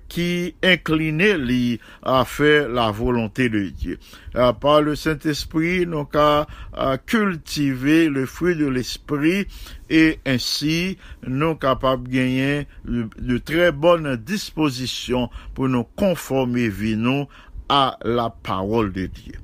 qui 0.08 0.54
incliné 0.62 1.80
à 2.02 2.24
faire 2.24 2.68
la 2.68 2.90
volonté 2.90 3.48
de 3.48 3.68
Dieu. 3.68 3.98
Par 4.60 4.82
le 4.82 4.96
Saint-Esprit, 4.96 5.86
nous 5.86 6.06
avons 6.12 6.46
cultiver 7.06 8.08
le 8.08 8.26
fruit 8.26 8.56
de 8.56 8.66
l'Esprit 8.66 9.46
et 9.88 10.18
ainsi 10.26 10.98
nous 11.26 11.54
capables 11.54 12.08
de 12.08 12.14
gagner 12.14 12.66
de, 12.84 13.38
très 13.38 13.72
bonnes 13.72 14.16
dispositions 14.16 15.30
pour 15.54 15.68
nous 15.68 15.84
conformer 15.84 16.68
nous 16.96 17.26
à 17.68 17.96
la 18.02 18.30
parole 18.30 18.92
de 18.92 19.06
Dieu. 19.06 19.34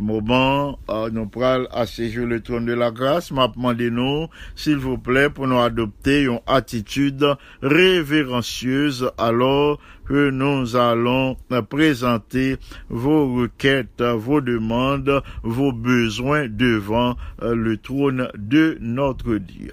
Moment, 0.00 0.78
euh, 0.90 1.10
nous 1.10 1.26
prenons 1.26 1.66
à 1.72 1.84
le 1.84 2.40
trône 2.40 2.66
de 2.66 2.72
la 2.72 2.90
grâce, 2.90 3.30
m'a 3.30 3.48
demandé 3.48 3.90
nous, 3.90 4.28
s'il 4.54 4.76
vous 4.76 4.98
plaît, 4.98 5.30
pour 5.30 5.46
nous 5.46 5.58
adopter 5.58 6.24
une 6.24 6.40
attitude 6.46 7.24
révérencieuse 7.62 9.10
alors 9.18 9.78
que 10.06 10.30
nous 10.30 10.76
allons 10.76 11.36
présenter 11.68 12.56
vos 12.88 13.34
requêtes, 13.34 14.02
vos 14.02 14.40
demandes, 14.40 15.22
vos 15.42 15.72
besoins 15.72 16.48
devant 16.48 17.16
euh, 17.42 17.54
le 17.54 17.76
trône 17.76 18.28
de 18.36 18.78
notre 18.80 19.36
Dieu. 19.36 19.72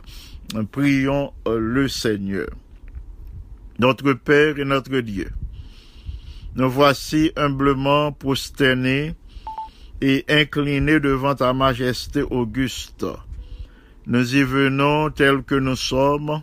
Prions 0.71 1.34
euh, 1.47 1.59
le 1.59 1.88
Seigneur. 1.88 2.49
Notre 3.80 4.13
Père 4.13 4.57
et 4.57 4.65
notre 4.65 4.99
Dieu, 4.99 5.30
nous 6.55 6.69
voici 6.69 7.32
humblement 7.36 8.13
prosternés 8.13 9.13
et 10.02 10.26
inclinés 10.30 11.00
devant 11.00 11.36
ta 11.36 11.54
majesté 11.54 12.22
auguste. 12.22 13.06
Nous 14.08 14.36
y 14.36 14.43
venons 14.43 15.10
tels 15.10 15.43
que 15.43 15.56
nous 15.56 15.76
sommes, 15.76 16.41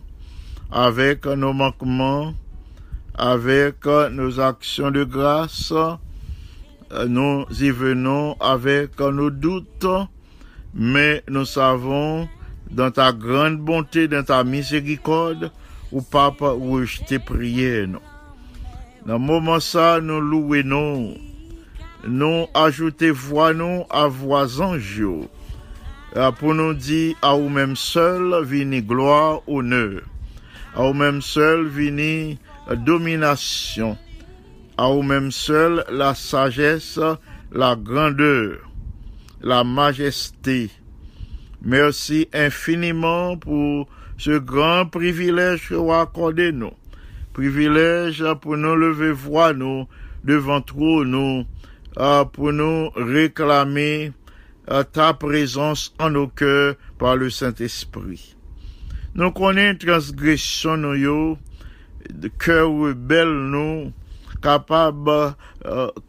avec 0.71 1.25
nos 1.25 1.53
manquements, 1.53 2.33
avec 3.15 3.85
nos 3.85 4.39
actions 4.39 4.91
de 4.91 5.03
grâce, 5.03 5.73
nous 7.07 7.45
y 7.61 7.69
venons 7.69 8.35
avec 8.39 8.99
nos 8.99 9.29
doutes, 9.29 9.87
mais 10.73 11.23
nous 11.29 11.45
savons, 11.45 12.27
dans 12.69 12.91
ta 12.91 13.13
grande 13.13 13.59
bonté, 13.59 14.07
dans 14.07 14.23
ta 14.23 14.43
miséricorde, 14.43 15.51
ou 15.91 16.01
papa, 16.01 16.53
où 16.53 16.83
je 16.83 17.01
t'ai 17.03 17.19
prié. 17.19 17.85
Dans 19.05 19.13
le 19.13 19.19
moment 19.19 19.59
ça, 19.59 19.99
nous 20.01 20.19
louons, 20.19 21.15
nous 22.05 22.47
ajoutons 22.53 23.13
voix 23.13 23.53
nous 23.53 23.85
à 23.89 24.07
voix 24.07 24.61
anges, 24.61 25.01
pour 26.39 26.53
nous 26.53 26.73
dire 26.73 27.15
à 27.21 27.33
vous-même 27.35 27.75
seul, 27.75 28.43
vini 28.43 28.81
gloire, 28.81 29.41
honneur. 29.47 30.01
À 30.75 30.83
vous-même 30.83 31.21
seul, 31.21 31.67
vini 31.67 32.37
domination. 32.85 33.97
À 34.77 34.87
vous-même 34.89 35.31
seul 35.31 35.85
la 35.91 36.13
sagesse, 36.15 36.99
la 37.51 37.75
grandeur, 37.75 38.59
la 39.41 39.63
majesté. 39.63 40.69
Merci 41.61 42.27
infiniment 42.33 43.37
pour 43.37 43.87
ce 44.17 44.37
grand 44.37 44.85
privilège 44.85 45.69
que 45.69 45.75
vous 45.75 45.93
accordez 45.93 46.51
nous. 46.51 46.73
Privilège 47.33 48.23
pour 48.41 48.57
nous 48.57 48.75
lever 48.75 49.11
voix 49.11 49.53
nous 49.53 49.87
devant 50.23 50.61
trop 50.61 51.03
nous, 51.05 51.45
euh, 51.97 52.23
pou 52.33 52.53
nou 52.55 52.91
reklame 52.95 54.11
euh, 54.11 54.83
ta 54.83 55.11
prezons 55.19 55.89
an 56.01 56.15
nou 56.17 56.31
kèr 56.37 56.77
par 57.01 57.17
le 57.19 57.31
Saint-Esprit. 57.33 58.33
Nou 59.13 59.33
konen 59.35 59.77
transgresyon 59.81 60.87
nou 60.87 60.97
yo, 60.97 61.17
kèr 62.41 62.65
rebel 62.65 63.33
nou, 63.53 63.91
kapab 64.43 65.07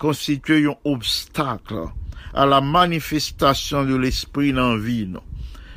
konstituye 0.01 0.59
euh, 0.59 0.71
yon 0.71 0.91
obstakl 0.95 1.87
a 2.35 2.47
la 2.49 2.61
manifestasyon 2.65 3.87
de 3.87 3.99
l'esprit 4.01 4.55
nan 4.57 4.81
vi 4.83 5.05
non. 5.07 5.21
nou. 5.21 5.31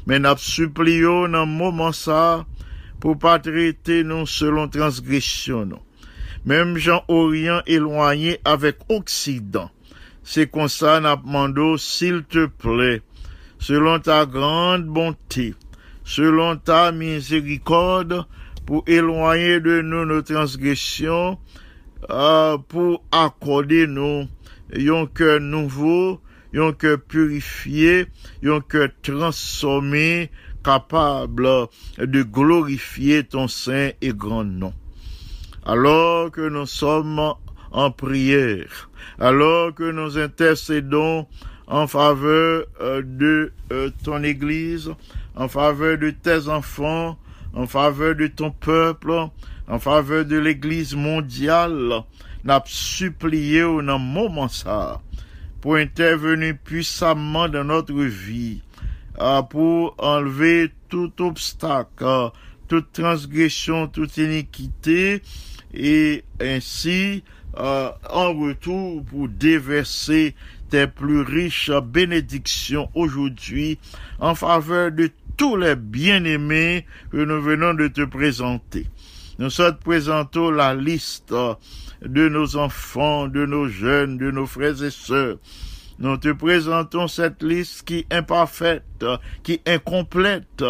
Men 0.07 0.25
ap 0.25 0.41
supli 0.41 0.97
yo 1.03 1.25
nan 1.29 1.51
mouman 1.51 1.93
sa 1.93 2.45
pou 3.03 3.19
pa 3.19 3.35
trete 3.43 4.01
nou 4.07 4.25
selon 4.29 4.71
transgresyon 4.73 5.75
nou. 5.75 5.83
Mem 6.47 6.77
jan 6.79 7.03
oryan 7.11 7.65
elwanyen 7.69 8.39
avek 8.47 8.81
oksidan 8.93 9.69
C'est 10.29 10.51
comme 10.51 10.67
ça 10.67 10.99
nous 10.99 11.15
demandons, 11.15 11.77
s'il 11.77 12.21
te 12.25 12.47
plaît, 12.47 13.01
selon 13.59 13.97
ta 13.97 14.25
grande 14.25 14.83
bonté, 14.83 15.55
selon 16.03 16.57
ta 16.57 16.91
miséricorde, 16.91 18.25
pour 18.65 18.83
éloigner 18.87 19.61
de 19.61 19.79
nous 19.79 20.03
nos 20.03 20.21
transgressions, 20.21 21.37
euh, 22.09 22.57
pour 22.57 23.05
accorder 23.09 23.87
nous 23.87 24.27
un 24.75 25.05
cœur 25.05 25.39
nouveau, 25.39 26.19
un 26.53 26.73
cœur 26.73 26.99
purifié, 26.99 28.07
un 28.43 28.59
cœur 28.59 28.89
transformé, 29.01 30.29
capable 30.61 31.47
de 31.99 32.23
glorifier 32.23 33.23
ton 33.23 33.47
saint 33.47 33.91
et 34.01 34.11
grand 34.11 34.43
nom. 34.43 34.73
Alors 35.65 36.31
que 36.31 36.49
nous 36.49 36.65
sommes 36.65 37.33
en 37.71 37.91
prière, 37.91 38.89
alors 39.19 39.73
que 39.73 39.91
nous 39.91 40.17
intercédons 40.17 41.27
en 41.67 41.87
faveur 41.87 42.65
euh, 42.81 43.01
de 43.03 43.51
euh, 43.71 43.89
ton 44.03 44.23
Église, 44.23 44.91
en 45.35 45.47
faveur 45.47 45.97
de 45.97 46.11
tes 46.11 46.47
enfants, 46.47 47.17
en 47.53 47.67
faveur 47.67 48.15
de 48.15 48.27
ton 48.27 48.51
peuple, 48.51 49.13
en 49.67 49.79
faveur 49.79 50.25
de 50.25 50.37
l'Église 50.37 50.95
mondiale, 50.95 52.03
n'a 52.43 52.63
supplié 52.65 53.63
au 53.63 53.81
moment 53.81 54.47
ça 54.47 55.01
pour 55.61 55.75
intervenir 55.75 56.55
puissamment 56.63 57.49
dans 57.49 57.63
notre 57.63 57.93
vie, 57.93 58.61
ah, 59.17 59.45
pour 59.47 59.95
enlever 59.97 60.71
tout 60.87 61.11
obstacle, 61.19 62.31
toute 62.67 62.93
transgression, 62.93 63.87
toute 63.87 64.15
iniquité, 64.17 65.21
et 65.73 66.23
ainsi, 66.39 67.23
ah, 67.59 67.97
en 68.11 68.33
retour, 68.33 69.03
pour 69.05 69.27
déverser 69.27 70.35
tes 70.69 70.85
plus 70.85 71.21
riches 71.21 71.71
bénédictions 71.71 72.89
aujourd'hui 72.93 73.79
en 74.19 74.35
faveur 74.35 74.91
de 74.91 75.09
tous 75.37 75.55
les 75.55 75.75
bien-aimés 75.75 76.85
que 77.11 77.17
nous 77.17 77.41
venons 77.41 77.73
de 77.73 77.87
te 77.87 78.03
présenter. 78.05 78.85
Nous 79.39 79.49
sommes 79.49 79.77
présentons 79.77 80.51
la 80.51 80.75
liste 80.75 81.33
de 82.01 82.29
nos 82.29 82.57
enfants, 82.57 83.27
de 83.27 83.45
nos 83.45 83.67
jeunes, 83.67 84.17
de 84.17 84.29
nos 84.29 84.45
frères 84.45 84.83
et 84.83 84.91
sœurs. 84.91 85.37
Nous 85.99 86.17
te 86.17 86.31
présentons 86.31 87.07
cette 87.07 87.41
liste 87.41 87.83
qui 87.83 87.99
est 87.99 88.13
imparfaite, 88.13 89.03
qui 89.41 89.53
est 89.53 89.67
incomplète, 89.67 90.63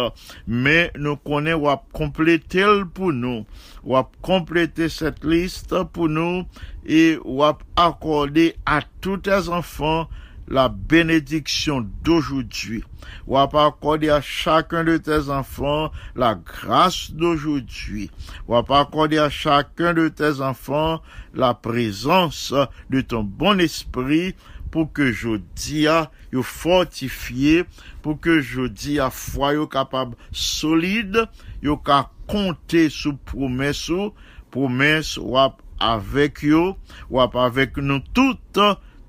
mais 0.46 0.90
nous 0.96 1.16
connaissons 1.16 1.68
ou 1.68 1.76
compléter 1.92 2.64
pour 2.94 3.12
nous, 3.12 3.44
ou 3.84 3.96
compléter 4.22 4.88
cette 4.88 5.22
liste 5.24 5.82
pour 5.92 6.08
nous 6.08 6.44
et 6.86 7.18
ou 7.24 7.44
accorder 7.76 8.56
à 8.64 8.80
tous 9.00 9.18
tes 9.18 9.48
enfants 9.50 10.08
la 10.50 10.68
bénédiction 10.68 11.86
d'aujourd'hui. 12.02 12.82
Ou 13.26 13.36
accorder 13.36 14.08
à 14.08 14.20
chacun 14.20 14.82
de 14.82 14.96
tes 14.96 15.28
enfants 15.28 15.92
la 16.16 16.34
grâce 16.34 17.10
d'aujourd'hui. 17.10 18.10
Ou 18.48 18.56
accorder 18.56 19.18
à 19.18 19.30
chacun 19.30 19.92
de 19.92 20.08
tes 20.08 20.40
enfants 20.40 21.02
la 21.34 21.54
présence 21.54 22.54
de 22.90 23.00
ton 23.02 23.22
bon 23.22 23.60
esprit 23.60 24.34
pour 24.70 24.92
que 24.92 25.12
jodi 25.12 25.86
a 25.86 26.10
yo 26.32 26.42
fortifié, 26.42 27.64
pour 28.02 28.20
que 28.20 28.40
jodi 28.40 28.98
a 29.00 29.10
foi 29.10 29.54
yo 29.56 29.66
capable 29.66 30.16
solide, 30.32 31.26
yo 31.62 31.76
ka 31.76 32.10
compter 32.28 32.90
sous 32.90 33.16
promesse 33.28 33.88
ou, 33.88 34.12
promesse 34.50 35.16
wap 35.18 35.62
avec 35.80 36.42
yo, 36.42 36.76
wap 37.10 37.36
avec 37.36 37.76
nous 37.78 38.00
toutes, 38.12 38.60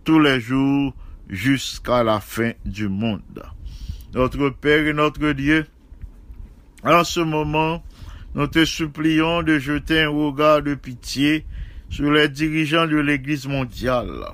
tous 0.04 0.20
les 0.20 0.40
jours, 0.40 0.94
jusqu'à 1.30 2.04
la 2.04 2.20
fin 2.20 2.52
du 2.66 2.88
monde. 2.88 3.44
Notre 4.14 4.50
Père 4.50 4.88
et 4.88 4.94
notre 4.94 5.32
Dieu, 5.32 5.66
en 6.84 7.04
ce 7.04 7.20
moment, 7.20 7.84
nous 8.34 8.48
te 8.48 8.66
supplions 8.66 9.44
de 9.44 9.60
jeter 9.60 10.02
un 10.02 10.10
regard 10.10 10.64
de 10.64 10.74
pitié 10.74 11.46
sur 11.90 12.12
les 12.12 12.30
dirigeants 12.30 12.88
de 12.88 12.98
l'Église 12.98 13.48
mondiale, 13.48 14.26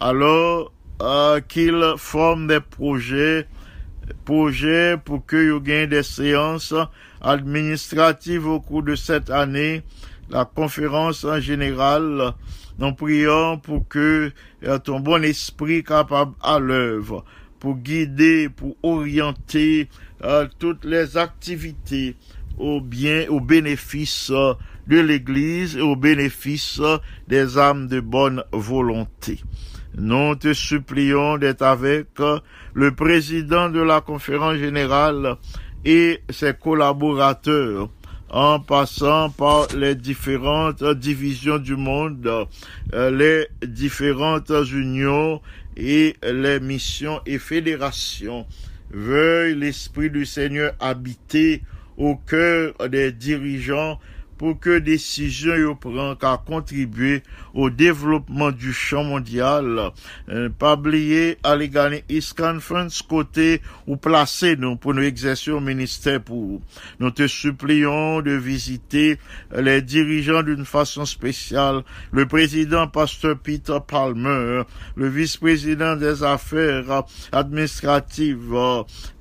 alors 0.00 0.72
euh, 1.02 1.40
qu'ils 1.40 1.94
forment 1.98 2.46
des 2.46 2.60
projets, 2.60 3.46
projets 4.24 4.96
pour 4.96 5.24
que 5.26 5.58
y 5.58 5.62
gagnent 5.62 5.90
des 5.90 6.02
séances 6.02 6.74
administratives 7.20 8.46
au 8.46 8.60
cours 8.60 8.82
de 8.82 8.94
cette 8.94 9.30
année, 9.30 9.82
la 10.30 10.44
conférence 10.46 11.24
en 11.24 11.38
général. 11.38 12.32
Nous 12.78 12.94
prions 12.94 13.58
pour 13.58 13.86
que 13.88 14.32
euh, 14.64 14.78
ton 14.78 15.00
bon 15.00 15.22
esprit 15.22 15.84
capable 15.84 16.32
à 16.42 16.58
l'œuvre, 16.58 17.24
pour 17.58 17.76
guider, 17.76 18.48
pour 18.48 18.76
orienter 18.82 19.88
euh, 20.24 20.48
toutes 20.58 20.86
les 20.86 21.18
activités 21.18 22.16
au 22.58 22.80
bien, 22.80 23.26
au 23.28 23.40
bénéfice 23.40 24.30
de 24.86 24.98
l'Église 24.98 25.76
et 25.76 25.82
au 25.82 25.96
bénéfice 25.96 26.80
des 27.28 27.58
âmes 27.58 27.86
de 27.86 28.00
bonne 28.00 28.44
volonté. 28.52 29.40
Nous 30.02 30.34
te 30.34 30.54
supplions 30.54 31.36
d'être 31.36 31.60
avec 31.60 32.06
le 32.72 32.90
président 32.94 33.68
de 33.68 33.80
la 33.80 34.00
conférence 34.00 34.56
générale 34.56 35.36
et 35.84 36.22
ses 36.30 36.54
collaborateurs 36.54 37.90
en 38.30 38.60
passant 38.60 39.28
par 39.28 39.66
les 39.76 39.94
différentes 39.94 40.82
divisions 40.82 41.58
du 41.58 41.76
monde, 41.76 42.46
les 42.94 43.46
différentes 43.62 44.52
unions 44.72 45.42
et 45.76 46.16
les 46.22 46.60
missions 46.60 47.20
et 47.26 47.38
fédérations. 47.38 48.46
Veuille 48.90 49.54
l'Esprit 49.54 50.08
du 50.08 50.24
Seigneur 50.24 50.72
habiter 50.80 51.62
au 51.98 52.16
cœur 52.16 52.72
des 52.88 53.12
dirigeants 53.12 53.98
pour 54.40 54.58
que 54.58 54.78
décision 54.78 55.54
yo 55.54 55.74
prend 55.74 56.16
qu'à 56.16 56.38
contribuer 56.42 57.22
au 57.54 57.70
développement 57.70 58.50
du 58.50 58.72
champ 58.72 59.04
mondial. 59.04 59.90
Euh, 60.28 60.48
pas 60.48 60.74
oublier 60.74 61.38
à 61.42 61.56
gagner 61.56 62.04
East 62.08 62.40
côté 63.08 63.60
ou 63.86 63.96
placer 63.96 64.56
nous 64.56 64.76
pour 64.76 64.94
nous 64.94 65.02
exercer 65.02 65.50
au 65.50 65.60
ministère 65.60 66.20
pour 66.22 66.60
nous 66.98 67.10
te 67.10 67.26
supplions 67.26 68.22
de 68.22 68.32
visiter 68.32 69.18
les 69.54 69.82
dirigeants 69.82 70.42
d'une 70.42 70.64
façon 70.64 71.04
spéciale, 71.04 71.82
le 72.12 72.26
président 72.26 72.86
pasteur 72.88 73.38
Peter 73.38 73.78
Palmer, 73.86 74.62
le 74.96 75.08
vice-président 75.08 75.96
des 75.96 76.22
affaires 76.22 77.04
administratives, 77.32 78.54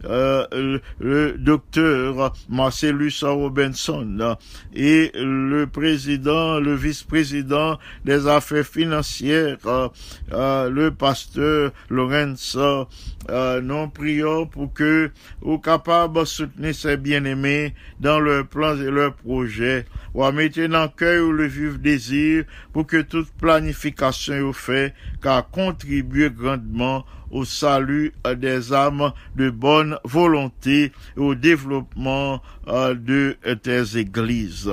euh, 0.06 0.46
le, 0.52 0.82
le 1.00 1.38
docteur 1.38 2.34
Marcellus 2.50 3.24
Robinson 3.24 4.38
et 4.74 5.12
le 5.16 5.66
président, 5.66 6.60
le 6.60 6.76
vice-président 6.76 7.78
des 8.06 8.19
affaires 8.28 8.66
financières, 8.66 9.58
euh, 9.66 9.90
euh, 10.32 10.70
le 10.70 10.92
pasteur 10.92 11.72
Lorenz, 11.90 12.58
euh, 12.58 13.62
nous 13.62 13.88
prions 13.90 14.46
pour 14.46 14.74
que 14.74 15.12
vous 15.42 15.60
capable 15.60 16.20
de 16.20 16.26
soutenir 16.26 16.76
ces 16.76 16.98
bien-aimés 16.98 17.74
dans 18.00 18.20
leurs 18.20 18.48
plans 18.48 18.78
et 18.78 18.90
leurs 18.90 19.14
projets, 19.14 19.86
ou 20.14 20.24
à 20.24 20.32
mettre 20.32 20.66
dans 20.68 20.84
le 20.84 20.90
cœur 20.90 21.32
le 21.32 21.46
vif 21.46 21.80
désir 21.80 22.46
pour 22.74 22.88
que 22.88 23.02
toute 23.02 23.32
planification 23.34 24.50
est 24.50 24.54
faite, 24.54 24.94
car 25.22 25.50
contribuer 25.50 26.30
grandement 26.30 27.06
au 27.32 27.46
salut 27.46 28.14
des 28.38 28.74
âmes 28.74 29.12
de 29.36 29.50
bonne 29.50 29.98
volonté 30.04 30.92
et 31.18 31.20
au 31.20 31.36
développement 31.36 32.42
de 32.68 33.38
tes 33.62 33.98
églises. 33.98 34.72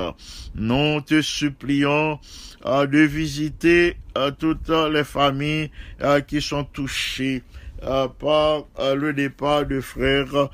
Nous 0.54 1.00
te 1.00 1.20
supplions 1.22 2.18
de 2.64 2.98
visiter 2.98 3.96
toutes 4.38 4.70
les 4.92 5.04
familles 5.04 5.70
qui 6.26 6.40
sont 6.40 6.64
touchées 6.64 7.42
par 8.18 8.64
le 8.78 9.12
départ 9.12 9.66
de 9.66 9.80
frère 9.80 10.48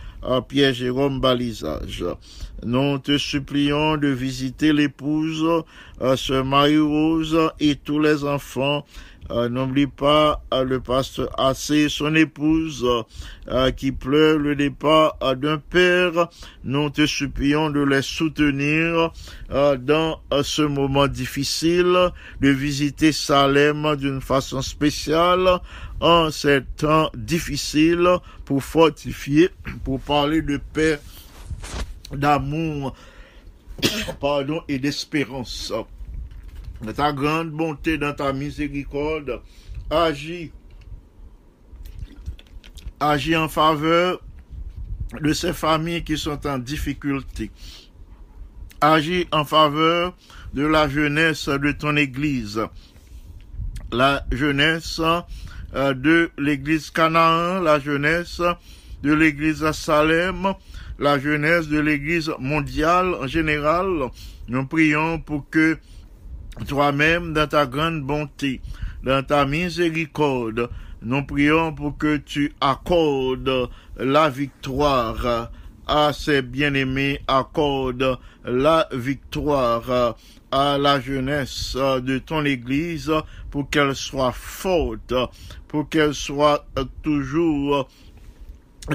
Pierre-Jérôme 0.49 1.21
Balisage. 1.21 2.05
Nous 2.65 2.99
te 2.99 3.19
supplions 3.19 3.97
de 3.97 4.09
visiter 4.09 4.73
l'épouse, 4.73 5.65
ce 6.01 6.43
Marie-Rose 6.43 7.51
et 7.61 7.77
tous 7.77 7.99
les 8.01 8.25
enfants 8.25 8.85
euh, 9.31 9.49
N'oublie 9.49 9.87
pas 9.87 10.43
euh, 10.53 10.65
le 10.65 10.81
pasteur 10.81 11.29
assez 11.39 11.89
son 11.89 12.15
épouse 12.15 12.87
euh, 13.49 13.71
qui 13.71 13.93
pleure 13.93 14.39
le 14.39 14.57
départ 14.57 15.17
d'un 15.37 15.59
père. 15.59 16.29
Nous 16.65 16.91
te 16.91 17.07
supplions 17.07 17.71
de 17.71 17.81
les 17.81 18.03
soutenir 18.03 19.13
dans 19.51 20.21
ce 20.43 20.63
moment 20.63 21.09
difficile, 21.09 22.11
de 22.41 22.49
visiter 22.49 23.13
Salem 23.13 23.97
d'une 23.97 24.21
façon 24.21 24.63
spéciale 24.63 25.61
en 26.03 26.31
ces 26.31 26.63
temps 26.77 27.11
difficiles 27.15 28.09
pour 28.45 28.63
fortifier, 28.63 29.51
pour 29.85 30.01
parler 30.01 30.43
de 30.43 30.59
paix, 30.59 30.99
d'amour, 32.13 32.95
pardon, 34.21 34.63
et 34.69 34.79
d'espérance 34.79 35.73
de 36.83 36.91
ta 36.91 37.13
grande 37.13 37.51
bonté, 37.51 37.97
dans 37.99 38.13
ta 38.13 38.33
miséricorde, 38.33 39.41
agis, 39.89 40.51
agis 42.99 43.37
en 43.37 43.49
faveur 43.49 44.21
de 45.21 45.33
ces 45.33 45.53
familles 45.53 46.03
qui 46.03 46.19
sont 46.19 46.45
en 46.47 46.59
difficulté. 46.59 47.53
Agis 48.81 49.29
en 49.31 49.45
faveur 49.45 50.17
de 50.53 50.67
la 50.67 50.89
jeunesse 50.89 51.49
de 51.49 51.71
ton 51.71 51.97
Église, 51.97 52.61
la 53.93 54.27
jeunesse 54.33 55.01
de 55.75 56.31
l'Église 56.39 56.91
Canaan, 56.91 57.61
la 57.61 57.79
jeunesse 57.79 58.43
de 59.03 59.13
l'Église 59.13 59.71
Salem, 59.73 60.55
la 60.99 61.19
jeunesse 61.19 61.69
de 61.69 61.79
l'Église 61.79 62.31
mondiale 62.39 63.15
en 63.15 63.27
général. 63.27 64.11
Nous 64.49 64.67
prions 64.67 65.19
pour 65.19 65.49
que 65.51 65.79
toi-même 66.67 67.33
dans 67.33 67.47
ta 67.47 67.67
grande 67.67 68.03
bonté, 68.03 68.61
dans 69.03 69.23
ta 69.23 69.47
miséricorde, 69.47 70.69
nous 71.03 71.25
prions 71.25 71.73
pour 71.73 71.97
que 71.99 72.19
tu 72.19 72.53
accordes 72.61 73.69
la 73.97 74.29
victoire 74.29 75.51
à 75.87 76.13
ces 76.13 76.43
bien-aimés, 76.43 77.21
accorde 77.27 78.19
la 78.45 78.87
victoire 78.93 80.17
à 80.53 80.77
la 80.79 81.01
jeunesse 81.01 81.75
de 81.75 82.19
ton 82.19 82.45
Église 82.45 83.11
pour 83.51 83.71
qu'elle 83.71 83.97
soit 83.97 84.33
forte, 84.33 85.15
pour 85.67 85.89
qu'elle 85.89 86.15
soit 86.15 86.67
toujours 87.03 87.89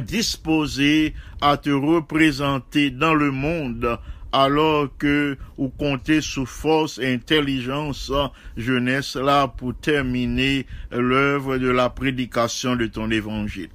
disposée 0.02 1.16
à 1.42 1.58
te 1.58 1.72
représenter 1.72 2.92
dans 2.92 3.16
le 3.16 3.32
monde 3.32 3.98
alors 4.32 4.90
que 4.98 5.38
vous 5.58 5.70
comptez 5.70 6.22
sous 6.22 6.46
force 6.46 6.98
et 7.00 7.14
intelligence 7.14 8.12
jeunesse 8.56 9.16
là 9.16 9.48
pour 9.48 9.76
terminer 9.76 10.66
l'œuvre 10.92 11.58
de 11.58 11.70
la 11.70 11.90
prédication 11.90 12.76
de 12.76 12.88
ton 12.88 13.10
évangile. 13.12 13.70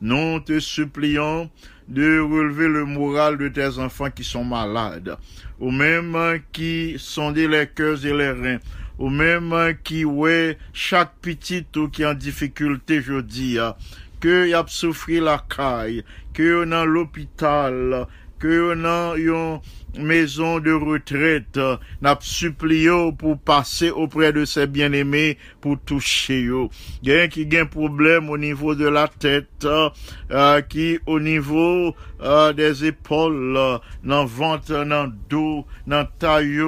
Nous 0.00 0.40
te 0.40 0.60
supplions 0.60 1.50
de 1.88 2.20
relever 2.20 2.68
le 2.68 2.84
moral 2.84 3.38
de 3.38 3.48
tes 3.48 3.78
enfants 3.78 4.10
qui 4.10 4.24
sont 4.24 4.44
malades, 4.44 5.16
ou 5.58 5.70
même 5.70 6.16
qui 6.52 6.96
sont 6.98 7.30
les 7.30 7.66
cœurs 7.74 8.04
et 8.04 8.12
les 8.12 8.30
reins, 8.30 8.58
ou 8.98 9.08
même 9.08 9.74
qui, 9.84 10.04
ouais, 10.04 10.58
chaque 10.72 11.14
petit 11.22 11.64
ou 11.76 11.88
qui 11.88 12.02
est 12.02 12.06
en 12.06 12.14
difficulté, 12.14 13.00
je 13.00 13.20
dis, 13.20 13.58
que 14.20 14.48
y 14.48 14.54
a 14.54 14.64
souffri 14.66 15.20
la 15.20 15.44
caille, 15.48 16.04
que 16.34 16.64
dans 16.64 16.84
l'hôpital, 16.84 18.06
que 18.38 18.74
a 18.84 19.60
maison 19.96 20.58
de 20.60 20.72
retraite, 20.72 21.58
n'a 22.02 22.18
supplié 22.20 22.90
pour 23.16 23.38
passer 23.38 23.90
auprès 23.90 24.32
de 24.32 24.44
ses 24.44 24.66
bien-aimés 24.66 25.38
pour 25.60 25.78
toucher 25.80 26.42
yo. 26.42 26.70
Gen 27.02 27.28
qui 27.28 27.48
a 27.56 27.62
un 27.62 27.66
problème 27.66 28.30
au 28.30 28.38
niveau 28.38 28.74
de 28.74 28.86
la 28.88 29.08
tête, 29.08 29.66
euh, 30.30 30.60
qui 30.62 30.98
au 31.06 31.20
niveau 31.20 31.94
euh, 32.20 32.52
des 32.52 32.84
épaules, 32.84 33.56
euh, 33.56 33.78
dans 34.04 34.24
ventre, 34.24 34.84
dans 34.84 35.12
dos, 35.28 35.66
dans 35.86 36.06
taille, 36.18 36.60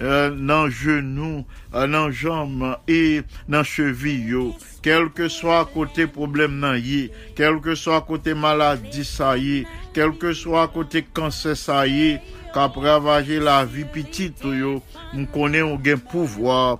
euh, 0.00 0.30
dans 0.30 0.68
genou, 0.68 1.44
euh, 1.74 1.86
dans 1.86 2.10
jambes 2.10 2.76
et 2.88 3.22
dans 3.48 3.64
cheville. 3.64 4.52
Quel 4.82 5.10
que 5.10 5.28
soit 5.28 5.68
côté 5.72 6.06
problème 6.06 6.58
nan 6.58 6.76
yi, 6.76 7.10
quel 7.36 7.60
que 7.60 7.74
soit 7.74 8.00
côté 8.00 8.34
maladie 8.34 9.04
ça 9.04 9.38
y, 9.38 9.64
quel 9.94 10.12
que 10.18 10.32
soit 10.32 10.66
côté 10.68 11.02
cancer 11.02 11.56
ça 11.56 11.86
y, 11.86 12.18
qu'a 12.52 12.66
ravager 12.66 13.40
la 13.40 13.64
vie 13.64 13.84
petite 13.84 14.44
yo, 14.44 14.82
nous 15.14 15.26
connaissons 15.26 15.80
un 15.84 15.96
pouvoir 15.96 16.78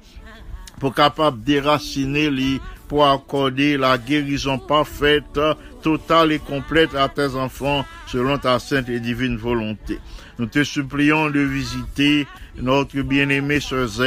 pour 0.79 0.95
capable 0.95 1.43
déraciner 1.43 2.31
li, 2.31 2.61
pour 2.89 3.07
accorder 3.07 3.77
la 3.77 3.97
guérison 3.99 4.59
parfaite, 4.59 5.41
totale 5.83 6.33
et 6.33 6.39
complète 6.39 6.95
à 6.95 7.09
tes 7.09 7.35
enfants 7.37 7.85
selon 8.07 8.37
ta 8.39 8.59
sainte 8.59 8.89
et 8.89 9.01
divine 9.01 9.37
volonté. 9.37 9.99
Nous 10.39 10.47
te 10.47 10.65
supplions 10.65 11.31
de 11.31 11.41
visiter 11.41 12.27
notre 12.57 13.01
bien-aimé 13.03 13.61
Sœur 13.61 13.87
Z 13.87 14.03